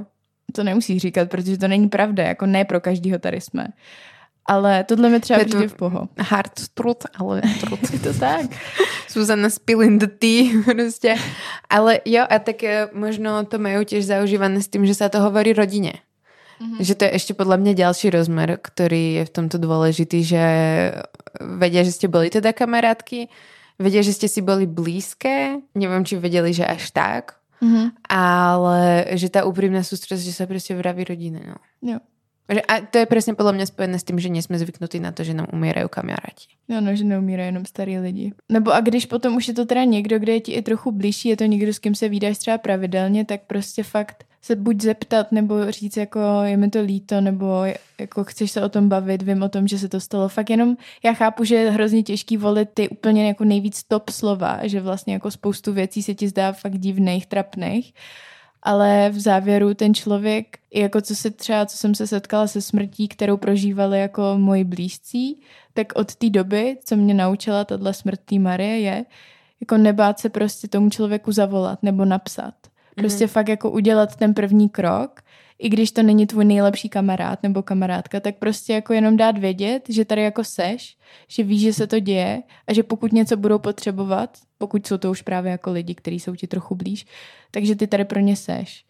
to 0.53 0.65
nemusí 0.65 0.99
říkat, 0.99 1.29
protože 1.29 1.59
to 1.59 1.69
není 1.69 1.89
pravda, 1.89 2.23
jako 2.23 2.47
ne 2.47 2.65
pro 2.65 2.81
každýho 2.81 3.19
tady 3.19 3.41
jsme. 3.41 3.69
Ale 4.47 4.85
tohle 4.85 5.09
mi 5.09 5.21
třeba 5.21 5.45
přijde 5.45 5.69
v 5.69 5.75
poho. 5.75 6.09
Hard 6.19 6.69
truth, 6.75 7.07
ale 7.19 7.43
truth. 7.61 7.93
je 7.93 7.99
to 7.99 8.15
tak. 8.15 8.47
Susanna 9.09 9.51
spilling 9.51 10.01
the 10.01 10.07
tea, 10.19 10.63
prostě. 10.65 11.17
Ale 11.71 12.01
jo, 12.05 12.25
a 12.31 12.39
tak 12.39 12.63
eh, 12.63 12.89
možno 12.95 13.45
to 13.45 13.59
majú 13.59 13.83
tiež 13.83 14.07
zaužívané 14.07 14.63
s 14.63 14.71
tým, 14.71 14.87
že 14.87 14.95
sa 14.95 15.11
to 15.11 15.19
hovorí 15.19 15.51
rodine. 15.51 15.99
Mm-hmm. 16.63 16.81
Že 16.81 16.95
to 16.95 17.03
je 17.05 17.11
ešte 17.11 17.33
podľa 17.35 17.57
mňa 17.59 17.73
ďalší 17.75 18.07
rozmer, 18.15 18.57
ktorý 18.57 19.21
je 19.21 19.23
v 19.29 19.35
tomto 19.35 19.59
dôležitý, 19.59 20.19
že 20.25 20.45
vedia, 21.41 21.85
že 21.85 21.93
ste 21.93 22.07
boli 22.09 22.33
teda 22.33 22.57
kamarátky, 22.57 23.29
vedia, 23.77 24.01
že 24.01 24.17
ste 24.17 24.29
si 24.31 24.41
boli 24.41 24.65
blízke, 24.65 25.61
neviem, 25.77 26.01
či 26.07 26.17
vedeli, 26.17 26.57
že 26.57 26.65
až 26.65 26.95
tak, 26.97 27.37
Mm-hmm. 27.63 27.87
Ale 28.09 29.07
že 29.17 29.29
tá 29.33 29.45
úprimná 29.49 29.81
sústrasť, 29.81 30.23
že 30.23 30.37
sa 30.37 30.45
proste 30.45 30.77
vraví 30.77 31.05
rodine. 31.05 31.41
No. 31.41 31.57
Jo. 31.83 31.99
A 32.69 32.81
to 32.81 32.99
je 32.99 33.07
přesně 33.07 33.35
podle 33.35 33.53
mě 33.53 33.67
spojené 33.67 33.99
s 33.99 34.05
tím, 34.05 34.19
že 34.19 34.29
nejsme 34.29 34.59
zvyknutí 34.59 35.01
na 35.01 35.13
to, 35.13 35.25
že 35.25 35.35
nám 35.35 35.47
umírají 35.53 35.89
kamaráti. 35.91 36.47
Jo, 36.69 36.81
no, 36.81 36.97
že 36.97 37.05
neumírají 37.05 37.49
jenom 37.49 37.65
starý 37.65 37.99
lidi. 37.99 38.33
Nebo 38.49 38.73
a 38.73 38.81
když 38.81 39.07
potom 39.07 39.37
už 39.37 39.49
je 39.49 39.55
to 39.55 39.67
teda 39.67 39.85
někdo, 39.85 40.19
kde 40.19 40.33
je 40.33 40.41
ti 40.41 40.53
i 40.53 40.63
trochu 40.63 40.93
blížší, 40.93 41.29
je 41.29 41.37
to 41.37 41.45
někdo, 41.45 41.75
s 41.75 41.79
kým 41.79 41.95
se 41.95 42.09
vydáš 42.09 42.39
třeba 42.39 42.59
pravidelně, 42.59 43.25
tak 43.25 43.41
prostě 43.47 43.83
fakt 43.83 44.25
se 44.47 44.57
buď 44.57 44.81
zeptat, 44.81 45.33
nebo 45.33 45.71
říct 45.71 45.97
jako 45.97 46.19
je 46.43 46.57
mi 46.57 46.71
to 46.71 46.81
líto, 46.81 47.21
nebo 47.21 47.65
jako 47.99 48.25
chceš 48.25 48.51
se 48.51 48.63
o 48.63 48.69
tom 48.69 48.89
bavit, 48.89 49.23
vím 49.23 49.43
o 49.43 49.49
tom, 49.49 49.69
že 49.69 49.79
se 49.79 49.89
to 49.89 50.01
stalo. 50.01 50.29
Fakt 50.29 50.51
jenom 50.51 50.77
já 51.05 51.13
chápu, 51.13 51.45
že 51.45 51.55
je 51.55 51.71
hrozně 51.71 52.03
těžký 52.03 52.37
volit 52.37 52.69
ty 52.75 52.89
úplně 52.89 53.29
jako 53.29 53.45
nejvíc 53.45 53.85
top 53.85 54.11
slova, 54.11 54.61
že 54.63 54.81
vlastně 54.81 55.13
jako 55.15 55.31
spoustu 55.31 55.73
věcí 55.73 56.03
se 56.03 56.15
ti 56.15 56.29
zdá 56.29 56.53
fakt 56.53 56.79
divných, 56.79 57.27
trapných, 57.27 57.95
ale 58.63 59.11
v 59.11 59.21
závěru 59.21 59.75
ten 59.75 59.95
člověk, 59.95 60.59
jako 60.75 61.01
co 61.01 61.17
se 61.17 61.31
třeba, 61.31 61.67
co 61.67 61.77
jsem 61.77 61.95
se 61.95 62.07
setkala 62.07 62.47
se 62.47 62.63
smrtí, 62.63 63.09
kterou 63.09 63.37
prožívali 63.37 64.01
jako 64.01 64.23
moji 64.37 64.65
blízcí, 64.65 65.41
tak 65.75 65.93
od 65.95 66.15
té 66.15 66.31
doby, 66.31 66.79
co 66.85 66.97
mě 66.97 67.15
naučila 67.15 67.65
tahle 67.65 67.95
smrt 67.95 68.21
té 68.25 68.39
Marie, 68.39 68.81
je 68.81 69.05
jako 69.61 69.77
nebát 69.77 70.19
se 70.19 70.29
prostě 70.29 70.69
tomu 70.69 70.91
člověku 70.91 71.33
zavolat 71.33 71.83
nebo 71.83 72.05
napsat. 72.05 72.55
Prostě 72.97 73.25
mm-hmm. 73.25 73.29
fakt 73.29 73.49
jako 73.49 73.71
udělat 73.71 74.17
ten 74.17 74.35
první 74.35 74.69
krok, 74.69 75.21
i 75.59 75.69
když 75.69 75.93
to 75.93 76.03
není 76.03 76.27
tvůj 76.27 76.45
nejlepší 76.45 76.89
kamarád 76.89 77.43
nebo 77.43 77.63
kamarádka, 77.63 78.21
tak 78.21 78.37
prostě 78.37 78.73
jako 78.73 78.93
jenom 78.93 79.17
dát 79.17 79.39
vědět, 79.39 79.83
že 79.89 80.05
tady 80.05 80.23
jako 80.23 80.45
seš, 80.45 80.97
že 81.29 81.43
víš, 81.43 81.63
že 81.63 81.73
se 81.73 81.87
to 81.87 82.01
děje 82.01 82.43
a 82.67 82.73
že 82.73 82.83
pokud 82.83 83.13
něco 83.13 83.37
budou 83.37 83.59
potřebovat, 83.59 84.39
pokud 84.59 84.87
jsou 84.87 84.99
to 84.99 85.11
už 85.11 85.23
právě 85.23 85.53
jako 85.53 85.73
lidi, 85.73 85.95
kteří 85.95 86.21
jsou 86.21 86.35
ti 86.35 86.47
trochu 86.47 86.75
blíž, 86.75 87.07
takže 87.51 87.77
ty 87.77 87.87
tady 87.87 88.05
pro 88.05 88.21
ně 88.21 88.37
seš. 88.37 88.85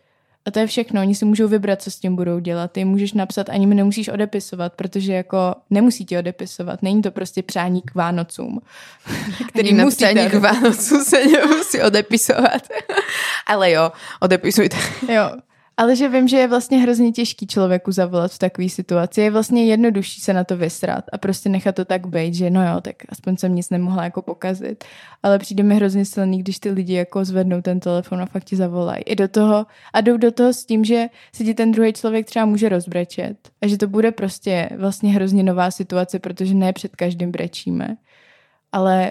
A 0.46 0.50
to 0.50 0.58
je 0.58 0.66
všechno, 0.66 1.00
oni 1.00 1.14
si 1.14 1.24
můžou 1.24 1.48
vybrat, 1.48 1.82
co 1.82 1.90
s 1.90 1.96
tím 1.96 2.16
budou 2.16 2.38
dělat. 2.38 2.72
Ty 2.72 2.84
můžeš 2.84 3.12
napsat, 3.12 3.48
ani 3.48 3.66
mi 3.66 3.74
nemusíš 3.74 4.08
odepisovat, 4.08 4.72
protože 4.72 5.12
jako 5.12 5.54
nemusí 5.70 6.04
ti 6.04 6.18
odepisovat. 6.18 6.82
Není 6.82 7.02
to 7.02 7.10
prostě 7.10 7.42
přání 7.42 7.82
k 7.82 7.94
Vánocům. 7.94 8.60
Který 9.48 9.74
na 9.74 9.86
přání 9.86 10.30
k 10.30 10.34
Vánocům 10.34 11.04
se 11.04 11.26
nemusí 11.26 11.82
odepisovat. 11.82 12.62
Ale 13.46 13.70
jo, 13.70 13.92
odepisujte. 14.20 14.76
Jo, 15.08 15.30
ale 15.76 15.96
že 15.96 16.08
vím, 16.08 16.28
že 16.28 16.36
je 16.36 16.48
vlastně 16.48 16.78
hrozně 16.78 17.12
těžký 17.12 17.46
člověku 17.46 17.92
zavolat 17.92 18.32
v 18.32 18.38
takové 18.38 18.68
situaci. 18.68 19.20
Je 19.20 19.30
vlastně 19.30 19.64
jednodušší 19.64 20.20
se 20.20 20.32
na 20.32 20.44
to 20.44 20.56
vysrat 20.56 21.04
a 21.12 21.18
prostě 21.18 21.48
nechat 21.48 21.74
to 21.74 21.84
tak 21.84 22.06
být, 22.06 22.34
že 22.34 22.50
no 22.50 22.68
jo, 22.68 22.80
tak 22.80 22.96
aspoň 23.08 23.36
jsem 23.36 23.54
nic 23.54 23.70
nemohla 23.70 24.04
jako 24.04 24.22
pokazit. 24.22 24.84
Ale 25.22 25.38
přijde 25.38 25.62
mi 25.62 25.74
hrozně 25.74 26.04
silný, 26.04 26.38
když 26.38 26.58
ty 26.58 26.70
lidi 26.70 26.94
jako 26.94 27.24
zvednou 27.24 27.62
ten 27.62 27.80
telefon 27.80 28.20
a 28.20 28.26
fakt 28.26 28.44
ti 28.44 28.56
zavolají. 28.56 29.02
I 29.02 29.16
do 29.16 29.28
toho 29.28 29.66
a 29.92 30.00
jdou 30.00 30.16
do 30.16 30.32
toho 30.32 30.52
s 30.52 30.64
tím, 30.64 30.84
že 30.84 31.06
si 31.32 31.44
ti 31.44 31.54
ten 31.54 31.72
druhý 31.72 31.92
člověk 31.92 32.26
třeba 32.26 32.44
může 32.44 32.68
rozbrečet 32.68 33.36
a 33.62 33.66
že 33.66 33.78
to 33.78 33.88
bude 33.88 34.12
prostě 34.12 34.68
vlastně 34.76 35.12
hrozně 35.12 35.42
nová 35.42 35.70
situace, 35.70 36.18
protože 36.18 36.54
ne 36.54 36.72
před 36.72 36.96
každým 36.96 37.32
brečíme. 37.32 37.96
Ale 38.72 39.10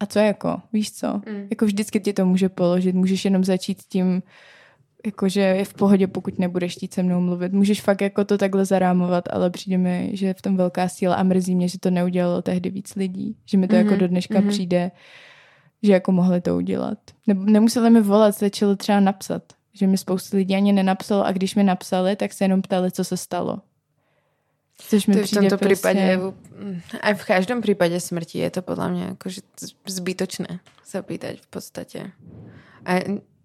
a 0.00 0.06
co 0.06 0.18
jako, 0.18 0.60
víš 0.72 0.92
co? 0.92 1.12
Mm. 1.12 1.46
Jako 1.50 1.64
vždycky 1.64 2.00
ti 2.00 2.12
to 2.12 2.26
může 2.26 2.48
položit, 2.48 2.94
můžeš 2.94 3.24
jenom 3.24 3.44
začít 3.44 3.82
tím, 3.88 4.22
jakože 5.06 5.40
je 5.40 5.64
v 5.64 5.74
pohodě, 5.74 6.06
pokud 6.06 6.38
nebudeš 6.38 6.72
chtít 6.72 6.94
se 6.94 7.02
mnou 7.02 7.20
mluvit. 7.20 7.52
Můžeš 7.52 7.80
fakt 7.80 8.00
jako 8.00 8.24
to 8.24 8.38
takhle 8.38 8.64
zarámovat, 8.64 9.24
ale 9.30 9.50
přijde 9.50 9.78
mi, 9.78 10.10
že 10.12 10.26
je 10.26 10.34
v 10.34 10.42
tom 10.42 10.56
velká 10.56 10.88
síla 10.88 11.14
a 11.14 11.22
mrzí 11.22 11.54
mě, 11.54 11.68
že 11.68 11.78
to 11.78 11.90
neudělalo 11.90 12.42
tehdy 12.42 12.70
víc 12.70 12.94
lidí. 12.94 13.36
Že 13.46 13.58
mi 13.58 13.68
to 13.68 13.74
mm-hmm. 13.74 13.78
jako 13.78 13.90
mhm, 13.90 13.98
do 13.98 14.08
dneška 14.08 14.34
mm-hmm. 14.34 14.48
přijde, 14.48 14.90
že 15.82 15.92
jako 15.92 16.12
mohli 16.12 16.40
to 16.40 16.56
udělat. 16.56 16.98
Ne, 17.26 17.34
nemuseli 17.34 17.90
mi 17.90 18.00
volat, 18.00 18.34
stačilo 18.34 18.76
třeba 18.76 19.00
napsat. 19.00 19.42
Že 19.72 19.86
mi 19.86 19.98
spoustu 19.98 20.36
lidí 20.36 20.56
ani 20.56 20.72
nenapsalo 20.72 21.24
a 21.24 21.32
když 21.32 21.54
mi 21.54 21.64
napsali, 21.64 22.16
tak 22.16 22.32
se 22.32 22.44
jenom 22.44 22.62
ptali, 22.62 22.90
co 22.90 23.04
se 23.04 23.16
stalo. 23.16 23.58
Což 24.78 25.06
mi 25.06 25.14
to 25.14 25.26
v 25.26 25.30
tomto 25.30 25.58
prostě... 25.58 25.74
případě, 25.74 26.18
a 27.00 27.14
v 27.14 27.24
každém 27.24 27.60
případě 27.60 28.00
smrti 28.00 28.38
je 28.38 28.50
to 28.50 28.62
podle 28.62 28.90
mě 28.90 29.02
jako 29.02 29.30
zbytočné 29.88 30.60
se 30.84 31.02
pýtať 31.02 31.40
v 31.40 31.46
podstatě. 31.46 32.10
A 32.84 32.94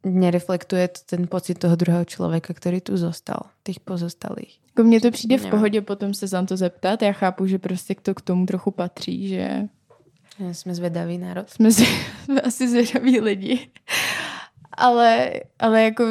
nereflektuje 0.07 0.87
to 0.87 0.99
ten 1.05 1.27
pocit 1.27 1.59
toho 1.59 1.75
druhého 1.75 2.05
člověka, 2.05 2.53
který 2.53 2.81
tu 2.81 2.97
zostal, 2.97 3.39
těch 3.63 3.79
pozostalých. 3.79 4.59
Jako 4.67 4.83
mně 4.87 5.01
to 5.01 5.11
přijde 5.11 5.37
v 5.37 5.49
pohodě 5.49 5.81
potom 5.81 6.13
se 6.13 6.27
za 6.27 6.45
to 6.45 6.57
zeptat. 6.57 7.01
Já 7.01 7.11
chápu, 7.11 7.45
že 7.47 7.59
prostě 7.59 7.95
to 8.01 8.13
k 8.13 8.21
tomu 8.21 8.45
trochu 8.45 8.71
patří, 8.71 9.27
že... 9.27 9.61
Jsme 10.51 10.75
zvědaví 10.75 11.17
národ. 11.17 11.49
Jsme, 11.49 11.71
jsme 12.25 12.41
asi 12.41 12.69
zvědaví 12.69 13.19
lidi 13.19 13.69
ale, 14.77 15.31
ale 15.59 15.83
jako 15.83 16.03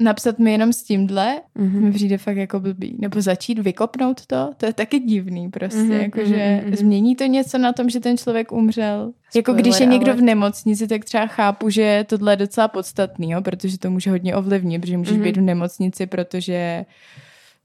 napsat 0.00 0.38
mi 0.38 0.52
jenom 0.52 0.72
s 0.72 0.82
tímhle 0.82 1.40
mm-hmm. 1.58 1.80
mi 1.80 1.92
přijde 1.92 2.18
fakt 2.18 2.36
jako 2.36 2.60
blbý. 2.60 2.96
Nebo 2.98 3.20
začít 3.20 3.58
vykopnout 3.58 4.26
to, 4.26 4.50
to 4.56 4.66
je 4.66 4.72
taky 4.72 4.98
divný 4.98 5.50
prostě, 5.50 5.80
mm-hmm, 5.80 6.02
jakože 6.02 6.62
mm-hmm. 6.64 6.76
změní 6.76 7.16
to 7.16 7.24
něco 7.24 7.58
na 7.58 7.72
tom, 7.72 7.90
že 7.90 8.00
ten 8.00 8.18
člověk 8.18 8.52
umřel. 8.52 8.98
Spoiler, 8.98 9.34
jako 9.34 9.52
když 9.52 9.80
je 9.80 9.86
někdo 9.86 10.12
ale... 10.12 10.20
v 10.20 10.22
nemocnici, 10.22 10.88
tak 10.88 11.04
třeba 11.04 11.26
chápu, 11.26 11.70
že 11.70 12.04
tohle 12.08 12.32
je 12.32 12.36
docela 12.36 12.68
podstatný, 12.68 13.30
jo, 13.30 13.42
protože 13.42 13.78
to 13.78 13.90
může 13.90 14.10
hodně 14.10 14.36
ovlivnit, 14.36 14.80
protože 14.80 14.98
můžeš 14.98 15.18
mm-hmm. 15.18 15.22
být 15.22 15.36
v 15.36 15.40
nemocnici, 15.40 16.06
protože 16.06 16.84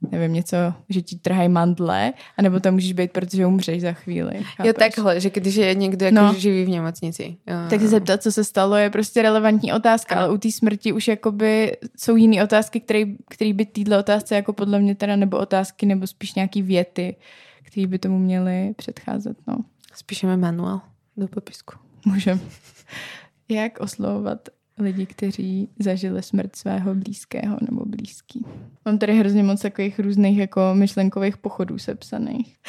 nevím, 0.02 0.34
něco, 0.34 0.58
že 0.89 1.02
ti 1.02 1.16
trhají 1.16 1.50
mandle, 1.50 2.14
anebo 2.38 2.60
tam 2.60 2.74
můžeš 2.74 2.93
být, 2.93 3.12
protože 3.12 3.45
umřeš 3.45 3.82
za 3.82 3.93
chvíli. 3.93 4.43
Chápeš? 4.43 4.68
Jo, 4.68 4.74
takhle, 4.74 5.20
že 5.20 5.30
když 5.30 5.56
je 5.56 5.76
někdo 5.76 6.06
jako 6.06 6.16
no. 6.16 6.34
živý 6.34 6.66
v 6.66 6.70
nemocnici. 6.70 7.38
Jo. 7.47 7.56
Tak 7.70 7.82
se 7.82 7.88
zeptat, 7.88 8.24
co 8.24 8.32
se 8.32 8.43
stalo, 8.43 8.76
je 8.76 8.89
prostě 8.89 9.22
relevantní 9.22 9.74
otázka, 9.74 10.16
ale 10.16 10.34
u 10.34 10.38
té 10.38 10.52
smrti 10.52 10.93
už 10.93 11.08
jakoby 11.08 11.78
jsou 11.97 12.16
jiné 12.16 12.43
otázky, 12.43 12.80
které 13.30 13.54
by 13.54 13.66
týdle 13.66 14.00
otázce 14.00 14.36
jako 14.36 14.54
podle 14.54 14.80
mě 14.80 14.95
teda, 14.95 15.16
nebo 15.16 15.38
otázky, 15.38 15.86
nebo 15.86 16.08
spíš 16.08 16.36
nějaký 16.36 16.62
věty, 16.62 17.16
které 17.64 17.88
by 17.88 18.00
tomu 18.00 18.20
měly 18.20 18.74
předcházet, 18.78 19.38
no. 19.47 19.58
Spíšeme 19.95 20.38
manuál 20.38 20.82
do 21.18 21.28
popisku. 21.28 21.76
Můžeme. 22.06 22.41
Jak 23.50 23.80
oslovovat 23.80 24.50
lidi, 24.80 25.06
kteří 25.06 25.70
zažili 25.80 26.24
smrt 26.24 26.56
svého 26.56 26.96
blízkého 26.96 27.58
nebo 27.62 27.86
blízký. 27.86 28.46
Mám 28.86 28.98
tady 28.98 29.20
hrozně 29.20 29.44
moc 29.44 29.62
takových 29.62 30.00
různých 30.00 30.38
jako 30.38 30.62
myšlenkových 30.74 31.38
pochodů 31.38 31.78
sepsaných. 31.78 32.56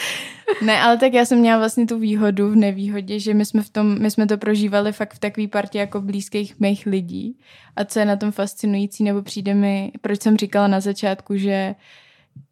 Ne, 0.64 0.80
ale 0.80 0.98
tak 0.98 1.12
já 1.14 1.24
jsem 1.24 1.38
měla 1.38 1.58
vlastně 1.58 1.86
tu 1.86 1.98
výhodu 1.98 2.50
v 2.50 2.56
nevýhodě, 2.56 3.18
že 3.18 3.34
my 3.34 3.44
jsme, 3.44 3.62
v 3.62 3.70
tom, 3.70 4.02
my 4.02 4.10
jsme 4.10 4.26
to 4.26 4.38
prožívali 4.38 4.92
fakt 4.92 5.14
v 5.14 5.18
takové 5.18 5.48
partě 5.48 5.78
jako 5.78 6.00
blízkých 6.00 6.60
mých 6.60 6.86
lidí. 6.86 7.38
A 7.76 7.84
co 7.84 7.98
je 7.98 8.04
na 8.04 8.16
tom 8.16 8.32
fascinující, 8.32 9.04
nebo 9.04 9.22
přijde 9.22 9.54
mi, 9.54 9.92
proč 10.00 10.22
jsem 10.22 10.36
říkala 10.36 10.68
na 10.68 10.80
začátku, 10.80 11.36
že, 11.36 11.74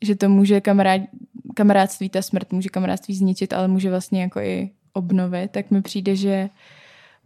že 0.05 0.15
to 0.15 0.29
může 0.29 0.61
kamarád, 0.61 1.01
kamarádství, 1.55 2.09
ta 2.09 2.23
smrt 2.23 2.53
může 2.53 2.69
kamarádství 2.69 3.15
zničit, 3.15 3.53
ale 3.53 3.69
může 3.69 3.91
vlastně 3.91 4.23
jako 4.23 4.41
i 4.41 4.71
obnovit, 4.93 5.51
tak 5.51 5.71
mi 5.71 5.83
přijde, 5.83 6.17
že 6.17 6.49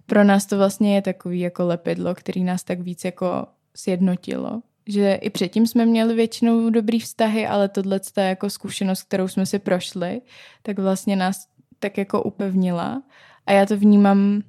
pro 0.07 0.25
nás 0.25 0.47
to 0.47 0.57
vlastně 0.57 0.95
je 0.95 1.03
takový 1.03 1.41
jako 1.41 1.67
lepidlo, 1.67 2.15
který 2.15 2.45
nás 2.45 2.65
tak 2.65 2.81
víc 2.81 3.05
jako 3.05 3.47
sjednotilo. 3.77 4.63
Že 4.87 5.15
i 5.15 5.31
předtím 5.31 5.67
jsme 5.67 5.87
měli 5.87 6.15
většinou 6.15 6.71
dobrý 6.71 7.01
vztahy, 7.01 7.47
ale 7.47 7.69
tohle 7.69 8.01
je 8.17 8.25
jako 8.25 8.51
zkušenost, 8.51 9.03
kterou 9.03 9.29
jsme 9.29 9.47
si 9.47 9.59
prošli, 9.59 10.21
tak 10.63 10.79
vlastně 10.79 11.17
nás 11.17 11.47
tak 11.79 11.99
jako 11.99 12.23
upevnila. 12.23 13.03
A 13.47 13.53
já 13.53 13.67
to 13.67 13.77
vnímám, 13.77 14.43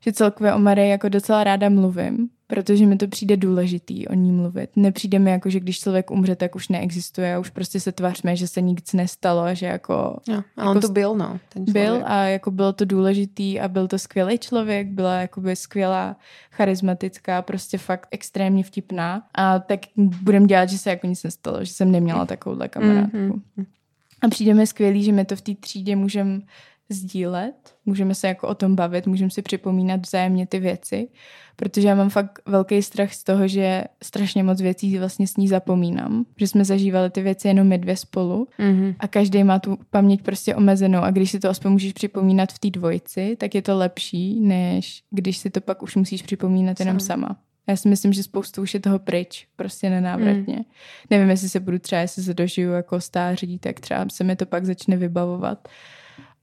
že 0.00 0.12
celkově 0.12 0.54
o 0.54 0.58
Marii 0.58 0.90
jako 0.90 1.08
docela 1.08 1.44
ráda 1.44 1.68
mluvím, 1.68 2.28
protože 2.46 2.86
mi 2.86 2.96
to 2.96 3.08
přijde 3.08 3.36
důležitý 3.36 4.08
o 4.08 4.14
ní 4.14 4.32
mluvit. 4.32 4.70
Nepřijde 4.76 5.18
mi 5.18 5.30
jako, 5.30 5.50
že 5.50 5.60
když 5.60 5.80
člověk 5.80 6.10
umře, 6.10 6.36
tak 6.36 6.54
už 6.54 6.68
neexistuje 6.68 7.34
a 7.34 7.38
už 7.38 7.50
prostě 7.50 7.80
se 7.80 7.92
tváříme, 7.92 8.36
že 8.36 8.48
se 8.48 8.60
nic 8.60 8.92
nestalo 8.92 9.42
a 9.42 9.54
že 9.54 9.66
jako... 9.66 10.16
No, 10.28 10.34
a 10.34 10.60
jako 10.60 10.70
on 10.70 10.80
to 10.80 10.88
byl, 10.88 11.14
no. 11.14 11.40
Ten 11.48 11.64
byl 11.64 12.02
a 12.04 12.24
jako 12.24 12.50
bylo 12.50 12.72
to 12.72 12.84
důležitý 12.84 13.60
a 13.60 13.68
byl 13.68 13.88
to 13.88 13.98
skvělý 13.98 14.38
člověk, 14.38 14.88
byla 14.88 15.14
jakoby 15.14 15.56
skvělá, 15.56 16.16
charismatická, 16.50 17.42
prostě 17.42 17.78
fakt 17.78 18.08
extrémně 18.10 18.64
vtipná 18.64 19.22
a 19.34 19.58
tak 19.58 19.80
budem 19.96 20.46
dělat, 20.46 20.68
že 20.68 20.78
se 20.78 20.90
jako 20.90 21.06
nic 21.06 21.22
nestalo, 21.22 21.64
že 21.64 21.72
jsem 21.72 21.90
neměla 21.90 22.26
takovouhle 22.26 22.68
kamarádku. 22.68 23.16
Mm-hmm. 23.16 23.66
A 24.22 24.28
přijde 24.28 24.54
mi 24.54 24.66
skvělý, 24.66 25.02
že 25.04 25.12
my 25.12 25.24
to 25.24 25.36
v 25.36 25.40
té 25.40 25.54
třídě 25.54 25.96
můžeme 25.96 26.40
sdílet, 26.88 27.74
můžeme 27.86 28.14
se 28.14 28.28
jako 28.28 28.48
o 28.48 28.54
tom 28.54 28.76
bavit, 28.76 29.06
můžeme 29.06 29.30
si 29.30 29.42
připomínat 29.42 30.00
vzájemně 30.06 30.46
ty 30.46 30.58
věci, 30.58 31.08
protože 31.56 31.88
já 31.88 31.94
mám 31.94 32.10
fakt 32.10 32.38
velký 32.46 32.82
strach 32.82 33.12
z 33.12 33.24
toho, 33.24 33.48
že 33.48 33.84
strašně 34.02 34.42
moc 34.42 34.60
věcí 34.60 34.98
vlastně 34.98 35.26
s 35.26 35.36
ní 35.36 35.48
zapomínám, 35.48 36.24
že 36.36 36.48
jsme 36.48 36.64
zažívali 36.64 37.10
ty 37.10 37.22
věci 37.22 37.48
jenom 37.48 37.68
my 37.68 37.78
dvě 37.78 37.96
spolu 37.96 38.48
mm-hmm. 38.58 38.94
a 38.98 39.08
každý 39.08 39.44
má 39.44 39.58
tu 39.58 39.78
paměť 39.90 40.22
prostě 40.22 40.54
omezenou 40.54 41.00
a 41.00 41.10
když 41.10 41.30
si 41.30 41.40
to 41.40 41.48
aspoň 41.48 41.72
můžeš 41.72 41.92
připomínat 41.92 42.52
v 42.52 42.58
té 42.58 42.70
dvojici, 42.70 43.36
tak 43.40 43.54
je 43.54 43.62
to 43.62 43.78
lepší, 43.78 44.40
než 44.40 45.02
když 45.10 45.38
si 45.38 45.50
to 45.50 45.60
pak 45.60 45.82
už 45.82 45.96
musíš 45.96 46.22
připomínat 46.22 46.80
jenom 46.80 47.00
Sam. 47.00 47.20
sama. 47.20 47.36
Já 47.66 47.76
si 47.76 47.88
myslím, 47.88 48.12
že 48.12 48.22
spoustu 48.22 48.62
už 48.62 48.74
je 48.74 48.80
toho 48.80 48.98
pryč, 48.98 49.46
prostě 49.56 49.90
nenávratně. 49.90 50.56
Mm. 50.56 50.64
Nevím, 51.10 51.30
jestli 51.30 51.48
se 51.48 51.60
budu 51.60 51.78
třeba, 51.78 52.00
jestli 52.00 52.22
se 52.22 52.34
dožiju 52.34 52.72
jako 52.72 53.00
stáří, 53.00 53.58
tak 53.58 53.80
třeba 53.80 54.06
se 54.12 54.24
mi 54.24 54.36
to 54.36 54.46
pak 54.46 54.64
začne 54.64 54.96
vybavovat 54.96 55.68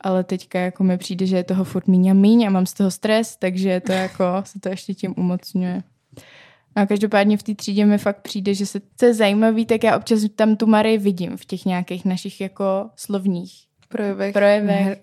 ale 0.01 0.23
teďka 0.23 0.59
jako 0.59 0.83
mi 0.83 0.97
přijde, 0.97 1.25
že 1.25 1.37
je 1.37 1.43
toho 1.43 1.63
furt 1.63 1.87
míň 1.87 2.09
a 2.09 2.13
míň 2.13 2.47
a 2.47 2.49
mám 2.49 2.65
z 2.65 2.73
toho 2.73 2.91
stres, 2.91 3.35
takže 3.35 3.79
to 3.79 3.91
jako 3.91 4.23
se 4.43 4.59
to 4.59 4.69
ještě 4.69 4.93
tím 4.93 5.13
umocňuje. 5.17 5.83
A 6.75 6.85
každopádně 6.85 7.37
v 7.37 7.43
té 7.43 7.55
třídě 7.55 7.85
mi 7.85 7.97
fakt 7.97 8.21
přijde, 8.21 8.53
že 8.53 8.65
se 8.65 8.79
to 8.79 9.05
je 9.05 9.13
zajímavý, 9.13 9.65
tak 9.65 9.83
já 9.83 9.97
občas 9.97 10.19
tam 10.35 10.55
tu 10.55 10.67
Marii 10.67 10.97
vidím 10.97 11.37
v 11.37 11.45
těch 11.45 11.65
nějakých 11.65 12.05
našich 12.05 12.41
jako 12.41 12.89
slovních 12.95 13.51
projevech. 13.89 14.33
projevech 14.33 15.01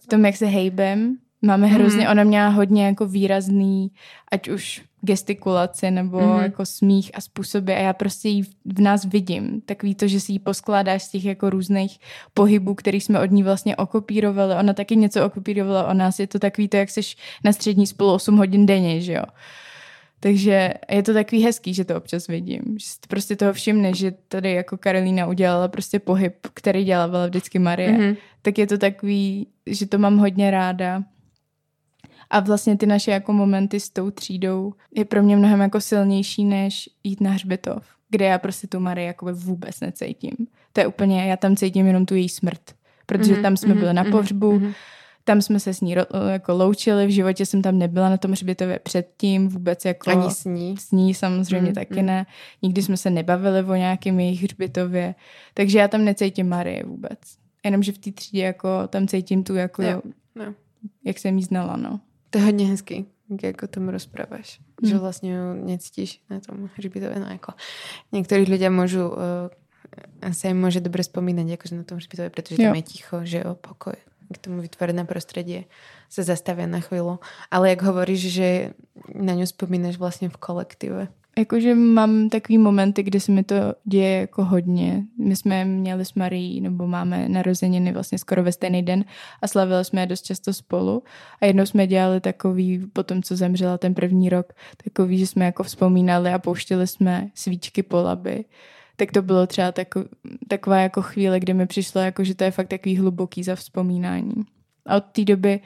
v 0.00 0.06
tom, 0.06 0.24
jak 0.24 0.36
se 0.36 0.46
hejbem. 0.46 1.16
Máme 1.42 1.66
hrozně, 1.66 2.04
mm. 2.04 2.10
ona 2.10 2.24
měla 2.24 2.48
hodně 2.48 2.86
jako 2.86 3.06
výrazný, 3.06 3.90
ať 4.32 4.48
už 4.48 4.82
gestikulaci 5.02 5.90
nebo 5.90 6.20
mm. 6.20 6.42
jako 6.42 6.66
smích 6.66 7.10
a 7.14 7.20
způsoby 7.20 7.72
a 7.72 7.78
já 7.78 7.92
prostě 7.92 8.28
ji 8.28 8.42
v 8.64 8.80
nás 8.80 9.04
vidím. 9.04 9.60
Takový 9.60 9.94
to, 9.94 10.08
že 10.08 10.20
si 10.20 10.32
ji 10.32 10.38
poskládáš 10.38 11.02
z 11.02 11.08
těch 11.08 11.24
jako 11.24 11.50
různých 11.50 11.98
pohybů, 12.34 12.74
který 12.74 13.00
jsme 13.00 13.20
od 13.20 13.30
ní 13.30 13.42
vlastně 13.42 13.76
okopírovali. 13.76 14.54
Ona 14.54 14.72
taky 14.72 14.96
něco 14.96 15.26
okopírovala 15.26 15.86
o 15.86 15.94
nás. 15.94 16.18
Je 16.18 16.26
to 16.26 16.38
takový 16.38 16.68
to, 16.68 16.76
jak 16.76 16.90
seš 16.90 17.16
na 17.44 17.52
střední 17.52 17.86
spolu 17.86 18.12
8 18.12 18.36
hodin 18.36 18.66
denně, 18.66 19.00
že 19.00 19.12
jo. 19.12 19.24
Takže 20.20 20.74
je 20.90 21.02
to 21.02 21.14
takový 21.14 21.44
hezký, 21.44 21.74
že 21.74 21.84
to 21.84 21.96
občas 21.96 22.26
vidím. 22.26 22.62
Že 22.78 22.86
prostě 23.08 23.36
toho 23.36 23.52
všimne, 23.52 23.94
že 23.94 24.14
tady 24.28 24.52
jako 24.52 24.76
Karolína 24.76 25.26
udělala 25.26 25.68
prostě 25.68 25.98
pohyb, 25.98 26.34
který 26.54 26.84
dělala 26.84 27.26
vždycky 27.26 27.58
Marie. 27.58 27.92
Mm-hmm. 27.92 28.16
Tak 28.42 28.58
je 28.58 28.66
to 28.66 28.78
takový, 28.78 29.46
že 29.66 29.86
to 29.86 29.98
mám 29.98 30.18
hodně 30.18 30.50
ráda. 30.50 31.02
A 32.32 32.40
vlastně 32.40 32.76
ty 32.76 32.86
naše 32.86 33.10
jako 33.10 33.32
momenty 33.32 33.80
s 33.80 33.90
tou 33.90 34.10
třídou 34.10 34.74
je 34.94 35.04
pro 35.04 35.22
mě 35.22 35.36
mnohem 35.36 35.60
jako 35.60 35.80
silnější, 35.80 36.44
než 36.44 36.88
jít 37.04 37.20
na 37.20 37.30
hřbitov, 37.30 37.84
kde 38.10 38.24
já 38.24 38.38
prostě 38.38 38.66
tu 38.66 38.80
Marii 38.80 39.06
jakoby 39.06 39.32
vůbec 39.32 39.80
necítím. 39.80 40.32
To 40.72 40.80
je 40.80 40.86
úplně, 40.86 41.24
já 41.24 41.36
tam 41.36 41.56
cítím 41.56 41.86
jenom 41.86 42.06
tu 42.06 42.14
její 42.14 42.28
smrt. 42.28 42.60
Protože 43.06 43.34
mm-hmm, 43.34 43.42
tam 43.42 43.56
jsme 43.56 43.74
mm-hmm, 43.74 43.78
byli 43.78 43.94
na 43.94 44.02
mhm, 44.02 44.12
pohřbu, 44.12 44.58
mm-hmm. 44.58 44.74
tam 45.24 45.42
jsme 45.42 45.60
se 45.60 45.74
s 45.74 45.80
ní 45.80 45.96
jako 46.30 46.54
loučili, 46.54 47.06
v 47.06 47.10
životě 47.10 47.46
jsem 47.46 47.62
tam 47.62 47.78
nebyla 47.78 48.08
na 48.08 48.16
tom 48.16 48.30
hřbitově 48.30 48.78
předtím, 48.78 49.48
vůbec 49.48 49.84
jako... 49.84 50.10
Ani 50.10 50.30
s 50.30 50.44
ní? 50.44 50.76
S 50.78 50.90
ní 50.90 51.14
samozřejmě 51.14 51.68
mm, 51.68 51.74
taky 51.74 52.00
mm. 52.00 52.06
ne. 52.06 52.26
Nikdy 52.62 52.82
jsme 52.82 52.96
se 52.96 53.10
nebavili 53.10 53.64
o 53.64 53.74
nějakém 53.74 54.20
jejich 54.20 54.42
hřbitově, 54.42 55.14
takže 55.54 55.78
já 55.78 55.88
tam 55.88 56.04
necítím 56.04 56.48
Marie 56.48 56.82
vůbec. 56.86 57.18
Jenomže 57.64 57.92
v 57.92 57.98
té 57.98 58.12
třídě 58.12 58.42
jako 58.42 58.68
tam 58.88 59.06
cítím 59.06 59.44
tu 59.44 59.54
jako, 59.54 59.82
jo, 59.82 60.02
jo. 60.36 60.54
jak 61.04 61.18
jsem 61.18 61.38
jí 61.38 61.44
znala, 61.44 61.76
no. 61.76 62.00
To 62.32 62.38
je 62.38 62.44
hodně 62.44 62.66
hezký, 62.66 63.06
jak 63.42 63.62
o 63.62 63.66
tom 63.66 63.88
rozpráváš. 63.88 64.60
Hmm. 64.82 64.90
Že 64.90 64.98
vlastně 64.98 65.54
necítíš 65.54 66.22
na 66.30 66.40
tom 66.40 66.70
hřbitově. 66.76 67.18
No 67.20 67.26
jako 67.26 67.52
některých 68.12 68.48
lidé 68.48 68.70
můžu, 68.70 69.08
uh, 69.08 69.16
se 70.32 70.48
jim 70.48 70.60
může 70.60 70.80
dobře 70.80 71.02
vzpomínat 71.02 71.48
jakože 71.48 71.76
na 71.76 71.82
tom 71.82 71.98
hřbitově, 71.98 72.30
protože 72.30 72.62
jo. 72.62 72.68
tam 72.68 72.76
je 72.76 72.82
ticho, 72.82 73.20
že 73.22 73.42
jo, 73.44 73.54
pokoj. 73.54 73.92
K 74.34 74.38
tomu 74.38 74.60
vytvorené 74.60 75.04
prostředí 75.04 75.66
se 76.08 76.22
zastavia 76.22 76.66
na 76.66 76.80
chvíli. 76.80 77.16
Ale 77.50 77.70
jak 77.70 77.82
hovoríš, 77.82 78.32
že 78.32 78.70
na 79.14 79.34
ňu 79.34 79.44
vzpomínáš 79.44 79.96
vlastně 79.96 80.28
v 80.28 80.36
kolektive. 80.36 81.08
Jakože 81.38 81.74
mám 81.74 82.28
takový 82.28 82.58
momenty, 82.58 83.02
kdy 83.02 83.20
se 83.20 83.32
mi 83.32 83.42
to 83.42 83.54
děje 83.84 84.20
jako 84.20 84.44
hodně. 84.44 85.04
My 85.18 85.36
jsme 85.36 85.64
měli 85.64 86.04
s 86.04 86.14
Marí, 86.14 86.60
nebo 86.60 86.86
máme 86.86 87.28
narozeniny 87.28 87.92
vlastně 87.92 88.18
skoro 88.18 88.42
ve 88.42 88.52
stejný 88.52 88.82
den 88.82 89.04
a 89.42 89.48
slavili 89.48 89.84
jsme 89.84 90.00
je 90.00 90.06
dost 90.06 90.22
často 90.22 90.52
spolu. 90.52 91.02
A 91.40 91.46
jednou 91.46 91.66
jsme 91.66 91.86
dělali 91.86 92.20
takový, 92.20 92.86
po 92.92 93.02
tom, 93.02 93.22
co 93.22 93.36
zemřela 93.36 93.78
ten 93.78 93.94
první 93.94 94.28
rok, 94.28 94.52
takový, 94.84 95.18
že 95.18 95.26
jsme 95.26 95.44
jako 95.44 95.62
vzpomínali 95.62 96.30
a 96.30 96.38
pouštili 96.38 96.86
jsme 96.86 97.30
svíčky 97.34 97.82
po 97.82 98.02
laby. 98.02 98.44
Tak 98.96 99.12
to 99.12 99.22
bylo 99.22 99.46
třeba 99.46 99.72
tako, 99.72 100.04
taková 100.48 100.78
jako 100.78 101.02
chvíle, 101.02 101.40
kdy 101.40 101.54
mi 101.54 101.66
přišlo, 101.66 102.00
jako, 102.00 102.24
že 102.24 102.34
to 102.34 102.44
je 102.44 102.50
fakt 102.50 102.68
takový 102.68 102.96
hluboký 102.96 103.42
za 103.42 103.54
vzpomínání. 103.54 104.34
A 104.86 104.96
od 104.96 105.04
té 105.04 105.24
doby 105.24 105.60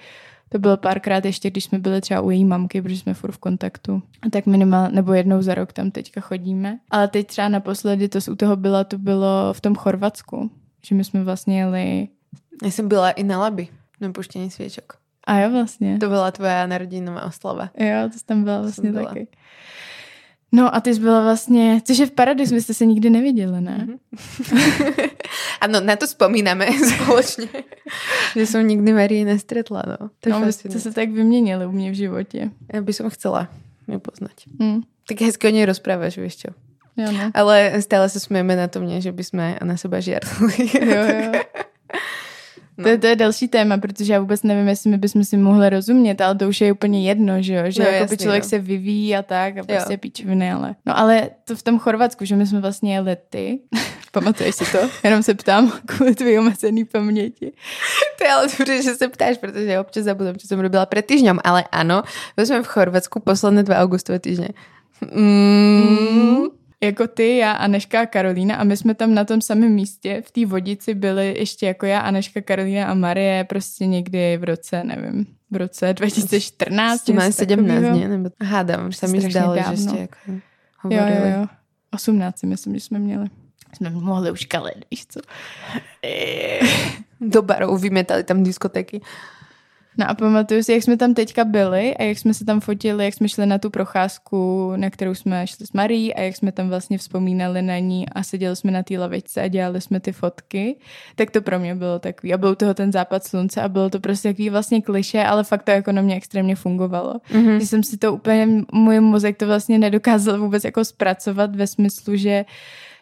to 0.49 0.59
bylo 0.59 0.76
párkrát 0.76 1.24
ještě, 1.24 1.51
když 1.51 1.64
jsme 1.64 1.78
byli 1.78 2.01
třeba 2.01 2.20
u 2.20 2.30
její 2.30 2.44
mamky, 2.44 2.82
protože 2.82 2.97
jsme 2.97 3.14
furt 3.14 3.32
v 3.32 3.38
kontaktu. 3.38 4.03
A 4.22 4.30
tak 4.30 4.47
minimálně, 4.47 4.94
nebo 4.94 5.12
jednou 5.12 5.42
za 5.42 5.55
rok 5.55 5.72
tam 5.72 5.90
teďka 5.90 6.20
chodíme. 6.20 6.78
Ale 6.90 7.09
teď 7.09 7.26
třeba 7.26 7.49
naposledy, 7.49 8.09
to 8.09 8.18
u 8.32 8.34
toho 8.34 8.57
bylo, 8.57 8.84
to 8.84 8.99
bylo 8.99 9.53
v 9.53 9.61
tom 9.61 9.74
Chorvatsku, 9.74 10.51
že 10.86 10.94
my 10.94 11.05
jsme 11.05 11.24
vlastně 11.24 11.59
jeli... 11.59 12.09
Já 12.64 12.70
jsem 12.70 12.88
byla 12.88 13.11
i 13.11 13.22
na 13.22 13.38
Labi, 13.38 13.68
na 14.01 14.12
puštění 14.12 14.51
svěčok. 14.51 14.99
A 15.26 15.38
jo, 15.38 15.51
vlastně. 15.51 15.99
To 15.99 16.09
byla 16.09 16.30
tvoje 16.30 16.66
narodinová 16.66 17.24
oslava. 17.24 17.70
Jo, 17.78 18.09
to 18.12 18.18
tam 18.26 18.44
byla 18.44 18.61
vlastně 18.61 18.92
byla. 18.92 19.09
taky. 19.09 19.28
No 20.53 20.74
a 20.74 20.80
ty 20.80 20.94
jsi 20.94 21.01
byla 21.01 21.22
vlastně, 21.22 21.80
což 21.84 21.99
je 21.99 22.07
v 22.07 22.11
Paradis, 22.11 22.53
my 22.53 22.61
jste 22.61 22.74
se 22.74 22.86
nikdy 22.86 23.11
neviděli, 23.11 23.61
ne? 23.61 23.86
Mm-hmm. 23.88 25.11
ano, 25.61 25.80
na 25.80 25.97
to 25.97 26.07
vzpomínáme 26.07 26.66
společně. 26.94 27.49
že 28.36 28.47
jsem 28.47 28.66
nikdy 28.68 28.92
Marii 28.92 29.24
nestretla, 29.24 29.82
no. 29.86 30.11
To 30.20 30.30
no, 30.30 30.53
jste 30.53 30.80
se 30.80 30.92
tak 30.92 31.11
vyměnili 31.11 31.66
u 31.66 31.72
mě 31.72 31.90
v 31.90 31.94
životě. 31.94 32.51
Já 32.74 32.82
bych 32.82 32.97
som 32.97 33.11
chcela 33.11 33.49
mě 33.86 33.99
poznat. 33.99 34.30
Mm. 34.59 34.82
Tak 35.09 35.20
hezky 35.20 35.47
o 35.47 35.51
něj 35.51 35.64
rozpráváš, 35.64 36.18
víš 36.18 36.36
čo? 36.36 36.49
Jo, 36.97 37.12
no. 37.12 37.30
Ale 37.34 37.82
stále 37.82 38.09
se 38.09 38.20
smějeme 38.20 38.57
na 38.57 38.68
to 38.68 38.80
mě, 38.80 39.01
že 39.01 39.12
bychom 39.12 39.55
na 39.64 39.76
sebe 39.76 40.03
žertli. 40.03 40.70
jo, 40.80 41.03
jo. 41.05 41.32
No. 42.79 42.83
To, 42.83 42.89
je, 42.89 42.99
to 42.99 43.07
je 43.07 43.16
další 43.16 43.49
téma, 43.49 43.79
protože 43.79 44.12
já 44.12 44.20
vůbec 44.20 44.43
nevím, 44.43 44.68
jestli 44.68 44.91
my 44.91 44.99
bychom 44.99 45.24
si 45.24 45.37
mohli 45.37 45.70
rozumět, 45.70 46.20
ale 46.20 46.35
to 46.35 46.49
už 46.49 46.61
je 46.61 46.72
úplně 46.72 47.09
jedno, 47.09 47.43
že 47.43 47.55
jo? 47.55 47.62
Že 47.66 47.83
no, 47.83 47.89
jako 47.89 48.16
člověk 48.16 48.43
no. 48.43 48.49
se 48.49 48.59
vyvíjí 48.59 49.16
a 49.16 49.22
tak 49.22 49.59
a 49.59 49.64
prostě 49.64 49.93
jo. 49.93 49.99
píčoviny, 49.99 50.53
ale... 50.53 50.74
No 50.87 50.99
ale 50.99 51.31
to 51.45 51.57
v 51.57 51.62
tom 51.62 51.79
Chorvatsku, 51.79 52.24
že 52.24 52.37
my 52.37 52.47
jsme 52.47 52.61
vlastně 52.61 52.95
jeli 52.95 53.16
ty, 53.31 53.59
pamatuješ 54.12 54.55
si 54.55 54.72
to? 54.72 54.79
Jenom 55.05 55.22
se 55.22 55.35
ptám 55.35 55.72
kvůli 55.87 56.14
tvý 56.14 56.39
omezený 56.39 56.85
paměti. 56.85 57.53
To 58.18 58.24
je 58.24 58.31
ale 58.31 58.47
dobře, 58.59 58.83
že 58.83 58.95
se 58.95 59.09
ptáš, 59.09 59.39
protože 59.39 59.81
občas 59.81 60.05
zabudám, 60.05 60.37
co 60.37 60.47
jsem 60.47 60.61
robila 60.61 60.87
před 60.87 61.07
týždňom, 61.07 61.39
ale 61.45 61.64
ano, 61.72 62.03
byli 62.37 62.47
jsme 62.47 62.62
v 62.62 62.66
Chorvatsku 62.66 63.20
posledné 63.20 63.62
dva 63.62 63.77
augustové 63.77 64.18
týždně. 64.18 64.49
Mm. 65.14 66.47
Jako 66.83 67.07
ty, 67.07 67.37
já, 67.37 67.53
Aneška 67.53 68.01
a 68.01 68.07
Karolína 68.07 68.57
a 68.57 68.64
my 68.64 68.77
jsme 68.77 68.95
tam 68.95 69.14
na 69.14 69.24
tom 69.24 69.41
samém 69.41 69.72
místě 69.72 70.22
v 70.27 70.31
té 70.31 70.47
vodici 70.47 70.95
byli 70.95 71.35
ještě 71.39 71.66
jako 71.66 71.87
já, 71.87 72.01
Aneška, 72.01 72.41
Karolína 72.41 72.87
a 72.87 72.95
Marie 72.95 73.45
prostě 73.45 73.87
někdy 73.87 74.37
v 74.37 74.45
roce, 74.45 74.85
nevím, 74.85 75.27
v 75.51 75.57
roce 75.57 75.95
2014. 75.95 77.01
Ste 77.01 77.12
mali 77.12 77.33
17, 77.33 77.95
nie? 77.95 78.09
Nebo, 78.09 78.29
hádám, 78.43 78.91
už 78.91 78.97
sa 78.99 79.07
mi 79.07 79.22
zdalo, 79.22 79.55
že 79.55 79.77
ste 79.79 79.99
jako 80.11 80.18
hovorili. 80.83 81.16
Jo, 81.16 81.27
jo, 81.27 81.37
jo. 81.41 81.47
18 81.95 82.39
si 82.39 82.47
myslím, 82.47 82.74
že 82.74 82.81
jsme 82.81 82.99
měli. 82.99 83.27
Jsme 83.77 83.91
mohli 83.91 84.31
už 84.31 84.45
kalet, 84.45 84.85
víš 84.91 85.07
co. 85.07 85.20
Do 87.20 87.43
barou 87.43 87.77
vymetali 87.79 88.24
tam 88.24 88.43
diskotéky. 88.43 89.01
No 89.99 90.11
a 90.11 90.14
pamatuju 90.14 90.62
si, 90.62 90.72
jak 90.72 90.82
jsme 90.82 90.97
tam 90.97 91.14
teďka 91.14 91.44
byli 91.44 91.97
a 91.97 92.03
jak 92.03 92.18
jsme 92.18 92.34
se 92.34 92.44
tam 92.44 92.61
fotili, 92.61 93.05
jak 93.05 93.14
jsme 93.14 93.28
šli 93.28 93.47
na 93.47 93.59
tu 93.59 93.70
procházku, 93.70 94.72
na 94.76 94.90
kterou 94.90 95.14
jsme 95.14 95.47
šli 95.47 95.66
s 95.66 95.72
Marí 95.72 96.14
a 96.14 96.20
jak 96.20 96.36
jsme 96.36 96.53
tam 96.53 96.68
vlastně 96.68 96.99
vzpomínali 96.99 97.62
na 97.62 97.78
ní 97.78 98.09
a 98.09 98.22
seděli 98.22 98.57
jsme 98.57 98.72
na 98.72 98.82
té 98.82 98.99
lavičce 98.99 99.42
a 99.42 99.49
dělali 99.49 99.80
jsme 99.80 100.01
ty 100.01 100.12
fotky, 100.12 100.76
tak 101.14 101.30
to 101.30 101.42
pro 101.42 101.59
mě 101.59 101.74
bylo 101.74 101.99
takový. 101.99 102.34
A 102.34 102.38
byl 102.38 102.55
toho 102.55 102.74
ten 102.74 102.92
západ 102.92 103.24
slunce 103.24 103.62
a 103.62 103.68
bylo 103.68 103.90
to 103.90 104.01
prostě 104.01 104.28
takový 104.28 104.51
vlastně 104.51 104.82
kliše, 104.82 105.24
ale 105.24 105.44
fakt 105.44 105.62
to 105.62 105.70
jako 105.70 105.92
na 105.92 106.03
mě 106.03 106.16
extrémně 106.16 106.57
fungovalo. 106.57 107.14
Mm-hmm. 107.30 107.59
Že 107.59 107.66
jsem 107.66 107.82
si 107.82 107.97
to 107.97 108.14
úplně, 108.14 108.49
můj 108.72 109.01
mozek 109.01 109.36
to 109.36 109.47
vlastně 109.47 109.78
nedokázal 109.78 110.38
vůbec 110.38 110.64
jako 110.64 110.84
zpracovat 110.84 111.57
ve 111.57 111.66
smyslu, 111.66 112.16
že 112.16 112.44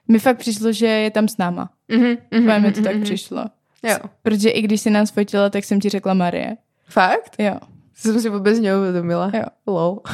mi 0.08 0.18
fakt 0.18 0.38
přišlo, 0.38 0.72
že 0.72 0.86
je 0.86 1.10
tam 1.10 1.28
s 1.28 1.36
náma. 1.36 1.70
Mm-hmm. 1.90 2.62
mi 2.62 2.72
to 2.72 2.82
tak 2.82 2.96
mm-hmm. 2.96 3.02
přišlo. 3.02 3.44
Jo. 3.82 3.96
Protože 4.22 4.50
i 4.50 4.62
když 4.62 4.80
si 4.80 4.90
nás 4.90 5.10
fotila, 5.10 5.50
tak 5.50 5.64
jsem 5.64 5.80
ti 5.80 5.88
řekla 5.88 6.14
Marie. 6.14 6.56
Fakt? 6.88 7.36
Jo. 7.38 7.54
Jsem 7.94 8.20
si 8.20 8.28
vůbec 8.28 8.60
neuvědomila. 8.60 9.30
Jo. 9.34 9.44
Lol. 9.66 10.00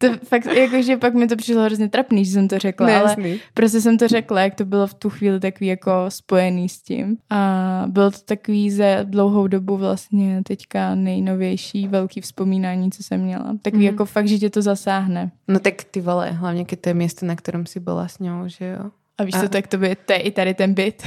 To 0.00 0.08
fakt, 0.24 0.46
jakože 0.46 0.96
pak 0.96 1.14
mi 1.14 1.26
to 1.26 1.36
přišlo 1.36 1.62
hrozně 1.62 1.88
trapný, 1.88 2.24
že 2.24 2.32
jsem 2.32 2.48
to 2.48 2.58
řekla, 2.58 2.86
Nejasný. 2.86 3.30
ale 3.30 3.38
prostě 3.54 3.80
jsem 3.80 3.98
to 3.98 4.08
řekla, 4.08 4.40
jak 4.40 4.54
to 4.54 4.64
bylo 4.64 4.86
v 4.86 4.94
tu 4.94 5.10
chvíli 5.10 5.40
takový 5.40 5.66
jako 5.66 5.92
spojený 6.08 6.68
s 6.68 6.82
tím. 6.82 7.16
A 7.30 7.84
bylo 7.86 8.10
to 8.10 8.18
takový 8.24 8.70
za 8.70 8.84
dlouhou 9.02 9.46
dobu 9.46 9.76
vlastně 9.76 10.42
teďka 10.46 10.94
nejnovější 10.94 11.88
velký 11.88 12.20
vzpomínání, 12.20 12.90
co 12.90 13.02
jsem 13.02 13.20
měla. 13.20 13.56
Takový 13.62 13.82
mm. 13.82 13.86
jako 13.92 14.04
fakt, 14.04 14.28
že 14.28 14.38
tě 14.38 14.50
to 14.50 14.62
zasáhne. 14.62 15.30
No 15.48 15.58
tak 15.58 15.84
ty 15.84 16.00
vole, 16.00 16.30
hlavně 16.30 16.64
když 16.64 16.78
to 16.80 16.88
je 16.88 16.94
město, 16.94 17.26
na 17.26 17.36
kterém 17.36 17.66
si 17.66 17.80
byla 17.80 18.08
s 18.08 18.18
ňou, 18.18 18.42
že 18.46 18.66
jo? 18.66 18.90
A 19.18 19.24
víš, 19.24 19.34
co 19.40 19.48
tak 19.48 19.66
to 19.66 19.78
by, 19.78 19.96
to 20.06 20.12
je 20.12 20.18
i 20.18 20.30
tady 20.30 20.54
ten 20.54 20.74
byt. 20.74 21.02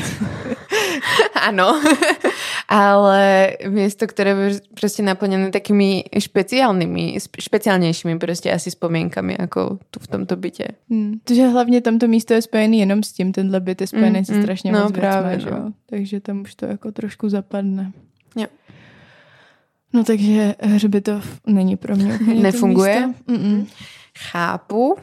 ano, 1.41 1.81
ale 2.67 3.49
město, 3.69 4.07
které 4.07 4.29
je 4.29 4.59
prostě 4.79 5.03
naplněné 5.03 5.51
takými 5.51 6.03
špeciálnymi, 6.19 7.17
špeciálnějšími 7.41 8.19
prostě 8.19 8.51
asi 8.51 8.69
vzpomínkami, 8.69 9.35
jako 9.39 9.79
tu 9.91 9.99
v 9.99 10.07
tomto 10.07 10.35
bytě. 10.35 10.67
Hmm. 10.89 11.19
Takže 11.23 11.47
hlavně 11.47 11.81
tamto 11.81 12.07
místo 12.07 12.33
je 12.33 12.41
spojené 12.41 12.75
jenom 12.75 13.03
s 13.03 13.11
tím, 13.11 13.31
tenhle 13.31 13.59
byt 13.59 13.81
je 13.81 13.87
spojený 13.87 14.19
mm, 14.19 14.25
se 14.25 14.41
strašně 14.41 14.71
no, 14.71 14.83
moc 14.83 14.91
právě, 14.91 15.29
věcma, 15.29 15.51
no. 15.51 15.57
že 15.57 15.63
jo? 15.63 15.71
Takže 15.85 16.19
tam 16.19 16.41
už 16.41 16.55
to 16.55 16.65
jako 16.65 16.91
trošku 16.91 17.29
zapadne. 17.29 17.91
Jo. 18.35 18.47
No 19.93 20.03
takže 20.03 20.55
hřbitov 20.59 21.39
není 21.47 21.77
pro 21.77 21.95
mě 21.95 22.19
Nefunguje? 22.41 23.09
Mm-mm. 23.27 23.67
Chápu. 24.17 24.95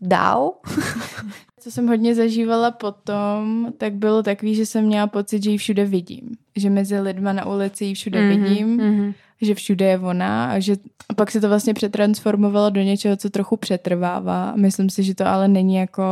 Dál? 0.00 0.52
Co 1.58 1.70
jsem 1.70 1.88
hodně 1.88 2.14
zažívala 2.14 2.70
potom, 2.70 3.72
tak 3.78 3.94
bylo 3.94 4.22
takový, 4.22 4.54
že 4.54 4.66
jsem 4.66 4.84
měla 4.84 5.06
pocit, 5.06 5.44
že 5.44 5.50
ji 5.50 5.58
všude 5.58 5.84
vidím. 5.84 6.20
Že 6.56 6.70
mezi 6.70 7.00
lidma 7.00 7.32
na 7.32 7.46
ulici 7.46 7.84
ji 7.84 7.94
všude 7.94 8.20
mm-hmm, 8.20 8.42
vidím, 8.42 8.78
mm-hmm. 8.78 9.14
že 9.40 9.54
všude 9.54 9.86
je 9.86 9.98
ona 9.98 10.52
a 10.52 10.58
že 10.58 10.76
a 11.08 11.14
pak 11.14 11.30
se 11.30 11.40
to 11.40 11.48
vlastně 11.48 11.74
přetransformovalo 11.74 12.70
do 12.70 12.80
něčeho, 12.80 13.16
co 13.16 13.30
trochu 13.30 13.56
přetrvává. 13.56 14.52
Myslím 14.56 14.90
si, 14.90 15.02
že 15.02 15.14
to 15.14 15.26
ale 15.26 15.48
není 15.48 15.74
jako 15.74 16.02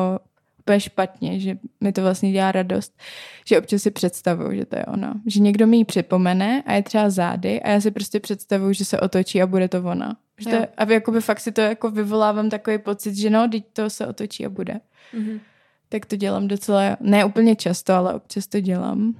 úplně 0.60 0.80
špatně, 0.80 1.40
že 1.40 1.58
mi 1.80 1.92
to 1.92 2.02
vlastně 2.02 2.32
dělá 2.32 2.52
radost, 2.52 2.98
že 3.44 3.58
občas 3.58 3.82
si 3.82 3.90
představuju, 3.90 4.54
že 4.54 4.64
to 4.64 4.76
je 4.76 4.84
ona. 4.84 5.14
Že 5.26 5.40
někdo 5.40 5.66
mi 5.66 5.76
ji 5.76 5.84
připomene 5.84 6.62
a 6.66 6.72
je 6.72 6.82
třeba 6.82 7.10
zády 7.10 7.62
a 7.62 7.70
já 7.70 7.80
si 7.80 7.90
prostě 7.90 8.20
představuju, 8.20 8.72
že 8.72 8.84
se 8.84 9.00
otočí 9.00 9.42
a 9.42 9.46
bude 9.46 9.68
to 9.68 9.82
ona. 9.82 10.16
Že 10.38 10.50
to 10.50 10.56
Jo. 10.56 10.64
a 10.76 10.92
jakoby 10.92 11.20
fakt 11.20 11.40
si 11.40 11.52
to 11.52 11.60
jako 11.60 11.90
vyvolávám 11.90 12.50
takový 12.50 12.78
pocit, 12.78 13.14
že 13.16 13.30
no, 13.30 13.48
teď 13.48 13.64
to 13.72 13.90
se 13.90 14.06
otočí 14.06 14.46
a 14.46 14.48
bude. 14.48 14.80
Mm-hmm. 15.14 15.40
Tak 15.88 16.06
to 16.06 16.16
dělám 16.16 16.48
docela, 16.48 16.96
ne 17.00 17.24
úplně 17.24 17.56
často, 17.56 17.92
ale 17.94 18.14
občas 18.14 18.46
to 18.46 18.60
dělám. 18.60 19.14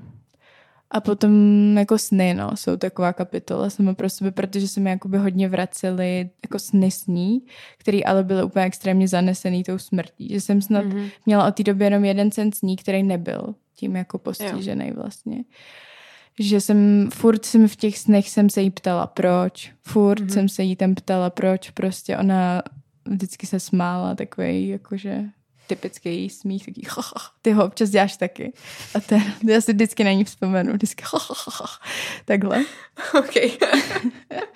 A 0.90 1.00
potom 1.00 1.32
jako 1.78 1.98
sny, 1.98 2.34
no, 2.34 2.50
jsou 2.56 2.76
taková 2.76 3.12
kapitola 3.12 3.70
sama 3.70 3.94
pro 3.94 4.10
sebe, 4.10 4.30
protože 4.30 4.68
se 4.68 4.80
mi 4.80 4.90
jakoby 4.90 5.18
hodně 5.18 5.48
vracely 5.48 6.30
jako 6.44 6.58
sny 6.58 6.90
sní, 6.90 7.42
který 7.78 8.04
ale 8.04 8.24
byly 8.24 8.42
úplně 8.42 8.64
extrémně 8.64 9.08
zanesený 9.08 9.64
tou 9.64 9.78
smrtí. 9.78 10.28
Že 10.30 10.40
jsem 10.40 10.62
snad 10.62 10.84
Mhm. 10.84 11.08
měla 11.26 11.46
od 11.48 11.54
té 11.54 11.62
doby 11.62 11.84
jenom 11.84 12.04
jeden 12.04 12.30
sen 12.30 12.52
sní, 12.52 12.76
který 12.76 13.02
nebyl 13.02 13.54
tím 13.74 13.96
jako 13.96 14.18
postižený 14.18 14.92
vlastně. 14.92 15.38
Že 16.41 16.61
jsem, 16.61 17.09
furt 17.14 17.45
jsem 17.45 17.68
v 17.68 17.76
těch 17.76 17.99
snech 17.99 18.28
jsem 18.30 18.51
se 18.51 18.62
jí 18.62 18.70
ptala 18.70 19.07
proč, 19.07 19.72
furt 19.82 20.20
Mhm. 20.20 20.30
jsem 20.30 20.49
se 20.49 20.62
jí 20.62 20.76
tam 20.76 20.95
ptala 20.95 21.30
proč, 21.30 21.70
prostě 21.70 22.16
ona 22.16 22.62
vždycky 23.05 23.47
se 23.47 23.61
smála, 23.61 24.14
takový 24.14 24.68
jakože 24.68 25.24
typický 25.66 26.09
její 26.09 26.30
smích, 26.30 26.64
taký 26.66 26.82
ty 27.43 27.53
ho 27.53 27.64
občas 27.64 27.91
děláš 27.91 28.16
taky. 28.16 28.53
A 28.95 29.01
ten, 29.01 29.22
já 29.49 29.61
si 29.61 29.72
vždycky 29.72 30.05
na 30.05 30.12
ní 30.12 30.24
vzpomenu, 30.24 30.72
vždycky 30.72 31.05
takhle. 32.24 32.64
OK. 33.18 33.34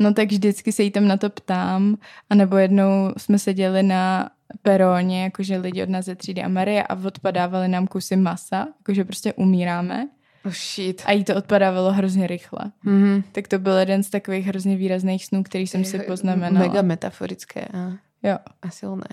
No 0.00 0.14
tak 0.14 0.28
vždycky 0.28 0.72
se 0.72 0.82
jí 0.82 0.90
tam 0.90 1.08
na 1.08 1.16
to 1.16 1.30
ptám, 1.30 1.96
anebo 2.30 2.56
jednou 2.56 3.12
jsme 3.16 3.38
seděli 3.38 3.82
na 3.82 4.30
peróně, 4.62 5.22
jakože 5.22 5.56
lidi 5.56 5.82
od 5.82 5.88
nás 5.88 6.04
ze 6.04 6.14
třídy 6.14 6.42
a 6.42 6.48
Marie 6.48 6.82
a 6.82 6.94
odpadávali 6.94 7.68
nám 7.68 7.86
kusy 7.86 8.16
masa, 8.16 8.68
jakože 8.78 9.04
prostě 9.04 9.32
umíráme 9.32 10.08
Oh 10.48 10.52
shit. 10.52 11.02
a 11.04 11.12
jí 11.12 11.24
to 11.24 11.36
odpadávalo 11.36 11.92
hrozně 11.92 12.26
rychle. 12.26 12.72
Mm-hmm. 12.84 13.22
Tak 13.32 13.48
to 13.48 13.58
byl 13.58 13.76
jeden 13.76 14.02
z 14.02 14.10
takových 14.10 14.46
hrozně 14.46 14.76
výrazných 14.76 15.24
snů, 15.24 15.42
který 15.42 15.66
jsem 15.66 15.84
si 15.84 15.98
poznamenala. 15.98 16.66
Mega 16.66 16.82
metaforické 16.82 17.68
a, 17.68 17.92
Jo, 18.22 18.38
a 18.62 18.70
silné. 18.70 19.08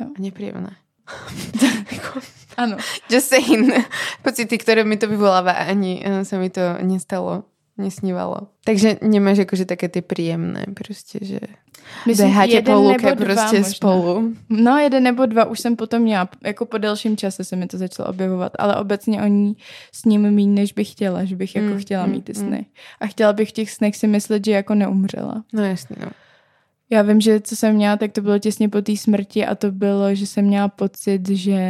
Jo. 0.00 0.06
A 0.18 0.22
nepříjemné. 0.22 0.76
ano. 2.56 2.76
Just 3.10 3.28
saying. 3.28 3.72
Pocity, 4.22 4.58
ktoré 4.58 4.84
mi 4.84 4.96
to 4.96 5.08
vyvoláva, 5.08 5.52
ani 5.52 6.02
eh, 6.04 6.24
sa 6.24 6.38
mi 6.38 6.50
to 6.50 6.78
nestalo, 6.82 7.44
nesnívalo. 7.82 8.36
Takže 8.64 8.96
nemáš 9.02 9.38
akože 9.38 9.64
také 9.64 9.88
ty 9.88 10.00
príjemné, 10.00 10.66
prostě, 10.74 11.18
že 11.22 11.38
jeden 12.46 12.74
po 12.74 12.80
luke 12.80 13.16
prostě 13.16 13.58
možná. 13.58 13.72
spolu. 13.72 14.34
No, 14.48 14.78
jeden 14.78 15.02
nebo 15.02 15.26
dva 15.26 15.44
už 15.44 15.60
jsem 15.60 15.76
potom 15.76 16.02
měla, 16.02 16.28
jako 16.44 16.66
po 16.66 16.78
delším 16.78 17.16
čase 17.16 17.44
se 17.44 17.56
mi 17.56 17.66
to 17.66 17.78
začalo 17.78 18.08
objevovat, 18.08 18.52
ale 18.58 18.76
obecně 18.76 19.22
o 19.22 19.26
ní 19.26 19.56
s 19.92 20.04
ním 20.04 20.30
míň, 20.30 20.54
než 20.54 20.72
bych 20.72 20.92
chtěla, 20.92 21.24
že 21.24 21.36
bych 21.36 21.56
jako 21.56 21.68
Mm, 21.68 21.78
chtěla 21.78 22.06
mm, 22.06 22.12
mít 22.12 22.24
ty 22.24 22.32
mm. 22.32 22.38
sny. 22.38 22.66
A 23.00 23.06
chtěla 23.06 23.32
bych 23.32 23.48
v 23.48 23.52
těch 23.52 23.70
snech 23.70 23.96
si 23.96 24.06
myslet, 24.06 24.44
že 24.44 24.52
jako 24.52 24.74
neumřela. 24.74 25.44
No 25.52 25.64
jasný, 25.64 25.96
no. 26.00 26.10
Já 26.90 27.02
vím, 27.02 27.20
že 27.20 27.40
co 27.40 27.56
jsem 27.56 27.74
měla, 27.74 27.96
tak 27.96 28.12
to 28.12 28.20
bylo 28.20 28.38
těsně 28.38 28.68
po 28.68 28.82
té 28.82 28.96
smrti 28.96 29.46
a 29.46 29.54
to 29.54 29.72
bylo, 29.72 30.14
že 30.14 30.26
jsem 30.26 30.44
měla 30.44 30.68
pocit, 30.68 31.28
že 31.28 31.60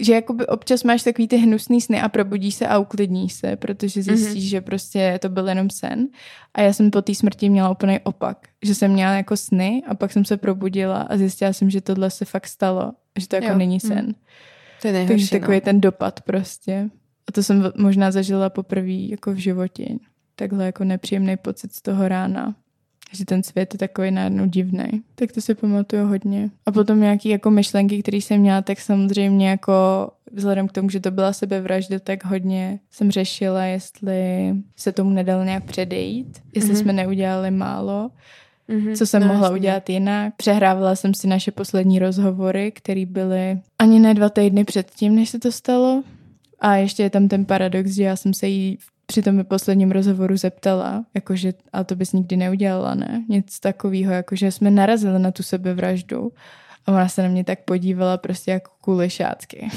že 0.00 0.14
jakoby 0.14 0.46
občas 0.46 0.84
máš 0.84 1.02
takový 1.02 1.28
ty 1.28 1.36
hnusný 1.36 1.80
sny 1.80 2.00
a 2.00 2.08
probudíš 2.08 2.54
se 2.54 2.66
a 2.66 2.78
uklidníš 2.78 3.32
se, 3.32 3.56
protože 3.56 4.02
zjistíš, 4.02 4.44
mm-hmm. 4.44 4.50
že 4.50 4.60
prostě 4.60 5.18
to 5.22 5.28
byl 5.28 5.48
jenom 5.48 5.70
sen. 5.70 6.08
A 6.54 6.60
já 6.60 6.72
jsem 6.72 6.90
po 6.90 7.02
té 7.02 7.14
smrti 7.14 7.48
měla 7.48 7.70
úplný 7.70 7.98
opak. 8.02 8.48
Že 8.62 8.74
jsem 8.74 8.92
měla 8.92 9.12
jako 9.12 9.36
sny 9.36 9.82
a 9.86 9.94
pak 9.94 10.12
jsem 10.12 10.24
se 10.24 10.36
probudila 10.36 11.00
a 11.00 11.16
zjistila 11.16 11.52
jsem, 11.52 11.70
že 11.70 11.80
tohle 11.80 12.10
se 12.10 12.24
fakt 12.24 12.46
stalo. 12.46 12.92
Že 13.18 13.28
to 13.28 13.36
jako 13.36 13.48
Jo. 13.48 13.58
není 13.58 13.74
Mm. 13.74 13.80
sen. 13.80 14.14
To 14.82 14.88
je 14.88 14.92
Takže 14.92 14.92
nejhorší, 14.92 15.30
takový 15.30 15.56
no. 15.56 15.60
ten 15.60 15.80
dopad 15.80 16.20
prostě. 16.20 16.90
A 17.28 17.32
to 17.32 17.42
jsem 17.42 17.72
možná 17.76 18.10
zažila 18.10 18.50
poprvé 18.50 18.92
jako 18.92 19.32
v 19.32 19.36
životě. 19.36 19.88
Takhle 20.36 20.66
jako 20.66 20.84
nepříjemný 20.84 21.36
pocit 21.36 21.74
z 21.74 21.82
toho 21.82 22.08
rána. 22.08 22.54
Že 23.12 23.24
ten 23.24 23.42
svět 23.42 23.74
je 23.74 23.78
takový 23.78 24.10
najednou 24.10 24.46
divný. 24.46 24.84
Tak 25.14 25.32
to 25.32 25.40
si 25.40 25.54
pamatuju 25.54 26.06
hodně. 26.06 26.50
A 26.66 26.72
potom 26.72 27.00
nějaký 27.00 27.28
jako 27.28 27.50
myšlenky, 27.50 28.02
které 28.02 28.16
jsem 28.16 28.40
měla, 28.40 28.62
tak 28.62 28.80
samozřejmě 28.80 29.48
jako 29.50 29.72
vzhledem 30.32 30.68
k 30.68 30.72
tomu, 30.72 30.90
že 30.90 31.00
to 31.00 31.10
byla 31.10 31.32
sebevražda, 31.32 31.98
tak 31.98 32.24
hodně 32.24 32.78
jsem 32.90 33.10
řešila, 33.10 33.64
jestli 33.64 34.54
se 34.76 34.92
tomu 34.92 35.10
nedalo 35.10 35.44
nějak 35.44 35.64
předejít, 35.64 36.38
jestli 36.54 36.70
Mhm. 36.70 36.78
jsme 36.78 36.92
neudělali 36.92 37.50
málo, 37.50 38.10
Mhm, 38.68 38.94
co 38.94 39.06
jsem 39.06 39.22
no, 39.22 39.28
mohla 39.28 39.46
jasný. 39.46 39.58
udělat 39.60 39.90
jinak. 39.90 40.34
Přehrávala 40.36 40.96
jsem 40.96 41.14
si 41.14 41.26
naše 41.26 41.50
poslední 41.50 41.98
rozhovory, 41.98 42.72
které 42.72 43.06
byly 43.06 43.58
ani 43.78 43.98
ne 43.98 44.14
dva 44.14 44.28
týdny 44.28 44.64
předtím, 44.64 45.14
než 45.14 45.28
se 45.28 45.38
to 45.38 45.52
stalo. 45.52 46.02
A 46.60 46.76
ještě 46.76 47.02
je 47.02 47.10
tam 47.10 47.28
ten 47.28 47.44
paradox, 47.44 47.90
že 47.90 48.02
já 48.02 48.16
jsem 48.16 48.34
se 48.34 48.48
jí 48.48 48.78
při 49.10 49.22
tom 49.22 49.44
posledním 49.44 49.90
rozhovoru 49.90 50.36
zeptala, 50.36 51.04
jakože, 51.14 51.52
ale 51.72 51.84
to 51.84 51.96
bys 51.96 52.12
nikdy 52.12 52.36
neudělala, 52.36 52.94
ne? 52.94 53.24
Nic 53.28 53.60
takového, 53.60 54.12
jakože 54.12 54.52
jsme 54.52 54.70
narazili 54.70 55.18
na 55.18 55.30
tu 55.30 55.42
sebevraždu. 55.42 56.32
A 56.86 56.92
ona 56.92 57.08
se 57.08 57.22
na 57.22 57.28
mě 57.28 57.44
tak 57.44 57.64
podívala 57.64 58.16
prostě 58.16 58.50
jako 58.50 58.70
kulešácky. 58.80 59.68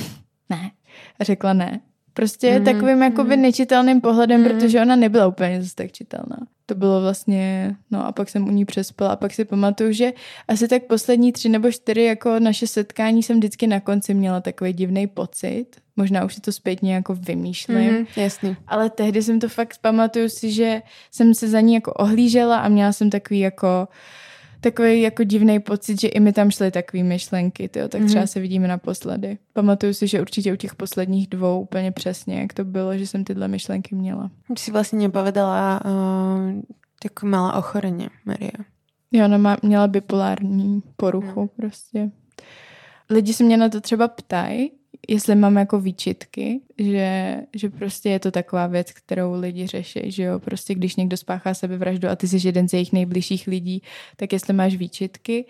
ne. 0.50 0.72
A 1.20 1.24
řekla 1.24 1.54
ne. 1.54 1.80
Prostě 2.14 2.52
mm-hmm. 2.52 2.64
takovým 2.64 3.02
jakoby 3.02 3.36
mm-hmm. 3.36 3.42
nečitelným 3.42 4.02
pohledem, 4.02 4.44
mm-hmm. 4.44 4.54
protože 4.54 4.82
ona 4.82 4.96
nebyla 4.96 5.28
úplně 5.28 5.62
zase 5.62 5.76
tak 5.76 5.92
čitelná. 5.92 6.38
To 6.66 6.76
bylo 6.76 7.02
vlastně, 7.02 7.76
no 7.92 8.06
a 8.06 8.12
pak 8.12 8.30
jsem 8.30 8.48
u 8.48 8.52
ní 8.52 8.66
přespala 8.66 9.12
a 9.12 9.16
pak 9.16 9.34
si 9.34 9.46
pamatuju, 9.46 9.92
že 9.92 10.14
asi 10.48 10.68
tak 10.68 10.84
poslední 10.84 11.32
tři 11.32 11.50
nebo 11.50 11.72
čtyři 11.72 12.04
jako 12.04 12.40
naše 12.40 12.68
setkání 12.68 13.24
jsem 13.24 13.38
vždycky 13.38 13.68
na 13.68 13.80
konci 13.80 14.14
měla 14.14 14.42
takový 14.42 14.74
divný 14.74 15.08
pocit. 15.08 15.66
Možná 15.96 16.26
už 16.26 16.36
si 16.36 16.42
to 16.42 16.52
zpětně 16.52 16.94
jako 16.94 17.16
vymýšlím. 17.16 17.78
Mm-hmm, 17.78 18.22
jasný. 18.22 18.56
Ale 18.68 18.90
tehdy 18.90 19.24
jsem 19.24 19.40
to 19.40 19.50
fakt 19.50 19.78
pamatuju 19.82 20.30
si, 20.30 20.52
že 20.52 20.82
jsem 21.12 21.34
se 21.34 21.48
za 21.48 21.62
ní 21.62 21.74
jako 21.74 21.94
ohlížela 21.94 22.58
a 22.58 22.70
měla 22.70 22.94
jsem 22.94 23.10
takový 23.10 23.40
jako 23.40 23.88
takový 24.62 25.02
jako 25.02 25.24
divný 25.24 25.60
pocit, 25.60 26.02
že 26.02 26.08
i 26.08 26.20
mi 26.20 26.34
tam 26.34 26.52
šly 26.52 26.72
takové 26.72 27.04
myšlenky, 27.04 27.70
tyjo, 27.70 27.88
tak 27.88 28.06
třeba 28.06 28.22
mm. 28.22 28.28
se 28.28 28.40
vidíme 28.40 28.68
naposledy. 28.68 29.38
Pamatuju 29.54 29.94
si, 29.94 30.08
že 30.08 30.22
určitě 30.22 30.54
u 30.54 30.56
těch 30.56 30.76
posledních 30.76 31.28
dvou 31.28 31.62
úplně 31.62 31.92
přesně, 31.92 32.40
jak 32.40 32.54
to 32.54 32.64
bylo, 32.64 32.98
že 32.98 33.08
jsem 33.08 33.24
tyhle 33.24 33.48
myšlenky 33.48 33.96
měla. 33.96 34.32
Ty 34.48 34.62
jsi 34.62 34.72
vlastně 34.72 35.00
nepovedala 35.00 35.82
uh, 35.86 36.62
jako 37.04 37.26
malá 37.26 37.54
ochoreně, 37.54 38.10
Maria. 38.26 38.52
Jo, 39.12 39.26
ona 39.26 39.38
má, 39.38 39.58
měla 39.64 39.88
bipolární 39.88 40.84
poruchu 40.96 41.42
no. 41.42 41.48
prostě. 41.48 42.12
Lidi 43.10 43.34
se 43.34 43.44
mě 43.44 43.58
na 43.58 43.70
to 43.70 43.82
třeba 43.82 44.08
ptají, 44.08 44.72
jestli 45.08 45.36
mám 45.36 45.56
jako 45.56 45.80
výčitky, 45.80 46.62
že, 46.78 47.38
že 47.56 47.70
prostě 47.70 48.10
je 48.10 48.20
to 48.20 48.32
taková 48.32 48.68
věc, 48.68 48.92
kterou 48.92 49.40
lidi 49.40 49.68
řeší, 49.68 50.12
že 50.12 50.24
jo, 50.24 50.40
prostě 50.40 50.76
když 50.76 50.96
někdo 50.96 51.18
spáchá 51.18 51.54
sebevraždu 51.54 52.10
a 52.10 52.16
ty 52.16 52.28
jsi 52.28 52.48
jeden 52.48 52.70
z 52.70 52.74
jejich 52.74 52.94
nejbližších 52.94 53.48
lidí, 53.48 53.84
tak 54.16 54.34
jestli 54.34 54.54
máš 54.54 54.76
výčitky. 54.76 55.46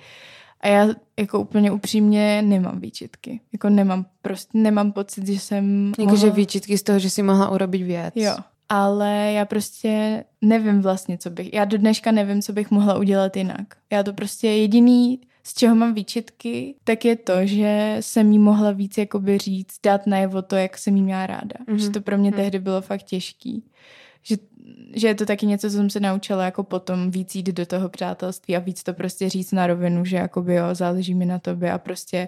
A 0.61 0.67
já 0.67 0.87
jako 1.19 1.39
úplně 1.39 1.71
upřímně 1.71 2.41
nemám 2.41 2.79
výčitky. 2.79 3.41
Jako 3.53 3.69
nemám, 3.69 4.05
prostě 4.21 4.57
nemám 4.57 4.91
pocit, 4.91 5.27
že 5.27 5.39
jsem 5.39 5.91
Jakože 5.99 6.25
mohla... 6.25 6.35
výčitky 6.35 6.77
z 6.77 6.83
toho, 6.83 6.99
že 6.99 7.09
si 7.09 7.23
mohla 7.23 7.49
urobit 7.49 7.83
věc. 7.83 8.13
Jo, 8.15 8.35
ale 8.69 9.31
já 9.33 9.45
prostě 9.45 10.23
nevím 10.41 10.81
vlastně, 10.81 11.17
co 11.17 11.29
bych, 11.29 11.53
já 11.53 11.65
do 11.65 11.77
dneška 11.77 12.11
nevím, 12.11 12.41
co 12.41 12.53
bych 12.53 12.71
mohla 12.71 12.97
udělat 12.97 13.37
jinak. 13.37 13.75
Já 13.91 14.03
to 14.03 14.13
prostě 14.13 14.47
jediný, 14.47 15.19
z 15.43 15.53
čeho 15.53 15.75
mám 15.75 15.93
výčitky, 15.93 16.75
tak 16.83 17.05
je 17.05 17.15
to, 17.15 17.33
že 17.43 17.97
jsem 17.99 18.31
jí 18.31 18.39
mohla 18.39 18.71
víc 18.71 18.97
jakoby 18.97 19.37
říct, 19.37 19.79
dát 19.83 20.07
najevo 20.07 20.41
to, 20.41 20.55
jak 20.55 20.77
jsem 20.77 20.95
jí 20.95 21.01
měla 21.01 21.27
ráda. 21.27 21.55
Mm-hmm. 21.67 21.75
Že 21.75 21.89
to 21.89 22.01
pro 22.01 22.17
mě 22.17 22.31
mm-hmm. 22.31 22.35
tehdy 22.35 22.59
bylo 22.59 22.81
fakt 22.81 23.03
těžký. 23.03 23.63
Že, 24.23 24.35
že 24.95 25.07
je 25.07 25.15
to 25.15 25.25
taky 25.25 25.45
něco, 25.45 25.67
co 25.67 25.75
jsem 25.75 25.89
se 25.89 25.99
naučila 25.99 26.45
jako 26.45 26.63
potom 26.63 27.11
víc 27.11 27.35
jít 27.35 27.47
do 27.47 27.65
toho 27.65 27.89
přátelství 27.89 28.55
a 28.55 28.59
víc 28.59 28.83
to 28.83 28.93
prostě 28.93 29.29
říct 29.29 29.51
na 29.51 29.67
rovinu, 29.67 30.05
že 30.05 30.17
jakoby 30.17 30.55
jo, 30.55 30.75
záleží 30.75 31.15
mi 31.15 31.25
na 31.25 31.39
tobě 31.39 31.71
a 31.71 31.77
prostě 31.77 32.27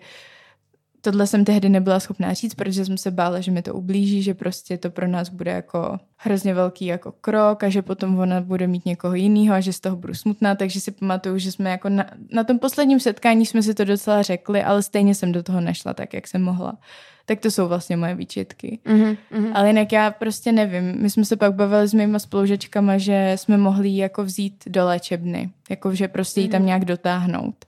tohle 1.04 1.28
jsem 1.28 1.46
tehdy 1.46 1.70
nebyla 1.70 2.00
schopná 2.00 2.34
říct, 2.34 2.54
protože 2.54 2.86
jsem 2.86 2.98
se 2.98 3.12
bála, 3.12 3.40
že 3.40 3.52
mi 3.52 3.62
to 3.62 3.74
ublíží, 3.74 4.24
že 4.24 4.34
prostě 4.34 4.78
to 4.78 4.90
pro 4.90 5.08
nás 5.08 5.30
bude 5.30 5.52
jako 5.52 6.00
hrozně 6.18 6.54
velký 6.54 6.86
jako 6.86 7.12
krok 7.12 7.64
a 7.64 7.70
že 7.70 7.82
potom 7.82 8.20
ona 8.20 8.42
bude 8.42 8.68
mít 8.68 8.86
někoho 8.86 9.16
jiného 9.16 9.56
a 9.56 9.60
že 9.60 9.74
z 9.74 9.80
toho 9.80 9.96
budu 9.96 10.14
smutná, 10.14 10.56
takže 10.56 10.82
si 10.82 10.92
pamatuju, 10.92 11.38
že 11.38 11.52
jsme 11.52 11.70
jako 11.70 11.90
na, 11.90 12.06
na 12.32 12.44
tom 12.44 12.60
posledním 12.60 13.00
setkání 13.00 13.46
jsme 13.46 13.64
si 13.64 13.74
to 13.74 13.86
docela 13.86 14.22
řekli, 14.22 14.64
ale 14.64 14.84
stejně 14.84 15.16
jsem 15.16 15.32
do 15.32 15.44
toho 15.44 15.62
nešla 15.62 15.94
tak, 15.94 16.14
jak 16.14 16.28
jsem 16.28 16.44
mohla. 16.44 16.78
Tak 17.26 17.40
to 17.40 17.52
jsou 17.52 17.68
vlastně 17.68 17.98
moje 17.98 18.16
výčitky. 18.16 18.80
Mm-hmm, 18.86 19.52
Ale 19.54 19.68
jinak 19.68 19.92
já 19.92 20.12
prostě 20.12 20.52
nevím. 20.52 21.02
My 21.02 21.10
jsme 21.10 21.26
se 21.26 21.36
pak 21.36 21.54
bavili 21.56 21.88
s 21.88 21.94
mýma 21.94 22.20
spolužečkama, 22.20 22.98
že 22.98 23.34
jsme 23.36 23.58
mohli 23.58 23.98
jako 23.98 24.24
vzít 24.24 24.64
do 24.68 24.86
léčebny. 24.86 25.50
Jako, 25.70 25.96
že 25.96 26.08
prostě 26.08 26.42
mm-hmm. 26.42 26.44
ji 26.44 26.50
tam 26.50 26.60
mhm. 26.60 26.66
nějak 26.66 26.86
dotáhnout. 26.86 27.66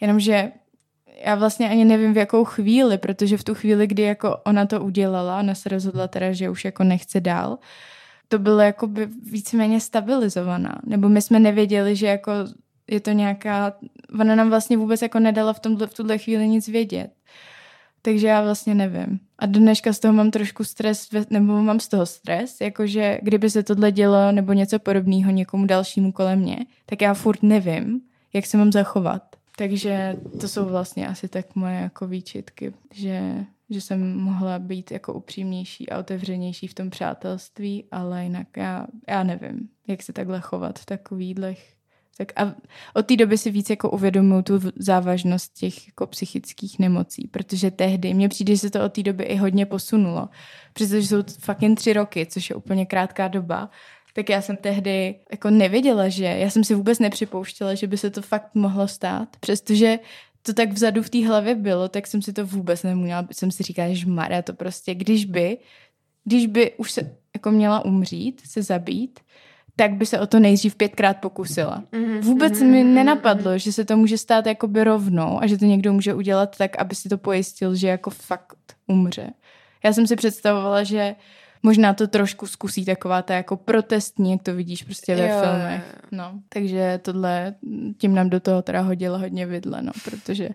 Jenomže 0.00 0.50
já 1.24 1.34
vlastně 1.34 1.70
ani 1.70 1.84
nevím 1.84 2.14
v 2.14 2.16
jakou 2.16 2.44
chvíli, 2.44 2.98
protože 2.98 3.36
v 3.36 3.44
tu 3.44 3.54
chvíli, 3.54 3.86
kdy 3.86 4.02
jako 4.02 4.36
ona 4.44 4.66
to 4.66 4.80
udělala, 4.80 5.38
ona 5.40 5.54
se 5.54 5.68
rozhodla 5.68 6.08
teda, 6.08 6.32
že 6.32 6.50
už 6.50 6.64
jako 6.64 6.84
nechce 6.84 7.20
dál, 7.20 7.58
to 8.28 8.38
bylo 8.38 8.60
jako 8.60 8.86
by 8.86 9.06
víceméně 9.06 9.80
stabilizovaná. 9.80 10.80
Nebo 10.86 11.08
my 11.08 11.22
jsme 11.22 11.40
nevěděli, 11.40 11.96
že 11.96 12.06
jako 12.06 12.32
je 12.90 13.00
to 13.00 13.10
nějaká, 13.10 13.72
ona 14.20 14.34
nám 14.34 14.50
vlastně 14.50 14.76
vůbec 14.76 15.02
jako 15.02 15.18
nedala 15.18 15.52
v, 15.52 15.60
tomhle, 15.60 15.86
v 15.86 15.94
tuhle 15.94 16.18
chvíli 16.18 16.48
nic 16.48 16.68
vědět. 16.68 17.10
Takže 18.02 18.26
já 18.26 18.42
vlastně 18.42 18.74
nevím. 18.74 19.20
A 19.38 19.46
dneška 19.46 19.92
z 19.92 19.98
toho 19.98 20.14
mám 20.14 20.30
trošku 20.30 20.64
stres, 20.64 21.08
nebo 21.30 21.62
mám 21.62 21.80
z 21.80 21.88
toho 21.88 22.06
stres, 22.06 22.60
jakože 22.60 23.18
kdyby 23.22 23.50
se 23.50 23.62
tohle 23.62 23.92
dělo 23.92 24.32
nebo 24.32 24.52
něco 24.52 24.78
podobného 24.78 25.30
někomu 25.30 25.66
dalšímu 25.66 26.12
kolem 26.12 26.38
mě, 26.38 26.56
tak 26.86 27.02
já 27.02 27.14
furt 27.14 27.42
nevím, 27.42 28.00
jak 28.32 28.46
se 28.46 28.56
mám 28.56 28.72
zachovat. 28.72 29.35
Takže 29.56 30.16
to 30.40 30.48
jsou 30.48 30.64
vlastně 30.64 31.08
asi 31.08 31.28
tak 31.28 31.54
moje 31.54 31.74
jako 31.74 32.06
výčitky, 32.06 32.74
že, 32.94 33.44
že 33.70 33.80
jsem 33.80 34.16
mohla 34.16 34.58
být 34.58 34.90
jako 34.90 35.12
upřímnější 35.12 35.88
a 35.90 35.98
otevřenější 35.98 36.66
v 36.66 36.74
tom 36.74 36.90
přátelství, 36.90 37.84
ale 37.90 38.24
jinak 38.24 38.56
já, 38.56 38.86
já 39.08 39.22
nevím, 39.22 39.68
jak 39.86 40.02
se 40.02 40.12
takhle 40.12 40.40
chovat 40.40 40.78
v 40.78 40.86
takovýhlech 40.86 41.76
tak 42.16 42.32
a 42.36 42.54
od 42.94 43.06
té 43.06 43.16
doby 43.16 43.38
si 43.38 43.50
víc 43.50 43.70
jako 43.70 43.90
uvědomuju 43.90 44.42
tu 44.42 44.60
závažnost 44.76 45.54
těch 45.54 45.86
jako 45.86 46.06
psychických 46.06 46.78
nemocí, 46.78 47.28
protože 47.28 47.70
tehdy 47.70 48.14
mně 48.14 48.28
přijde, 48.28 48.54
že 48.54 48.58
se 48.58 48.70
to 48.70 48.84
od 48.84 48.92
té 48.92 49.02
doby 49.02 49.24
i 49.24 49.36
hodně 49.36 49.66
posunulo. 49.66 50.28
Přestože 50.72 51.06
jsou 51.06 51.22
jen 51.60 51.74
tři 51.74 51.92
roky, 51.92 52.26
což 52.26 52.50
je 52.50 52.56
úplně 52.56 52.86
krátká 52.86 53.28
doba, 53.28 53.70
tak 54.16 54.28
já 54.28 54.42
jsem 54.42 54.56
tehdy 54.56 55.14
jako 55.30 55.50
nevěděla, 55.50 56.08
že 56.08 56.24
já 56.24 56.50
jsem 56.50 56.64
si 56.64 56.74
vůbec 56.74 56.98
nepřipouštěla, 56.98 57.74
že 57.74 57.86
by 57.86 57.98
se 57.98 58.10
to 58.10 58.22
fakt 58.22 58.54
mohlo 58.54 58.88
stát, 58.88 59.28
přestože 59.40 59.98
to 60.42 60.54
tak 60.54 60.72
vzadu 60.72 61.02
v 61.02 61.10
té 61.10 61.26
hlavě 61.26 61.54
bylo, 61.54 61.88
tak 61.88 62.06
jsem 62.06 62.22
si 62.22 62.32
to 62.32 62.46
vůbec 62.46 62.82
neměla, 62.82 63.26
jsem 63.32 63.50
si 63.50 63.62
říkala, 63.62 63.88
že 63.92 64.06
Maria, 64.06 64.42
to 64.42 64.52
prostě, 64.52 64.94
když 64.94 65.24
by, 65.24 65.58
když 66.24 66.46
by 66.46 66.72
už 66.76 66.92
se 66.92 67.16
jako 67.34 67.50
měla 67.50 67.84
umřít, 67.84 68.42
se 68.44 68.62
zabít, 68.62 69.20
tak 69.76 69.94
by 69.94 70.06
se 70.06 70.20
o 70.20 70.26
to 70.26 70.40
nejdřív 70.40 70.76
pětkrát 70.76 71.16
pokusila. 71.16 71.84
Mm-hmm. 71.92 72.20
Vůbec 72.20 72.52
mm-hmm. 72.52 72.70
mi 72.70 72.84
nenapadlo, 72.84 73.58
že 73.58 73.72
se 73.72 73.84
to 73.84 73.96
může 73.96 74.18
stát 74.18 74.46
jakoby 74.46 74.84
rovnou 74.84 75.42
a 75.42 75.46
že 75.46 75.58
to 75.58 75.64
někdo 75.64 75.92
může 75.92 76.14
udělat 76.14 76.56
tak, 76.58 76.78
aby 76.78 76.94
si 76.94 77.08
to 77.08 77.18
pojistil, 77.18 77.74
že 77.74 77.88
jako 77.88 78.10
fakt 78.10 78.56
umře. 78.86 79.30
Já 79.84 79.92
jsem 79.92 80.06
si 80.06 80.16
představovala, 80.16 80.82
že 80.82 81.16
možná 81.66 81.94
to 81.94 82.06
trošku 82.06 82.46
zkusí 82.46 82.84
taková 82.84 83.22
ta 83.22 83.34
jako 83.34 83.56
protestní, 83.56 84.32
jak 84.32 84.42
to 84.42 84.54
vidíš 84.54 84.82
prostě 84.82 85.16
ve 85.16 85.28
jo, 85.28 85.40
filmech. 85.40 85.96
No, 86.12 86.32
takže 86.48 87.00
tohle 87.02 87.54
tím 87.98 88.14
nám 88.14 88.30
do 88.30 88.40
toho 88.40 88.62
teda 88.62 88.80
hodila 88.80 89.18
hodně 89.18 89.46
vidle, 89.46 89.82
no, 89.82 89.92
protože 90.04 90.48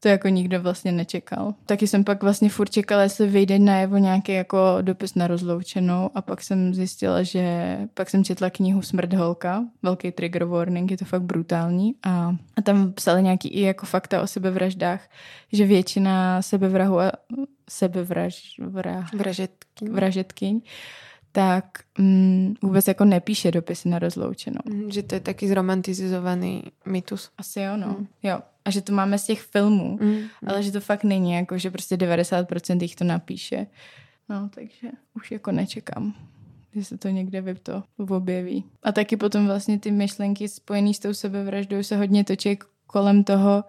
to 0.00 0.08
jako 0.08 0.28
nikdo 0.28 0.60
vlastně 0.60 0.92
nečekal. 0.92 1.54
Taky 1.66 1.86
jsem 1.86 2.04
pak 2.04 2.22
vlastně 2.22 2.50
furt 2.50 2.70
čekala, 2.70 3.02
jestli 3.02 3.26
vyjde 3.26 3.58
najevo 3.58 3.96
nějaký 3.96 4.32
jako 4.32 4.58
dopis 4.82 5.14
na 5.14 5.26
rozloučenou 5.26 6.10
a 6.14 6.22
pak 6.22 6.42
jsem 6.42 6.74
zjistila, 6.74 7.22
že 7.22 7.76
pak 7.94 8.10
jsem 8.10 8.24
četla 8.24 8.50
knihu 8.50 8.82
Smrt 8.82 9.12
holka, 9.12 9.64
velký 9.82 10.12
trigger 10.12 10.44
warning, 10.44 10.90
je 10.90 10.96
to 10.96 11.04
fakt 11.04 11.22
brutální 11.22 11.94
a, 12.02 12.36
a 12.56 12.62
tam 12.62 12.92
psali 12.92 13.22
nějaký 13.22 13.48
i 13.48 13.60
jako 13.60 13.86
fakta 13.86 14.22
o 14.22 14.26
sebevraždách, 14.26 15.08
že 15.52 15.66
většina 15.66 16.42
sebevrahu 16.42 17.00
a 17.00 17.12
sebevraž, 17.70 18.60
vražetkyň. 19.12 19.92
vražetkyň 19.92 20.60
tak 21.32 21.64
mm, 21.98 22.54
vůbec 22.62 22.88
jako 22.88 23.04
nepíše 23.04 23.50
dopisy 23.50 23.88
na 23.88 23.98
rozloučenou. 23.98 24.60
Mm, 24.64 24.90
že 24.90 25.02
to 25.02 25.14
je 25.14 25.20
taky 25.20 25.48
zromantizovaný 25.48 26.62
mýtus. 26.86 27.30
Asi 27.38 27.60
jo, 27.60 27.76
no. 27.76 27.86
Mm. 27.86 28.06
Jo. 28.22 28.40
A 28.64 28.70
že 28.70 28.80
to 28.80 28.92
máme 28.92 29.18
z 29.18 29.24
těch 29.24 29.40
filmů, 29.40 29.98
mm. 30.02 30.18
ale 30.46 30.62
že 30.62 30.72
to 30.72 30.80
fakt 30.80 31.04
není, 31.04 31.32
jako 31.32 31.58
že 31.58 31.70
prostě 31.70 31.96
90% 31.96 32.82
jich 32.82 32.96
to 32.96 33.04
napíše. 33.04 33.66
No, 34.28 34.50
takže 34.54 34.88
už 35.16 35.30
jako 35.30 35.52
nečekám, 35.52 36.14
že 36.74 36.84
se 36.84 36.98
to 36.98 37.08
někde 37.08 37.40
vy 37.40 37.54
to 37.54 37.82
objeví. 37.96 38.64
A 38.82 38.92
taky 38.92 39.16
potom 39.16 39.46
vlastně 39.46 39.78
ty 39.78 39.90
myšlenky 39.90 40.48
spojené 40.48 40.94
s 40.94 40.98
tou 40.98 41.14
sebevraždou 41.14 41.82
se 41.82 41.96
hodně 41.96 42.24
točí 42.24 42.58
kolem 42.86 43.24
toho, 43.24 43.64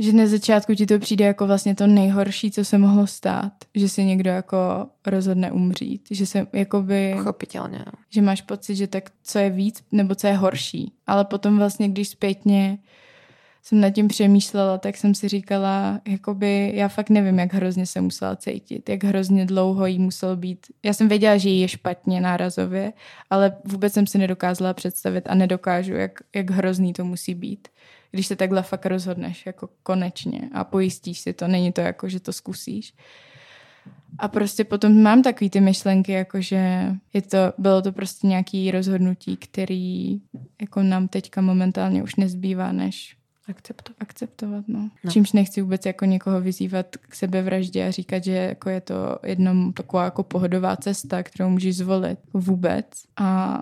že 0.00 0.12
na 0.12 0.26
začátku 0.26 0.74
ti 0.74 0.86
to 0.86 0.98
přijde 0.98 1.24
jako 1.24 1.46
vlastně 1.46 1.74
to 1.74 1.86
nejhorší, 1.86 2.50
co 2.50 2.64
se 2.64 2.78
mohlo 2.78 3.06
stát. 3.06 3.52
Že 3.74 3.88
si 3.88 4.04
někdo 4.04 4.30
jako 4.30 4.86
rozhodne 5.06 5.52
umřít. 5.52 6.06
Že 6.10 6.26
se 6.26 6.46
jakoby... 6.52 7.12
Pochopitelně. 7.16 7.84
Že 8.10 8.22
máš 8.22 8.42
pocit, 8.42 8.76
že 8.76 8.86
tak 8.86 9.10
co 9.22 9.38
je 9.38 9.50
víc, 9.50 9.84
nebo 9.92 10.14
co 10.14 10.26
je 10.26 10.32
horší. 10.32 10.92
Ale 11.06 11.24
potom 11.24 11.58
vlastně, 11.58 11.88
když 11.88 12.08
zpětně 12.08 12.78
jsem 13.62 13.80
nad 13.80 13.90
tím 13.90 14.08
přemýšlela, 14.08 14.78
tak 14.78 14.96
jsem 14.96 15.14
si 15.14 15.28
říkala, 15.28 16.00
jakoby 16.08 16.72
já 16.74 16.88
fakt 16.88 17.10
nevím, 17.10 17.38
jak 17.38 17.54
hrozně 17.54 17.86
se 17.86 18.00
musela 18.00 18.36
cítit, 18.36 18.88
jak 18.88 19.04
hrozně 19.04 19.46
dlouho 19.46 19.86
jí 19.86 19.98
muselo 19.98 20.36
být. 20.36 20.66
Já 20.82 20.92
jsem 20.92 21.08
věděla, 21.08 21.36
že 21.36 21.48
jí 21.48 21.60
je 21.60 21.68
špatně 21.68 22.20
nárazově, 22.20 22.92
ale 23.30 23.56
vůbec 23.64 23.92
jsem 23.92 24.06
si 24.06 24.18
nedokázala 24.18 24.74
představit 24.74 25.24
a 25.28 25.34
nedokážu, 25.34 25.92
jak, 25.92 26.20
jak 26.34 26.50
hrozný 26.50 26.92
to 26.92 27.04
musí 27.04 27.34
být 27.34 27.68
když 28.10 28.26
se 28.26 28.36
takhle 28.36 28.62
fakt 28.62 28.86
rozhodneš, 28.86 29.46
jako 29.46 29.68
konečně 29.82 30.40
a 30.52 30.64
pojistíš 30.64 31.20
si 31.20 31.32
to, 31.32 31.48
není 31.48 31.72
to 31.72 31.80
jako, 31.80 32.08
že 32.08 32.20
to 32.20 32.32
zkusíš. 32.32 32.94
A 34.18 34.28
prostě 34.28 34.64
potom 34.64 35.02
mám 35.02 35.22
takový 35.22 35.50
ty 35.50 35.60
myšlenky, 35.60 36.12
jako 36.12 36.40
že 36.40 36.86
je 37.12 37.22
to, 37.22 37.38
bylo 37.58 37.82
to 37.82 37.92
prostě 37.92 38.26
nějaký 38.26 38.70
rozhodnutí, 38.70 39.36
který 39.36 40.20
jako 40.60 40.82
nám 40.82 41.08
teďka 41.08 41.40
momentálně 41.40 42.02
už 42.02 42.16
nezbývá, 42.16 42.72
než 42.72 43.16
Akceptovat. 43.48 43.96
akceptovat. 44.00 44.64
No. 44.68 44.90
No. 45.04 45.10
Čímž 45.10 45.32
nechci 45.32 45.62
vůbec 45.62 45.86
jako 45.86 46.04
někoho 46.04 46.40
vyzývat 46.40 46.86
k 46.96 47.14
sebevraždě 47.14 47.86
a 47.86 47.90
říkat, 47.90 48.24
že 48.24 48.32
jako 48.32 48.70
je 48.70 48.80
to 48.80 49.18
jenom 49.24 49.72
taková 49.72 50.04
jako 50.04 50.22
pohodová 50.22 50.76
cesta, 50.76 51.22
kterou 51.22 51.48
můžeš 51.48 51.76
zvolit. 51.76 52.18
Vůbec. 52.34 52.86
A 53.16 53.58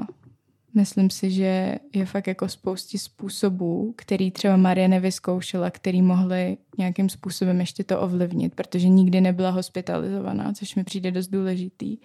myslím 0.75 1.11
si, 1.11 1.31
že 1.31 1.75
je 1.95 2.07
fakt 2.07 2.27
jako 2.27 2.49
spoustě 2.49 2.99
způsobů, 2.99 3.95
který 3.97 4.31
třeba 4.31 4.57
Marie 4.57 4.89
nevyzkoušela, 4.89 5.71
který 5.71 6.03
mohly 6.03 6.57
nějakým 6.79 7.09
způsobem 7.09 7.61
ještě 7.61 7.85
to 7.85 8.01
ovlivnit, 8.01 8.55
protože 8.55 8.89
nikdy 8.89 9.21
nebyla 9.21 9.51
hospitalizovaná, 9.51 10.53
což 10.53 10.75
mi 10.75 10.85
přijde 10.85 11.11
dost 11.11 11.29
důležitý 11.29 11.99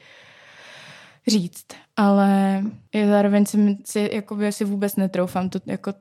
říct. 1.27 1.65
Ale 1.95 2.63
je 2.93 3.07
zároveň 3.07 3.45
si, 3.45 3.77
si, 3.85 4.09
jakoby, 4.13 4.51
si 4.51 4.65
vůbec 4.65 4.95
netroufám 4.95 5.49
to 5.49 5.59
jako 5.65 5.93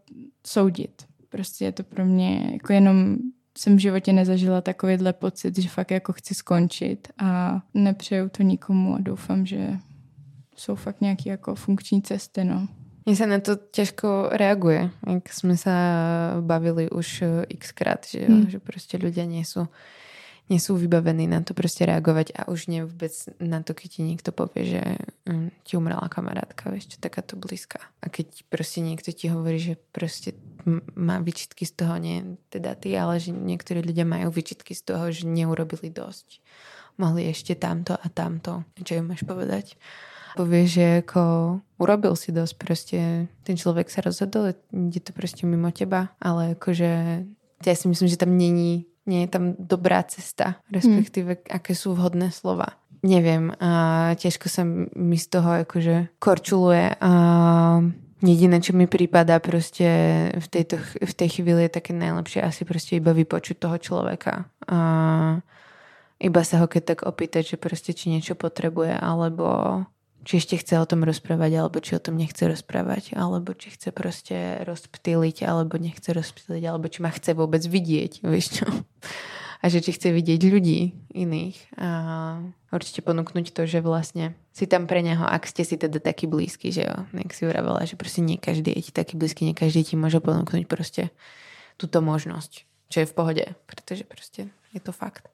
soudit. 0.47 1.07
Prostě 1.29 1.65
je 1.65 1.73
to 1.73 1.83
pro 1.83 2.05
mě 2.05 2.51
jako 2.53 2.73
jenom 2.73 3.17
jsem 3.59 3.77
v 3.77 3.81
životě 3.81 4.13
nezažila 4.13 4.61
takovýhle 4.61 5.13
pocit, 5.13 5.59
že 5.59 5.69
fakt 5.69 5.91
jako 5.91 6.13
chci 6.13 6.35
skončit 6.35 7.09
a 7.19 7.61
nepřeju 7.75 8.29
to 8.29 8.43
nikomu 8.43 8.95
a 8.95 8.99
doufám, 9.01 9.47
že 9.47 9.79
jsou 10.57 10.75
fakt 10.75 11.01
nějaké 11.01 11.31
jako 11.31 11.55
funkční 11.55 12.03
cesty, 12.03 12.45
no. 12.45 12.69
Mně 13.07 13.17
sa 13.17 13.27
na 13.27 13.43
to 13.43 13.57
ťažko 13.59 14.31
reaguje, 14.31 14.91
jak 15.03 15.27
sme 15.35 15.57
sa 15.59 15.75
bavili 16.39 16.87
už 16.87 17.09
eh, 17.23 17.47
xkrát, 17.59 18.07
že, 18.07 18.31
Hmm. 18.31 18.47
že 18.47 19.27
nie 19.27 19.43
sú, 19.43 19.67
nie 20.47 20.63
sú 20.63 20.79
vybavení 20.79 21.27
na 21.27 21.43
to 21.43 21.51
proste 21.51 21.83
reagovať 21.83 22.31
a 22.39 22.47
už 22.47 22.71
nie 22.71 22.87
vôbec 22.87 23.11
na 23.43 23.59
to, 23.59 23.75
keď 23.75 23.89
ti 23.91 24.03
niekto 24.07 24.31
povie, 24.31 24.79
že 24.79 24.83
um, 25.27 25.51
ti 25.67 25.75
umrela 25.75 26.07
kamarátka, 26.07 26.71
vieš, 26.71 26.95
čo 26.95 27.03
takáto 27.03 27.35
blízka. 27.35 27.83
A 27.99 28.07
keď 28.07 28.47
proste 28.47 28.79
niekto 28.79 29.11
ti 29.11 29.27
hovorí, 29.27 29.59
že 29.59 29.75
proste 29.91 30.39
m- 30.63 30.87
má 30.95 31.19
vyčitky 31.19 31.67
z 31.67 31.73
toho, 31.75 31.99
nie 31.99 32.39
teda 32.55 32.79
ty, 32.79 32.95
ale 32.95 33.19
že 33.19 33.35
niektorí 33.35 33.83
ľudia 33.83 34.07
majú 34.07 34.31
vyčitky 34.31 34.79
z 34.79 34.83
toho, 34.95 35.11
že 35.11 35.27
neurobili 35.27 35.91
dosť. 35.91 36.39
Mohli 37.03 37.35
ešte 37.35 37.59
tamto 37.59 37.99
a 37.99 38.07
tamto. 38.15 38.63
Čo 38.79 39.03
im 39.03 39.11
máš 39.11 39.27
povedať? 39.27 39.75
Povie, 40.35 40.65
že 40.69 40.87
ako 41.05 41.23
urobil 41.79 42.15
si 42.15 42.31
dosť, 42.31 42.55
proste 42.59 43.01
ten 43.43 43.57
človek 43.59 43.91
sa 43.91 44.05
rozhodol, 44.05 44.55
ide 44.73 45.01
to 45.03 45.11
proste 45.15 45.45
mimo 45.45 45.71
teba, 45.75 46.15
ale 46.23 46.55
akože 46.55 46.91
ja 47.63 47.75
si 47.75 47.87
myslím, 47.87 48.09
že 48.11 48.21
tam 48.21 48.35
není, 48.35 48.87
nie 49.07 49.27
je 49.27 49.31
tam 49.31 49.55
dobrá 49.59 50.03
cesta, 50.07 50.59
respektíve 50.71 51.43
hmm. 51.43 51.49
aké 51.51 51.73
sú 51.75 51.95
vhodné 51.95 52.31
slova. 52.35 52.79
Neviem, 53.03 53.51
a 53.59 54.15
ťažko 54.15 54.47
sa 54.47 54.63
mi 54.95 55.19
z 55.19 55.27
toho 55.27 55.67
akože 55.67 56.23
korčuluje 56.23 56.95
a 57.03 57.13
jediné, 58.23 58.63
čo 58.63 58.79
mi 58.79 58.87
prípada 58.87 59.43
proste 59.43 59.87
v, 60.39 60.47
tejto, 60.47 60.79
v 61.03 61.15
tej 61.15 61.29
chvíli 61.29 61.67
je 61.67 61.77
také 61.83 61.91
najlepšie 61.99 62.39
asi 62.39 62.63
proste 62.63 63.03
iba 63.03 63.11
vypočuť 63.11 63.59
toho 63.59 63.77
človeka 63.83 64.47
a 64.71 64.79
iba 66.23 66.43
sa 66.47 66.63
ho 66.63 66.71
keď 66.71 66.83
tak 66.95 67.01
opýtať, 67.03 67.43
že 67.55 67.57
proste 67.59 67.91
či 67.91 68.15
niečo 68.15 68.39
potrebuje, 68.39 68.95
alebo 68.95 69.83
či 70.23 70.39
ešte 70.39 70.55
chce 70.59 70.79
o 70.79 70.87
tom 70.87 71.03
rozprávať, 71.03 71.53
alebo 71.59 71.83
či 71.83 71.99
o 71.99 72.03
tom 72.03 72.15
nechce 72.15 72.47
rozprávať, 72.47 73.19
alebo 73.19 73.55
či 73.55 73.75
chce 73.75 73.91
proste 73.91 74.63
rozptýliť, 74.63 75.43
alebo 75.47 75.79
nechce 75.79 76.15
rozptýliť, 76.15 76.63
alebo 76.67 76.87
či 76.87 76.99
ma 77.03 77.11
chce 77.11 77.35
vôbec 77.35 77.63
vidieť, 77.63 78.23
vieš 78.23 78.63
čo? 78.63 78.67
A 79.63 79.71
že 79.71 79.79
či 79.79 79.95
chce 79.95 80.11
vidieť 80.11 80.43
ľudí 80.51 80.91
iných. 81.15 81.79
A 81.79 81.87
určite 82.75 82.99
ponúknuť 83.07 83.55
to, 83.55 83.63
že 83.71 83.79
vlastne 83.79 84.35
si 84.51 84.67
tam 84.67 84.91
pre 84.91 85.07
neho, 85.07 85.23
ak 85.23 85.47
ste 85.47 85.63
si 85.63 85.79
teda 85.79 86.03
taký 86.03 86.27
blízky, 86.27 86.75
že 86.75 86.91
jo, 86.91 86.97
jak 87.15 87.31
si 87.31 87.47
uravela, 87.47 87.87
že 87.87 87.95
proste 87.95 88.27
nie 88.27 88.43
každý 88.43 88.75
je 88.75 88.91
ti 88.91 88.93
taký 88.95 89.15
blízky, 89.15 89.47
nie 89.47 89.55
každý 89.55 89.87
ti 89.87 89.95
môže 89.95 90.19
ponúknuť 90.19 90.67
proste 90.67 91.15
túto 91.79 92.03
možnosť, 92.03 92.67
čo 92.91 92.97
je 93.03 93.11
v 93.11 93.15
pohode, 93.15 93.45
pretože 93.71 94.03
proste 94.03 94.51
je 94.75 94.81
to 94.83 94.91
fakt. 94.91 95.31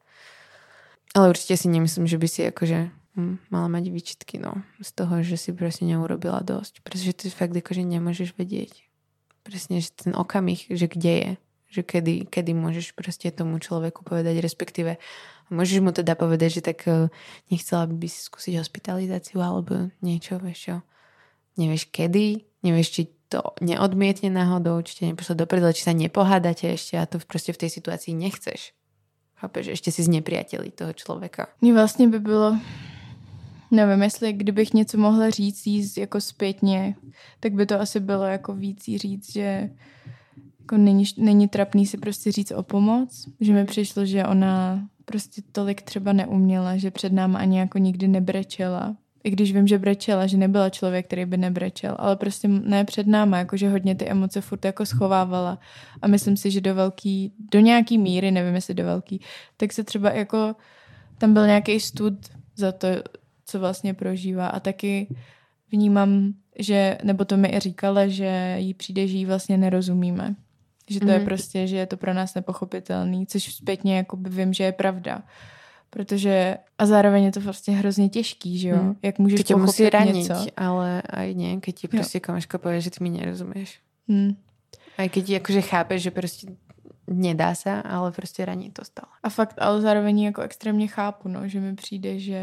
Ale 1.16 1.32
určite 1.32 1.57
si 1.57 1.72
nemyslím, 1.72 2.05
že 2.05 2.20
by 2.20 2.28
si 2.28 2.41
akože 2.53 2.93
hm, 3.18 3.50
mala 3.50 3.66
mať 3.66 3.90
výčitky, 3.90 4.38
no. 4.38 4.62
Z 4.78 4.94
toho, 4.94 5.26
že 5.26 5.34
si 5.34 5.50
proste 5.50 5.82
neurobila 5.82 6.38
dosť. 6.46 6.86
Pretože 6.86 7.10
ty 7.18 7.26
fakt 7.34 7.50
akože 7.50 7.82
nemôžeš 7.82 8.38
vedieť. 8.38 8.86
Presne, 9.42 9.82
že 9.82 9.90
ten 9.90 10.14
okamih, 10.14 10.70
že 10.70 10.86
kde 10.86 11.14
je. 11.18 11.30
Že 11.68 11.82
kedy, 11.84 12.14
kedy 12.30 12.54
môžeš 12.54 12.94
proste 12.94 13.28
tomu 13.34 13.58
človeku 13.58 14.06
povedať, 14.06 14.40
respektíve 14.40 14.96
môžeš 15.50 15.82
mu 15.82 15.90
teda 15.90 16.14
povedať, 16.14 16.62
že 16.62 16.62
tak 16.62 16.86
eh, 16.86 17.10
nechcela 17.50 17.90
by 17.90 18.06
si 18.06 18.24
skúsiť 18.24 18.54
hospitalizáciu 18.56 19.42
alebo 19.42 19.90
niečo, 20.00 20.38
vieš 20.38 20.58
čo. 20.62 20.76
Nevieš 21.58 21.90
kedy, 21.90 22.46
nevieš, 22.62 22.88
či 22.94 23.02
to 23.28 23.52
neodmietne 23.60 24.32
náhodou, 24.32 24.80
či 24.80 25.02
ťa 25.02 25.12
nepošle 25.12 25.34
do 25.36 25.44
či 25.74 25.82
sa 25.84 25.92
nepohádate 25.92 26.72
ešte 26.72 26.96
a 26.96 27.04
to 27.04 27.20
proste 27.20 27.52
v 27.52 27.60
tej 27.66 27.70
situácii 27.76 28.16
nechceš. 28.16 28.72
Chápeš, 29.38 29.78
ešte 29.78 29.94
si 29.94 30.02
znepriateli 30.02 30.70
toho 30.74 30.92
človeka. 30.92 31.46
Mně 31.60 31.72
vlastně 31.72 32.08
by 32.08 32.20
bylo, 32.20 32.58
nevím, 33.70 34.02
jestli 34.02 34.32
kdybych 34.32 34.74
něco 34.74 34.98
mohla 34.98 35.30
říct 35.30 35.66
jí 35.66 35.92
jako 35.98 36.20
zpětně, 36.20 36.94
tak 37.40 37.52
by 37.52 37.66
to 37.66 37.80
asi 37.80 38.00
bylo 38.00 38.24
jako 38.24 38.54
víc 38.54 38.84
říct, 38.84 39.32
že 39.32 39.70
jako 40.60 40.76
není, 40.76 41.04
není 41.16 41.48
trapný 41.48 41.86
si 41.86 41.98
prostě 41.98 42.32
říct 42.32 42.52
o 42.52 42.62
pomoc, 42.62 43.28
že 43.40 43.52
mi 43.52 43.64
přišlo, 43.64 44.04
že 44.04 44.24
ona 44.24 44.88
prostě 45.04 45.42
tolik 45.52 45.82
třeba 45.82 46.12
neuměla, 46.12 46.76
že 46.76 46.90
před 46.90 47.12
náma 47.12 47.38
ani 47.38 47.58
jako 47.58 47.78
nikdy 47.78 48.08
nebrečela. 48.08 48.96
I 49.24 49.30
když 49.30 49.52
vím, 49.52 49.66
že 49.66 49.78
brečela, 49.78 50.26
že 50.26 50.36
nebyla 50.36 50.70
člověk, 50.70 51.06
který 51.06 51.24
by 51.24 51.36
nebrečel, 51.36 51.96
ale 51.98 52.16
prostě 52.16 52.48
ne 52.48 52.84
před 52.84 53.06
náma, 53.06 53.38
jakože 53.38 53.68
hodně 53.68 53.94
ty 53.94 54.08
emoce 54.08 54.40
furt 54.40 54.64
jako 54.64 54.86
schovávala. 54.86 55.58
A 56.02 56.06
myslím 56.06 56.36
si, 56.36 56.50
že 56.50 56.60
do 56.60 56.74
velký, 56.74 57.32
do 57.52 57.60
nějaký 57.60 57.98
míry, 57.98 58.30
nevím 58.30 58.54
jestli 58.54 58.74
do 58.74 58.84
velký, 58.84 59.20
tak 59.56 59.72
se 59.72 59.84
třeba 59.84 60.10
jako, 60.10 60.56
tam 61.18 61.34
byl 61.34 61.46
nějaký 61.46 61.80
stud 61.80 62.14
za 62.56 62.72
to, 62.72 62.88
co 63.49 63.59
vlastně 63.59 63.94
prožívá 63.94 64.49
a 64.53 64.61
taky 64.61 65.09
vnímám, 65.72 66.32
že, 66.59 66.99
nebo 67.05 67.24
to 67.24 67.36
mi 67.36 67.49
i 67.49 67.59
říkala, 67.61 68.07
že 68.07 68.57
jí 68.59 68.74
přijde, 68.74 69.09
že 69.09 69.16
jí 69.16 69.24
vlastně 69.24 69.57
nerozumíme. 69.57 70.36
Že 70.90 71.01
to 71.01 71.07
mm-hmm. 71.07 71.12
je 71.12 71.18
Mhm. 71.18 71.24
prostě, 71.26 71.59
že 71.66 71.76
je 71.76 71.86
to 71.86 71.96
pro 71.96 72.14
nás 72.14 72.34
nepochopitelný, 72.34 73.26
což 73.26 73.55
zpětně 73.55 73.96
jakoby 73.96 74.30
vím, 74.30 74.53
že 74.53 74.64
je 74.64 74.72
pravda. 74.72 75.22
Protože, 75.90 76.57
a 76.78 76.86
zároveň 76.86 77.24
je 77.24 77.32
to 77.32 77.40
prostě 77.40 77.72
hrozně 77.72 78.09
těžký, 78.09 78.59
že 78.59 78.68
jo? 78.68 78.76
Mm. 78.82 78.96
Jak 79.03 79.18
můžeš 79.18 79.40
To 79.40 79.44
ťa 79.49 79.57
musí 79.57 79.90
raniť, 79.90 80.14
něco. 80.28 80.46
ale 80.57 81.01
aj 81.03 81.28
nie, 81.34 81.57
keď 81.64 81.74
ti 81.74 81.86
Jo. 81.88 81.90
proste 81.96 82.20
kamoška 82.20 82.61
že 82.78 82.90
ty 82.92 82.99
mi 83.01 83.09
nerozumieš. 83.11 83.80
Hmm. 84.09 84.36
Aj 85.01 85.09
keď 85.09 85.22
ti 85.24 85.32
akože 85.40 85.62
chápeš, 85.64 86.03
že 86.03 86.11
proste 86.12 86.44
nedá 87.09 87.54
sa, 87.54 87.80
ale 87.80 88.12
proste 88.12 88.44
raní 88.44 88.70
to 88.70 88.84
stále. 88.84 89.12
A 89.22 89.28
fakt, 89.28 89.54
ale 89.59 89.80
zároveň 89.80 90.20
jako 90.20 90.42
extrémně 90.42 90.86
chápu, 90.86 91.28
no, 91.28 91.48
že 91.48 91.61
mi 91.61 91.74
přijde, 91.74 92.18
že, 92.18 92.42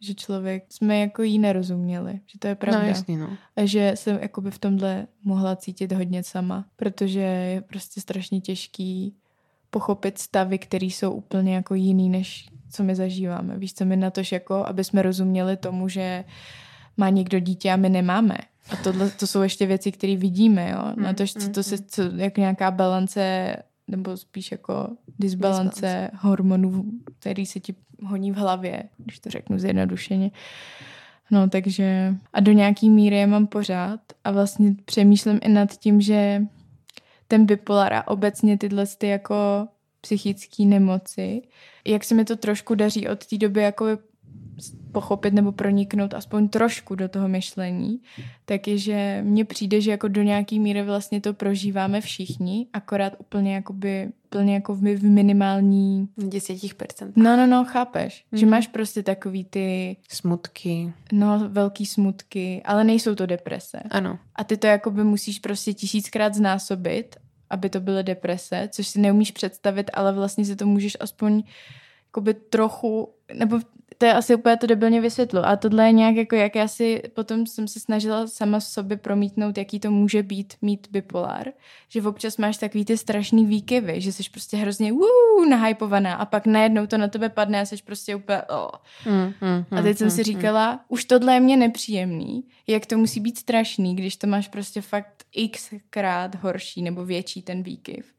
že 0.00 0.14
člověk, 0.14 0.64
jsme 0.68 0.98
jako 0.98 1.22
jí 1.22 1.38
nerozuměli, 1.38 2.20
že 2.26 2.38
to 2.38 2.48
je 2.48 2.54
pravda. 2.54 2.82
No 2.82 2.88
jasný, 2.88 3.16
no. 3.16 3.28
A 3.56 3.66
že 3.66 3.92
jsem 3.94 4.18
jakoby 4.22 4.50
v 4.50 4.58
tomhle 4.58 5.06
mohla 5.24 5.56
cítit 5.56 5.92
hodně 5.92 6.22
sama, 6.22 6.64
protože 6.76 7.20
je 7.20 7.60
prostě 7.60 8.00
strašně 8.00 8.40
těžký 8.40 9.14
pochopit 9.70 10.18
stavy, 10.18 10.58
které 10.58 10.86
jsou 10.86 11.12
úplně 11.12 11.54
jako 11.54 11.74
jiný, 11.74 12.08
než 12.08 12.48
co 12.70 12.82
my 12.82 12.94
zažíváme. 12.94 13.58
Víš, 13.58 13.74
co 13.74 13.84
my 13.84 13.96
na 13.96 14.10
tož 14.10 14.32
jako, 14.32 14.66
aby 14.66 14.84
jsme 14.84 15.02
rozuměli 15.02 15.56
tomu, 15.56 15.88
že 15.88 16.24
má 16.96 17.08
někdo 17.08 17.38
dítě 17.38 17.72
a 17.72 17.76
my 17.76 17.88
nemáme. 17.88 18.36
A 18.70 18.76
tohle, 18.76 19.10
to 19.10 19.26
jsou 19.26 19.42
ještě 19.42 19.66
věci, 19.66 19.92
které 19.92 20.16
vidíme, 20.16 20.70
jo. 20.70 20.92
Na 20.96 21.12
to, 21.12 21.26
co 21.26 21.50
to 21.50 21.62
se, 21.62 21.78
co, 21.78 22.02
jak 22.16 22.38
nějaká 22.38 22.70
balance, 22.70 23.56
nebo 23.88 24.16
spíš 24.16 24.52
jako 24.52 24.88
disbalance 25.18 25.70
Disbalance. 25.70 26.10
hormonů, 26.14 26.84
který 27.18 27.46
se 27.46 27.60
ti 27.60 27.74
honí 28.04 28.32
v 28.32 28.36
hlavě, 28.36 28.82
když 28.98 29.18
to 29.18 29.30
řeknu 29.30 29.58
zjednodušeně. 29.58 30.30
No, 31.30 31.48
takže 31.48 32.14
a 32.32 32.40
do 32.40 32.52
nějaký 32.52 32.90
míry 32.90 33.16
je 33.16 33.26
mám 33.26 33.46
pořád 33.46 34.00
a 34.24 34.30
vlastně 34.30 34.74
přemýšlím 34.84 35.38
i 35.42 35.48
nad 35.48 35.76
tím, 35.76 36.00
že 36.00 36.42
ten 37.28 37.46
bipolar 37.46 37.92
a 37.92 38.08
obecně 38.08 38.58
tyhle 38.58 38.86
ty 38.98 39.08
jako 39.08 39.68
psychické 40.00 40.64
nemoci, 40.64 41.42
jak 41.84 42.04
se 42.04 42.14
mi 42.14 42.24
to 42.24 42.36
trošku 42.36 42.74
daří 42.74 43.08
od 43.08 43.26
té 43.26 43.38
doby 43.38 43.62
jako 43.62 43.86
pochopit 44.92 45.34
nebo 45.34 45.52
proniknout 45.52 46.14
aspoň 46.14 46.48
trošku 46.48 46.94
do 46.94 47.08
toho 47.08 47.28
myšlení, 47.28 48.00
tak 48.44 48.68
je, 48.68 48.78
že 48.78 49.20
mně 49.24 49.44
přijde, 49.44 49.80
že 49.80 49.90
jako 49.90 50.08
do 50.08 50.22
nějaký 50.22 50.60
míry 50.60 50.82
vlastně 50.82 51.20
to 51.20 51.34
prožíváme 51.34 52.00
všichni, 52.00 52.66
akorát 52.72 53.12
úplně 53.18 53.54
jakoby, 53.54 54.08
úplně 54.24 54.54
jako 54.54 54.74
v, 54.74 54.78
v 54.78 55.04
minimální... 55.04 56.08
10%. 56.18 57.12
No, 57.16 57.36
no, 57.36 57.46
no, 57.46 57.64
chápeš, 57.64 58.24
mm. 58.32 58.38
že 58.38 58.46
Mhm. 58.46 58.50
máš 58.50 58.66
prostě 58.66 59.02
takový 59.02 59.44
ty, 59.44 59.96
Smutky. 60.08 60.92
no, 61.12 61.48
velký 61.48 61.86
smutky, 61.86 62.62
ale 62.64 62.84
nejsou 62.84 63.14
to 63.14 63.26
deprese. 63.26 63.80
Ano. 63.90 64.18
A 64.34 64.44
ty 64.44 64.56
to 64.56 64.66
jakoby 64.66 65.04
musíš 65.04 65.38
prostě 65.38 65.72
tisíckrát 65.74 66.34
znásobit, 66.34 67.16
aby 67.50 67.70
to 67.70 67.80
byly 67.80 68.02
deprese, 68.02 68.68
což 68.72 68.86
si 68.86 69.00
neumíš 69.00 69.30
představit, 69.30 69.90
ale 69.94 70.12
vlastně 70.12 70.44
si 70.44 70.56
to 70.56 70.66
můžeš 70.66 70.96
aspoň 71.00 71.42
jakoby 72.08 72.34
trochu, 72.34 73.08
nebo 73.34 73.60
to 73.98 74.06
je 74.06 74.14
asi 74.14 74.34
úplně 74.34 74.56
to 74.56 74.66
debilně 74.66 75.00
vysvětlo. 75.00 75.46
A 75.46 75.56
tohle 75.56 75.86
je 75.86 75.92
nějak 75.92 76.16
jako, 76.16 76.36
jak 76.36 76.54
já 76.54 76.68
si 76.68 77.02
potom 77.14 77.46
jsem 77.46 77.68
se 77.68 77.80
snažila 77.80 78.26
sama 78.26 78.60
sobě 78.60 78.96
promítnout, 78.96 79.58
jaký 79.58 79.80
to 79.80 79.90
může 79.90 80.22
být 80.22 80.54
mít 80.62 80.86
bipolár. 80.90 81.52
Že 81.88 82.02
občas 82.02 82.36
máš 82.36 82.56
takový 82.56 82.84
ty 82.84 82.96
strašný 82.96 83.46
výkyvy, 83.46 84.00
že 84.00 84.12
jsi 84.12 84.22
prostě 84.30 84.56
hrozně 84.56 84.92
uh, 84.92 85.46
nahypovaná 85.48 86.14
a 86.14 86.24
pak 86.24 86.46
najednou 86.46 86.86
to 86.86 86.98
na 86.98 87.08
tebe 87.08 87.28
padne 87.28 87.60
a 87.60 87.64
jsi 87.64 87.76
prostě 87.84 88.16
úplně 88.16 88.42
oh. 88.42 88.68
Mm, 89.06 89.32
mm, 89.40 89.78
A 89.78 89.82
teď 89.82 89.98
jsem 89.98 90.06
mm, 90.06 90.10
si 90.10 90.20
mm. 90.20 90.24
říkala, 90.24 90.80
už 90.88 91.04
tohle 91.04 91.34
je 91.34 91.40
mě 91.40 91.56
nepříjemný, 91.56 92.44
jak 92.66 92.86
to 92.86 92.98
musí 92.98 93.20
být 93.20 93.38
strašný, 93.38 93.96
když 93.96 94.16
to 94.16 94.26
máš 94.26 94.48
prostě 94.48 94.80
fakt 94.80 95.24
xkrát 95.50 96.34
horší 96.34 96.82
nebo 96.82 97.04
větší 97.04 97.42
ten 97.42 97.62
výkyv. 97.62 98.12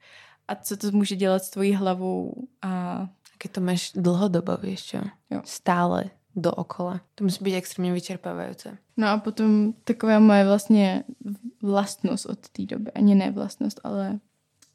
A 0.47 0.55
co 0.55 0.77
to 0.77 0.91
může 0.91 1.15
dělat 1.15 1.43
s 1.43 1.49
tvojí 1.49 1.73
hlavou 1.73 2.33
a 2.61 3.07
Keď 3.37 3.49
to 3.51 3.61
máš 3.61 3.81
dlhodobo, 3.93 4.57
vieš 4.57 4.81
čo? 4.93 4.99
Jo. 5.29 5.41
Stále 5.45 6.09
dookola. 6.35 7.01
To 7.17 7.23
musí 7.25 7.41
byť 7.41 7.53
extrémne 7.57 7.93
vyčerpávajúce. 7.93 8.77
No 8.97 9.07
a 9.09 9.17
potom 9.17 9.73
taková 9.83 10.19
moje 10.19 10.45
vlastně 10.45 11.03
vlastnost 11.61 12.25
od 12.25 12.39
té 12.49 12.65
doby, 12.65 12.91
ani 12.91 13.15
ne 13.15 13.31
vlastnost, 13.31 13.79
ale 13.83 14.19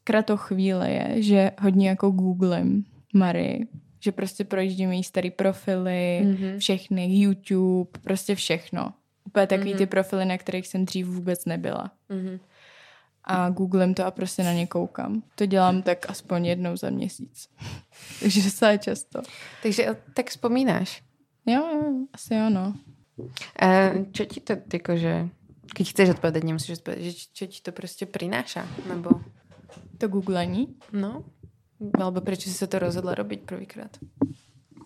kratochvíle 0.04 0.90
je, 0.90 1.22
že 1.22 1.50
hodně 1.60 1.88
jako 1.88 2.10
googlem 2.10 2.84
Mary, 3.14 3.66
že 4.00 4.12
prostě 4.12 4.44
projíždím 4.44 4.92
její 4.92 5.04
starý 5.04 5.30
profily, 5.30 6.20
Mhm. 6.24 6.58
všechny, 6.58 7.06
YouTube, 7.20 7.90
prostě 8.02 8.34
všechno. 8.34 8.92
Úplně 9.26 9.46
takový 9.46 9.70
Mhm. 9.70 9.78
ty 9.78 9.86
profily, 9.86 10.24
na 10.24 10.38
kterých 10.38 10.66
jsem 10.66 10.84
dřív 10.84 11.06
vůbec 11.06 11.44
nebyla. 11.44 11.90
Mhm. 12.08 12.38
A 13.24 13.50
googlem 13.50 13.94
to 13.94 14.04
a 14.06 14.10
prostě 14.10 14.42
na 14.42 14.52
ně 14.52 14.66
koukám. 14.66 15.22
To 15.34 15.46
dělám 15.46 15.82
tak 15.82 16.10
aspoň 16.10 16.46
jednou 16.46 16.76
za 16.76 16.90
měsíc. 16.90 17.48
Takže 18.20 18.42
docela 18.42 18.76
často. 18.76 19.22
Takže 19.62 19.96
tak 20.14 20.30
spomínáš. 20.30 21.02
Jo, 21.46 21.62
jo, 21.74 21.92
asi 22.12 22.34
jo, 22.34 22.50
no. 22.50 22.74
A 23.60 23.66
čo 24.12 24.24
ti 24.24 24.40
to, 24.40 24.54
akože, 24.74 25.28
keď 25.74 25.86
chceš 25.90 26.08
odpovedať, 26.10 26.42
nemusíš 26.44 26.78
odpovedať, 26.78 27.02
že 27.02 27.12
čo 27.34 27.44
ti 27.46 27.58
to 27.62 27.70
proste 27.72 28.06
prináša? 28.06 28.66
Nebo, 28.88 29.20
To 29.98 30.08
googlení. 30.08 30.74
no? 30.92 31.24
Alebo 31.98 32.20
prečo 32.22 32.46
si 32.50 32.54
sa 32.54 32.66
to 32.66 32.78
rozhodla 32.78 33.14
robiť 33.14 33.40
prvýkrát? 33.42 33.90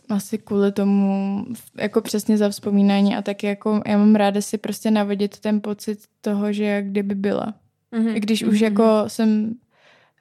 Asi 0.09 0.39
kvůli 0.39 0.72
tomu, 0.72 1.45
jako 1.78 2.01
přesně 2.01 2.39
za 2.39 2.49
vzpomínání 2.49 3.16
a 3.16 3.22
taky 3.22 3.47
jako 3.47 3.82
já 3.87 3.99
mám 3.99 4.14
ráda 4.14 4.41
si 4.41 4.59
prostě 4.59 4.91
navodit 4.91 5.41
ten 5.41 5.61
pocit 5.61 5.99
toho, 6.20 6.53
že 6.53 6.64
jak 6.64 6.87
kdyby 6.87 7.14
byla. 7.14 7.55
Mhm. 7.97 8.16
I 8.16 8.20
když 8.20 8.42
už 8.42 8.61
jako 8.61 9.05
jsem, 9.07 9.55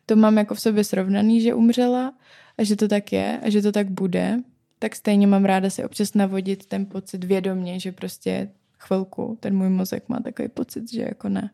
to 0.06 0.16
mám 0.16 0.38
jako 0.38 0.56
v 0.56 0.62
sobě 0.62 0.84
srovnaný, 0.84 1.42
že 1.42 1.54
umřela 1.54 2.14
a 2.58 2.64
že 2.64 2.76
to 2.76 2.88
tak 2.88 3.14
je 3.14 3.40
a 3.44 3.50
že 3.50 3.62
to 3.62 3.72
tak 3.72 3.90
bude, 3.90 4.40
tak 4.80 4.96
stejně 4.96 5.28
mám 5.28 5.46
ráda 5.46 5.70
si 5.70 5.86
občas 5.86 6.14
navodit 6.14 6.66
ten 6.66 6.86
pocit 6.86 7.24
vědomě, 7.24 7.80
že 7.80 7.92
prostě 7.92 8.50
chvilku 8.80 9.38
ten 9.40 9.58
můj 9.58 9.70
mozek 9.70 10.10
má 10.10 10.20
takový 10.20 10.48
pocit, 10.48 10.92
že 10.94 11.02
jako 11.02 11.30
ne. 11.30 11.50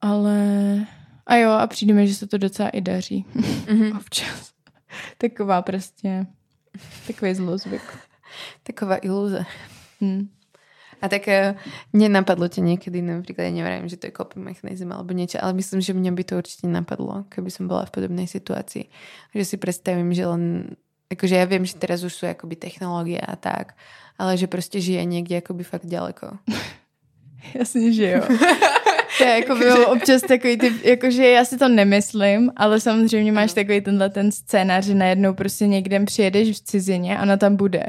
Ale 0.00 0.86
a 1.26 1.36
jo, 1.36 1.50
a 1.50 1.66
přijde 1.66 1.94
mi, 1.94 2.08
že 2.08 2.14
se 2.14 2.26
to 2.26 2.38
docela 2.38 2.68
i 2.68 2.80
daří. 2.80 3.24
Mhm. 3.68 3.96
Občas. 4.00 4.52
Taková 5.18 5.62
prostě, 5.62 6.26
takový 7.06 7.34
zlozvyk. 7.34 7.82
Taková 8.62 8.96
ilúze. 8.96 9.44
Hm. 10.00 10.28
A 11.04 11.08
tak 11.12 11.28
eh, 11.28 11.52
nenapadlo 11.92 12.48
ťa 12.48 12.64
niekedy, 12.64 13.04
napríklad, 13.04 13.52
ja 13.52 13.52
neviem, 13.52 13.84
že 13.84 14.00
to 14.00 14.08
je 14.08 14.16
coping 14.16 14.40
mechanizm 14.40 14.88
alebo 14.88 15.12
niečo, 15.12 15.36
ale 15.36 15.52
myslím, 15.60 15.84
že 15.84 15.92
mňa 15.92 16.12
by 16.16 16.22
to 16.24 16.40
určite 16.40 16.64
napadlo, 16.64 17.28
keby 17.28 17.52
som 17.52 17.68
bola 17.68 17.84
v 17.84 17.92
podobnej 17.92 18.24
situácii. 18.24 18.88
Že 19.36 19.44
si 19.44 19.56
predstavím, 19.60 20.16
že 20.16 20.24
len, 20.24 20.72
akože 21.12 21.36
ja 21.36 21.44
viem, 21.44 21.68
že 21.68 21.76
teraz 21.76 22.00
už 22.00 22.16
sú 22.16 22.24
akoby 22.24 22.56
technológie 22.56 23.20
a 23.20 23.36
tak, 23.36 23.76
ale 24.16 24.40
že 24.40 24.48
prostě 24.48 24.80
žije 24.80 25.04
niekde 25.04 25.36
akoby 25.44 25.64
fakt 25.64 25.84
ďaleko. 25.84 26.40
Jasně, 27.54 27.92
že 27.92 28.10
jo. 28.10 28.22
To 29.18 29.24
je 29.24 29.30
jako 29.30 29.54
bylo 29.54 29.92
občas 29.94 30.22
takový 30.22 30.56
typ, 30.56 30.84
jakože 30.84 31.28
já 31.28 31.44
si 31.44 31.58
to 31.58 31.68
nemyslím, 31.68 32.52
ale 32.56 32.80
samozřejmě 32.80 33.32
máš 33.32 33.52
takový 33.52 33.80
tenhle 33.80 34.10
ten 34.10 34.32
scénář, 34.32 34.84
že 34.84 34.94
najednou 34.94 35.34
prostě 35.34 35.66
někde 35.66 36.04
přijedeš 36.04 36.56
v 36.56 36.64
cizině 36.64 37.18
a 37.18 37.22
ona 37.22 37.36
tam 37.36 37.56
bude. 37.56 37.84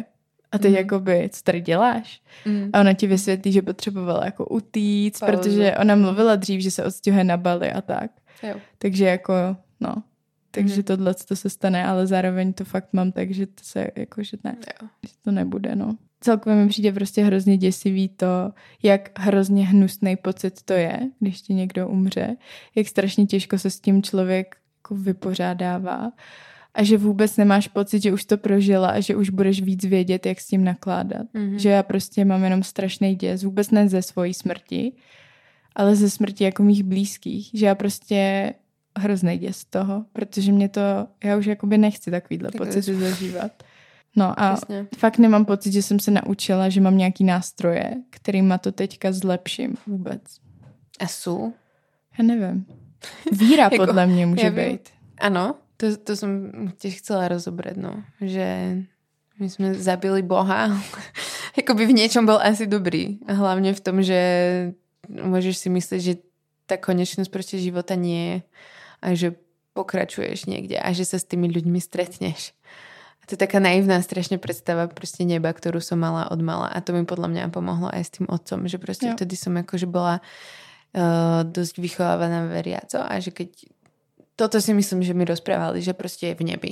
A 0.55 0.57
teď 0.57 0.71
Mhm. 0.71 0.77
jakoby, 0.77 1.29
co 1.31 1.43
tady 1.43 1.61
děláš? 1.61 2.21
Mm. 2.45 2.69
A 2.73 2.79
ona 2.79 2.93
ti 2.93 3.07
vysvětlí, 3.07 3.51
že 3.51 3.61
potřebovala 3.61 4.25
jako 4.25 4.45
utíct, 4.45 5.19
Pauzu. 5.19 5.37
protože 5.37 5.75
ona 5.81 5.95
mluvila 5.95 6.35
dřív, 6.35 6.61
že 6.61 6.71
se 6.71 6.85
odstěhuje 6.85 7.23
na 7.23 7.37
Bali 7.37 7.71
a 7.71 7.81
tak. 7.81 8.11
Jo. 8.43 8.55
Takže 8.77 9.05
jako, 9.05 9.33
no. 9.79 9.95
Takže 10.51 10.73
Mhm. 10.73 10.83
tohle 10.83 11.13
to 11.27 11.35
se 11.35 11.49
stane, 11.49 11.85
ale 11.85 12.07
zároveň 12.07 12.53
to 12.53 12.65
fakt 12.65 12.89
mám 12.93 13.11
tak, 13.11 13.31
že 13.31 13.45
to 13.45 13.63
se 13.63 13.87
jako, 13.95 14.23
že 14.23 14.37
ne, 14.43 14.55
Jo. 14.81 14.87
že 15.07 15.13
to 15.23 15.31
nebude, 15.31 15.75
no. 15.75 15.95
Celkově 16.21 16.63
mi 16.63 16.69
přijde 16.69 16.91
prostě 16.91 17.23
hrozně 17.23 17.57
děsivý 17.57 18.09
to, 18.09 18.51
jak 18.83 19.19
hrozně 19.19 19.65
hnusný 19.67 20.15
pocit 20.15 20.61
to 20.63 20.73
je, 20.73 20.99
když 21.19 21.41
ti 21.41 21.53
někdo 21.53 21.87
umře, 21.89 22.35
jak 22.75 22.87
strašně 22.87 23.25
těžko 23.25 23.57
se 23.59 23.69
s 23.69 23.79
tím 23.79 24.03
člověk 24.03 24.55
jako 24.79 24.95
vypořádává 24.95 26.11
a 26.75 26.83
že 26.83 26.97
vůbec 26.97 27.37
nemáš 27.37 27.67
pocit, 27.67 28.03
že 28.03 28.13
už 28.13 28.25
to 28.25 28.37
prožila 28.37 28.89
a 28.89 28.99
že 28.99 29.15
už 29.15 29.29
budeš 29.29 29.61
víc 29.61 29.85
vědět, 29.85 30.25
jak 30.25 30.41
s 30.41 30.47
tím 30.47 30.63
nakládat. 30.63 31.27
Mhm. 31.33 31.59
Že 31.59 31.69
já 31.69 31.83
prostě 31.83 32.25
mám 32.25 32.43
jenom 32.43 32.63
strašný 32.63 33.15
děs, 33.15 33.43
vůbec 33.43 33.71
ne 33.71 33.89
ze 33.89 34.01
svojí 34.01 34.33
smrti, 34.33 34.91
ale 35.75 35.95
ze 35.95 36.09
smrti 36.09 36.43
jako 36.43 36.63
mých 36.63 36.83
blízkých, 36.83 37.49
že 37.53 37.65
já 37.65 37.75
prostě 37.75 38.53
hrozný 38.97 39.37
děs 39.37 39.57
z 39.57 39.65
toho, 39.65 40.05
protože 40.13 40.51
mě 40.51 40.69
to, 40.69 40.81
já 41.23 41.37
už 41.37 41.45
jakoby 41.45 41.77
nechci 41.77 42.11
takovýhle 42.11 42.51
Tak 42.51 42.61
pocity 42.61 42.95
zažívat. 42.95 43.51
No 44.15 44.39
a 44.39 44.53
Přesně. 44.55 44.87
fakt 44.97 45.17
nemám 45.17 45.45
pocit, 45.45 45.73
že 45.73 45.81
jsem 45.81 45.99
se 45.99 46.11
naučila, 46.11 46.69
že 46.69 46.81
mám 46.81 46.97
nějaký 46.97 47.23
nástroje, 47.23 47.95
kterýma 48.09 48.57
to 48.57 48.71
teďka 48.71 49.11
zlepším 49.11 49.75
vůbec. 49.87 50.21
A 50.99 51.05
sú? 51.07 51.53
Já 52.17 52.23
nevím. 52.23 52.65
Víra 53.31 53.63
Jako, 53.71 53.85
podle 53.85 54.07
mě 54.07 54.25
může 54.25 54.51
být. 54.51 54.89
Áno, 55.17 55.55
to, 55.77 55.95
to 55.99 56.13
som 56.15 56.31
tiež 56.79 57.03
chcela 57.03 57.27
rozobrať, 57.31 57.75
no. 57.75 58.03
Že 58.23 58.47
my 59.35 59.47
sme 59.51 59.67
zabili 59.75 60.23
Boha. 60.23 60.71
Jakoby 61.59 61.87
v 61.87 61.97
niečom 62.03 62.23
bol 62.23 62.39
asi 62.39 62.67
dobrý. 62.67 63.19
A 63.27 63.35
hlavne 63.35 63.75
v 63.75 63.83
tom, 63.83 63.99
že 63.99 64.19
môžeš 65.11 65.55
si 65.65 65.67
myslieť, 65.71 66.01
že 66.01 66.13
tá 66.65 66.79
konečnosť 66.79 67.29
proste 67.29 67.59
života 67.59 67.99
nie 67.99 68.23
je. 68.23 68.37
A 69.03 69.07
že 69.13 69.27
pokračuješ 69.75 70.47
niekde 70.47 70.79
a 70.79 70.87
že 70.95 71.03
sa 71.03 71.19
s 71.19 71.27
tými 71.27 71.51
ľuďmi 71.51 71.77
stretneš. 71.83 72.55
A 73.21 73.27
to 73.27 73.35
je 73.35 73.43
taká 73.43 73.59
naivná 73.59 73.99
strašne 73.99 74.39
predstava 74.39 74.87
proste 74.87 75.27
neba, 75.27 75.51
ktorú 75.51 75.83
som 75.83 75.99
mala 75.99 76.31
od 76.31 76.39
mala. 76.39 76.71
A 76.71 76.79
to 76.79 76.95
mi 76.95 77.03
podľa 77.03 77.27
mňa 77.27 77.43
pomohlo 77.51 77.91
aj 77.91 78.07
s 78.07 78.13
tým 78.15 78.25
otcom, 78.31 78.71
že 78.71 78.79
proste 78.79 79.11
Jo. 79.11 79.19
vtedy 79.19 79.35
som 79.35 79.51
akože 79.59 79.89
bola 79.91 80.23
uh, 80.23 81.43
dosť 81.43 81.75
vychovávaná 81.75 82.47
veriaco 82.47 83.03
a 83.03 83.19
že 83.19 83.35
keď 83.35 83.74
toto 84.35 84.59
si 84.59 84.75
myslím, 84.75 85.03
že 85.03 85.15
mi 85.15 85.23
rozprávali, 85.23 85.79
že 85.79 85.95
proste 85.95 86.31
je 86.31 86.39
v 86.39 86.43
nebi. 86.43 86.71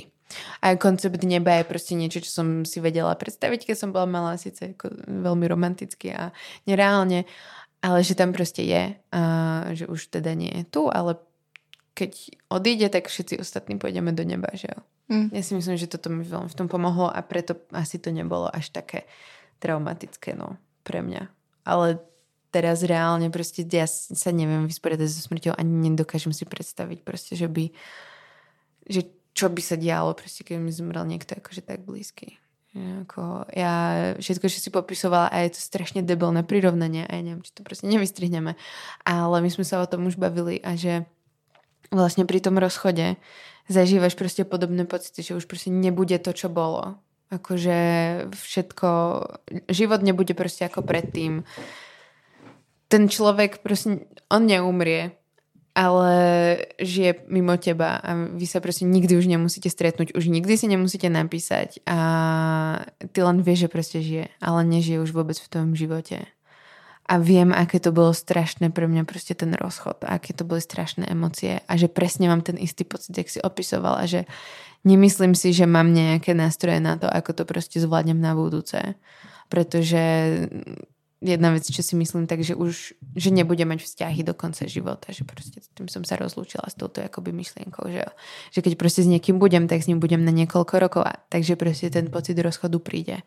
A 0.60 0.76
koncept 0.76 1.20
neba 1.24 1.60
je 1.60 1.68
proste 1.68 1.96
niečo, 1.96 2.20
čo 2.20 2.30
som 2.32 2.46
si 2.64 2.80
vedela 2.80 3.12
predstaviť, 3.16 3.68
keď 3.68 3.76
som 3.76 3.92
bola 3.92 4.08
malá, 4.08 4.40
síce 4.40 4.76
ako 4.76 4.92
veľmi 5.04 5.44
romanticky 5.48 6.12
a 6.12 6.32
nereálne, 6.68 7.28
ale 7.84 7.98
že 8.00 8.16
tam 8.16 8.32
proste 8.32 8.64
je 8.64 8.96
a 9.12 9.22
že 9.76 9.84
už 9.84 10.08
teda 10.08 10.32
nie 10.32 10.52
je 10.52 10.64
tu, 10.64 10.88
ale 10.88 11.20
keď 11.94 12.12
odíde, 12.50 12.88
tak 12.90 13.06
všetci 13.06 13.38
ostatní 13.38 13.78
pôjdeme 13.78 14.10
do 14.10 14.26
neba, 14.26 14.50
že 14.52 14.66
jo. 14.66 14.80
Mm. 15.04 15.28
Ja 15.30 15.42
si 15.44 15.52
myslím, 15.54 15.76
že 15.76 15.86
toto 15.86 16.08
mi 16.08 16.24
veľmi 16.24 16.48
v 16.48 16.58
tom 16.58 16.66
pomohlo 16.66 17.12
a 17.12 17.20
preto 17.20 17.60
asi 17.70 18.00
to 18.00 18.10
nebolo 18.10 18.48
až 18.48 18.72
také 18.72 19.04
traumatické, 19.60 20.32
no, 20.34 20.56
pre 20.82 21.04
mňa. 21.04 21.28
Ale 21.68 22.02
teraz 22.54 22.86
reálne 22.86 23.34
proste 23.34 23.66
ja 23.66 23.90
sa 23.90 24.30
neviem 24.30 24.70
vysporiadať 24.70 25.08
so 25.10 25.26
smrťou 25.26 25.58
ani 25.58 25.90
nedokážem 25.90 26.30
si 26.30 26.46
predstaviť 26.46 27.02
proste, 27.02 27.34
že 27.34 27.50
by 27.50 27.74
že 28.86 29.10
čo 29.34 29.50
by 29.50 29.58
sa 29.58 29.74
dialo 29.74 30.14
proste, 30.14 30.46
keď 30.46 30.62
mi 30.62 30.70
zomrel 30.70 31.02
niekto 31.10 31.34
akože 31.34 31.66
tak 31.66 31.82
blízky. 31.82 32.38
Jako, 32.74 33.46
ja 33.54 33.74
všetko, 34.18 34.50
čo 34.50 34.58
si 34.58 34.70
popisovala 34.70 35.30
a 35.30 35.46
je 35.46 35.54
to 35.54 35.60
strašne 35.62 36.02
debilné 36.02 36.42
prirovnanie 36.42 37.06
a 37.06 37.18
ja 37.18 37.22
neviem, 37.22 37.46
či 37.46 37.54
to 37.54 37.62
proste 37.62 37.86
nevystrihneme, 37.86 38.58
ale 39.06 39.36
my 39.38 39.50
sme 39.50 39.62
sa 39.62 39.78
o 39.78 39.86
tom 39.86 40.10
už 40.10 40.18
bavili 40.18 40.58
a 40.58 40.74
že 40.74 41.06
vlastne 41.94 42.26
pri 42.26 42.42
tom 42.42 42.58
rozchode 42.58 43.14
zažívaš 43.70 44.18
proste 44.18 44.42
podobné 44.42 44.90
pocity, 44.90 45.22
že 45.22 45.38
už 45.38 45.46
proste 45.46 45.70
nebude 45.70 46.18
to, 46.18 46.34
čo 46.34 46.50
bolo. 46.50 46.98
Akože 47.30 47.78
všetko, 48.34 48.88
život 49.70 50.02
nebude 50.02 50.34
proste 50.34 50.66
ako 50.66 50.82
predtým. 50.82 51.46
Ten 52.94 53.10
človek 53.10 53.66
proste, 53.66 54.06
on 54.30 54.46
neumrie, 54.46 55.18
ale 55.74 56.14
žije 56.78 57.26
mimo 57.26 57.58
teba 57.58 57.98
a 57.98 58.14
vy 58.14 58.46
sa 58.46 58.62
proste 58.62 58.86
nikdy 58.86 59.18
už 59.18 59.26
nemusíte 59.26 59.66
stretnúť, 59.66 60.14
už 60.14 60.30
nikdy 60.30 60.54
si 60.54 60.70
nemusíte 60.70 61.10
napísať 61.10 61.82
a 61.90 61.98
ty 63.10 63.18
len 63.18 63.42
vieš, 63.42 63.66
že 63.66 63.74
proste 63.74 63.98
žije, 63.98 64.30
ale 64.38 64.62
nežije 64.62 65.02
už 65.02 65.10
vôbec 65.10 65.34
v 65.34 65.50
tom 65.50 65.74
živote. 65.74 66.30
a 67.04 67.18
viem, 67.18 67.52
aké 67.52 67.82
to 67.82 67.92
bolo 67.92 68.14
strašné 68.14 68.72
pre 68.72 68.88
mňa 68.88 69.04
proste 69.04 69.36
ten 69.36 69.52
rozchod 69.52 70.06
aké 70.06 70.32
to 70.32 70.46
boli 70.46 70.62
strašné 70.62 71.04
emócie 71.10 71.60
a 71.66 71.72
že 71.76 71.90
presne 71.90 72.32
mám 72.32 72.40
ten 72.40 72.56
istý 72.56 72.86
pocit, 72.86 73.12
jak 73.12 73.28
si 73.28 73.42
opisoval 73.44 74.00
a 74.00 74.06
že 74.06 74.24
nemyslím 74.88 75.36
si, 75.36 75.52
že 75.52 75.66
mám 75.66 75.92
nejaké 75.92 76.32
nástroje 76.32 76.80
na 76.80 76.96
to, 76.96 77.10
ako 77.10 77.34
to 77.36 77.44
proste 77.44 77.76
zvládnem 77.76 78.22
na 78.22 78.32
budúce. 78.32 78.96
Pretože 79.52 80.00
jedna 81.24 81.56
vec, 81.56 81.64
čo 81.64 81.80
si 81.80 81.96
myslím, 81.96 82.28
takže 82.28 82.52
už, 82.52 82.92
že 83.16 83.30
nebudem 83.32 83.72
mať 83.72 83.88
vzťahy 83.88 84.20
do 84.20 84.36
konca 84.36 84.68
života, 84.68 85.08
že 85.08 85.24
proste 85.24 85.64
tým 85.72 85.88
som 85.88 86.04
sa 86.04 86.20
rozlúčila 86.20 86.68
s 86.68 86.76
touto 86.76 87.00
akoby 87.00 87.32
myšlienkou, 87.32 87.88
že, 87.88 88.04
že 88.52 88.60
keď 88.60 88.76
proste 88.76 89.00
s 89.00 89.08
niekým 89.08 89.40
budem, 89.40 89.64
tak 89.64 89.80
s 89.80 89.88
ním 89.88 90.04
budem 90.04 90.20
na 90.20 90.30
niekoľko 90.30 90.74
rokov, 90.76 91.08
takže 91.32 91.56
proste 91.56 91.88
ten 91.88 92.12
pocit 92.12 92.36
rozchodu 92.36 92.76
príde. 92.76 93.24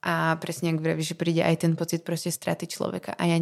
A 0.00 0.40
presne 0.40 0.72
ak 0.72 0.80
vravíš, 0.80 1.12
že 1.12 1.20
príde 1.20 1.44
aj 1.44 1.68
ten 1.68 1.76
pocit 1.76 2.06
proste 2.06 2.32
straty 2.32 2.70
človeka. 2.70 3.12
A 3.18 3.28
ja 3.28 3.36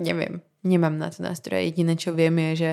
neviem, 0.00 0.40
nemám 0.62 0.96
na 0.96 1.10
to 1.12 1.20
nástroje. 1.20 1.68
Jediné, 1.68 1.98
čo 1.98 2.16
viem 2.16 2.32
je, 2.50 2.50
že 2.56 2.70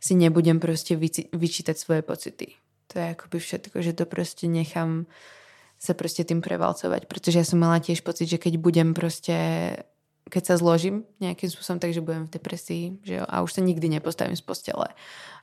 si 0.00 0.16
nebudem 0.16 0.62
proste 0.62 0.96
vyčítať 1.34 1.76
svoje 1.76 2.00
pocity. 2.00 2.56
To 2.90 2.98
je 2.98 3.06
akoby 3.14 3.38
všetko, 3.38 3.76
že 3.82 3.92
to 3.94 4.04
proste 4.06 4.50
nechám 4.50 5.06
sa 5.80 5.96
proste 5.96 6.28
tým 6.28 6.44
prevalcovať, 6.44 7.08
pretože 7.08 7.40
ja 7.40 7.46
som 7.48 7.56
mala 7.56 7.80
tiež 7.80 8.04
pocit, 8.04 8.28
že 8.28 8.36
keď 8.36 8.60
budem 8.60 8.92
proste 8.92 9.36
keď 10.30 10.42
sa 10.46 10.54
zložím 10.60 11.02
nejakým 11.18 11.50
spôsobom, 11.50 11.82
takže 11.82 12.04
budem 12.04 12.28
v 12.28 12.34
depresii 12.36 12.84
že 13.02 13.18
jo, 13.18 13.24
a 13.26 13.42
už 13.42 13.50
sa 13.56 13.64
nikdy 13.64 13.88
nepostavím 13.88 14.36
z 14.36 14.44
postele 14.44 14.86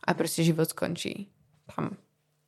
a 0.05 0.09
proste 0.13 0.45
život 0.45 0.69
skončí 0.69 1.27
tam 1.73 1.97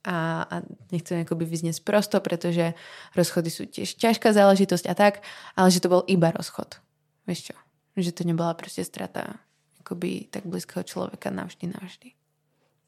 a, 0.08 0.48
a 0.48 0.56
nechcem 0.96 1.28
akoby 1.28 1.44
vyznieť 1.44 1.84
prosto, 1.84 2.24
pretože 2.24 2.72
rozchody 3.20 3.52
sú 3.52 3.68
tiež 3.68 4.00
ťažká 4.00 4.32
záležitosť 4.32 4.88
a 4.88 4.96
tak, 4.96 5.20
ale 5.60 5.68
že 5.68 5.84
to 5.84 5.92
bol 5.92 6.08
iba 6.08 6.32
rozchod. 6.32 6.80
Vieš 7.28 7.52
čo? 7.52 7.56
Že 8.00 8.12
to 8.12 8.24
nebola 8.24 8.54
prostě 8.54 8.86
strata 8.86 9.36
akoby 9.80 10.28
tak 10.30 10.46
blízkého 10.46 10.84
člověka 10.84 11.30
navždy, 11.30 11.68
navždy. 11.68 12.12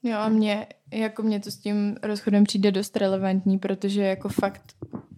Jo 0.04 0.18
a 0.18 0.30
mě, 0.30 0.68
jako 0.91 1.24
mě 1.24 1.39
to 1.39 1.52
s 1.52 1.58
tím 1.58 1.95
rozchodem 2.04 2.43
přijde 2.43 2.72
dost 2.72 2.97
relevantní, 2.97 3.60
protože 3.60 4.04
jako 4.04 4.30
fakt 4.30 4.76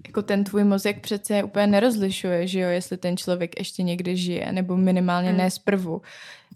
jako 0.07 0.21
ten 0.21 0.43
tvůj 0.43 0.63
mozek 0.63 1.01
přece 1.01 1.43
úplně 1.43 1.67
nerozlišuje, 1.67 2.47
že 2.47 2.59
jo, 2.59 2.69
jestli 2.69 2.97
ten 2.97 3.17
člověk 3.17 3.59
ještě 3.59 3.83
někde 3.83 4.15
žije, 4.15 4.51
nebo 4.51 4.77
minimálně 4.77 5.29
hmm. 5.29 5.37
ne 5.37 5.51
zprvu, 5.51 6.01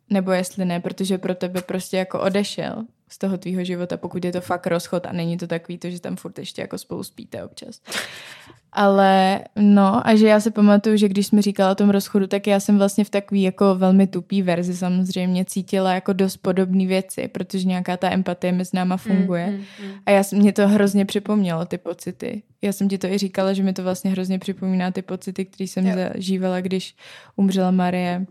nebo 0.10 0.32
jestli 0.32 0.66
ne, 0.66 0.80
protože 0.80 1.18
pro 1.18 1.36
tebe 1.36 1.62
prostě 1.62 1.98
jako 1.98 2.22
odešel 2.22 2.86
z 3.10 3.18
toho 3.18 3.38
tvýho 3.38 3.64
života, 3.64 3.98
pokud 3.98 4.26
je 4.26 4.32
to 4.32 4.42
fakt 4.42 4.68
rozchod 4.68 5.06
a 5.06 5.12
není 5.12 5.38
to 5.38 5.48
takový 5.48 5.78
to, 5.78 5.90
že 5.90 6.02
tam 6.02 6.16
furt 6.16 6.40
ještě 6.40 6.62
jako 6.62 6.78
spolu 6.78 7.04
spíte 7.04 7.44
občas. 7.44 7.82
Ale 8.72 9.42
no 9.56 10.08
a 10.08 10.16
že 10.16 10.28
já 10.28 10.40
se 10.40 10.52
pamatuju, 10.52 10.98
že 10.98 11.10
když 11.10 11.28
jsme 11.28 11.42
říkala 11.42 11.72
o 11.72 11.76
tom 11.76 11.90
rozchodu, 11.90 12.28
tak 12.28 12.48
já 12.48 12.60
jsem 12.60 12.78
vlastně 12.78 13.04
v 13.04 13.10
takový 13.10 13.42
jako 13.42 13.76
velmi 13.76 14.08
tupý 14.08 14.42
verzi 14.42 14.78
samozřejmě 14.78 15.46
cítila 15.46 15.94
jako 15.94 16.14
dost 16.14 16.38
podobné 16.38 16.86
věci, 16.86 17.28
protože 17.28 17.68
nějaká 17.68 17.98
ta 17.98 18.12
empatie 18.12 18.54
mezi 18.54 18.72
náma 18.74 18.98
funguje. 18.98 19.48
Mm, 19.48 19.54
mm, 19.54 19.88
mm. 19.88 19.94
A 20.06 20.12
já 20.12 20.24
jsem, 20.24 20.40
mě 20.40 20.54
to 20.54 20.68
hrozně 20.68 21.06
připomnělo, 21.06 21.66
ty 21.66 21.78
pocity. 21.78 22.44
Já 22.62 22.74
jsem 22.74 22.90
ti 22.90 22.98
to 22.98 23.08
i 23.08 23.18
říkala, 23.18 23.54
že 23.54 23.64
mi 23.64 23.74
to 23.74 23.84
vlastně 23.84 24.12
hrozně 24.12 24.40
připomíná 24.40 24.92
ty 24.92 25.02
pocity, 25.02 25.46
které 25.46 25.68
jsem 25.68 25.88
jo. 25.88 25.96
zažívala, 26.14 26.62
když 26.62 26.96
umřela 27.36 27.72
Marie 27.72 28.26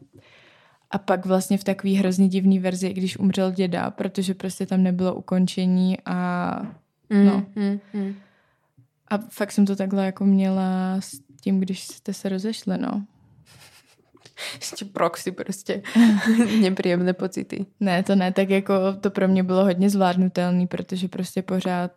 a 0.90 0.98
pak 0.98 1.26
vlastně 1.26 1.58
v 1.58 1.64
takové 1.64 1.92
hrozně 1.92 2.28
divné 2.28 2.60
verzi, 2.60 2.92
když 2.92 3.18
umřel 3.18 3.52
děda, 3.52 3.90
protože 3.90 4.34
prostě 4.34 4.66
tam 4.66 4.82
nebylo 4.82 5.14
ukončení 5.14 5.96
a 6.04 6.60
mm, 7.10 7.26
no. 7.26 7.46
Mm, 7.56 7.80
mm. 7.92 8.14
A 9.08 9.18
fakt 9.18 9.52
jsem 9.52 9.66
to 9.66 9.76
takhle 9.76 10.06
jako 10.06 10.24
měla 10.24 10.96
s 11.00 11.20
tím, 11.40 11.60
když 11.60 11.84
jste 11.84 12.12
se 12.12 12.28
rozešli, 12.28 12.78
no. 12.78 13.04
Ještě 14.60 14.84
proxy 14.84 15.32
prostě 15.32 15.82
nepříjemné 16.60 17.12
pocity. 17.12 17.66
Ne, 17.80 18.02
to 18.02 18.14
ne, 18.14 18.32
tak 18.32 18.50
jako 18.50 18.74
to 19.00 19.10
pro 19.10 19.28
mě 19.28 19.42
bylo 19.42 19.64
hodně 19.64 19.90
zvládnutelný, 19.90 20.66
protože 20.66 21.08
prostě 21.08 21.42
pořád 21.42 21.92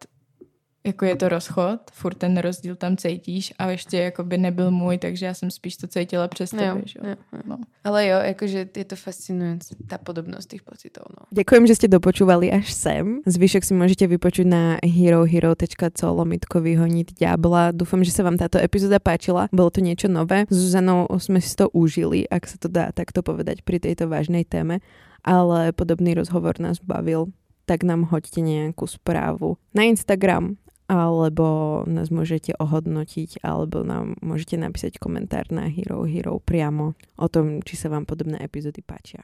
jako 0.84 1.06
je 1.06 1.16
to 1.16 1.30
rozchod, 1.30 1.80
furt 1.92 2.18
ten 2.18 2.38
rozdíl 2.38 2.76
tam 2.76 2.98
cítíš 2.98 3.54
a 3.60 3.70
ještě 3.70 3.98
jako 3.98 4.24
by 4.24 4.38
nebyl 4.38 4.72
můj, 4.72 4.98
takže 4.98 5.26
já 5.26 5.34
jsem 5.34 5.52
spíš 5.52 5.78
to 5.78 5.88
cítila 5.88 6.28
přes 6.28 6.50
tebe. 6.50 6.66
Jo, 6.66 6.82
jo, 7.04 7.10
jo. 7.10 7.40
No. 7.46 7.58
Ale 7.84 8.08
jo, 8.08 8.18
jakože 8.20 8.70
je 8.78 8.86
to 8.86 8.96
fascinující, 8.96 9.76
ta 9.88 9.98
podobnost 9.98 10.46
těch 10.46 10.64
pocitů. 10.64 11.02
No. 11.10 11.26
Ďakujem, 11.32 11.68
že 11.68 11.76
ste 11.76 11.88
dopočúvali 11.88 12.52
až 12.52 12.72
sem. 12.72 13.20
Zvyšok 13.28 13.64
si 13.64 13.74
môžete 13.76 14.06
vypočuť 14.08 14.46
na 14.48 14.64
herohero.co 14.84 16.08
lomitko 16.14 16.64
vyhoniť 16.64 17.08
diabla. 17.20 17.76
Dúfam, 17.76 18.04
že 18.04 18.16
sa 18.16 18.24
vám 18.24 18.40
táto 18.40 18.60
epizóda 18.60 19.00
páčila. 19.04 19.52
Bolo 19.52 19.70
to 19.72 19.84
niečo 19.84 20.08
nové. 20.08 20.48
S 20.48 20.56
Zuzanou 20.56 21.08
sme 21.20 21.44
si 21.44 21.56
to 21.56 21.68
užili, 21.76 22.24
ak 22.28 22.48
sa 22.48 22.56
to 22.56 22.68
dá 22.72 22.92
takto 22.96 23.20
povedať 23.20 23.64
pri 23.68 23.84
tejto 23.84 24.08
vážnej 24.08 24.48
téme. 24.48 24.80
Ale 25.24 25.76
podobný 25.76 26.16
rozhovor 26.16 26.56
nás 26.64 26.80
bavil 26.80 27.32
tak 27.70 27.86
nám 27.86 28.10
hoďte 28.10 28.42
nejakú 28.42 28.90
správu 28.90 29.62
na 29.78 29.86
Instagram 29.86 30.58
alebo 30.90 31.86
nás 31.86 32.10
môžete 32.10 32.58
ohodnotiť, 32.58 33.46
alebo 33.46 33.86
nám 33.86 34.18
môžete 34.26 34.58
napísať 34.58 34.98
komentár 34.98 35.46
na 35.54 35.70
Hero 35.70 36.04
Hero 36.10 36.42
priamo 36.42 36.98
o 37.22 37.28
tom, 37.30 37.62
či 37.62 37.78
sa 37.78 37.94
vám 37.94 38.10
podobné 38.10 38.42
epizódy 38.42 38.82
páčia. 38.82 39.22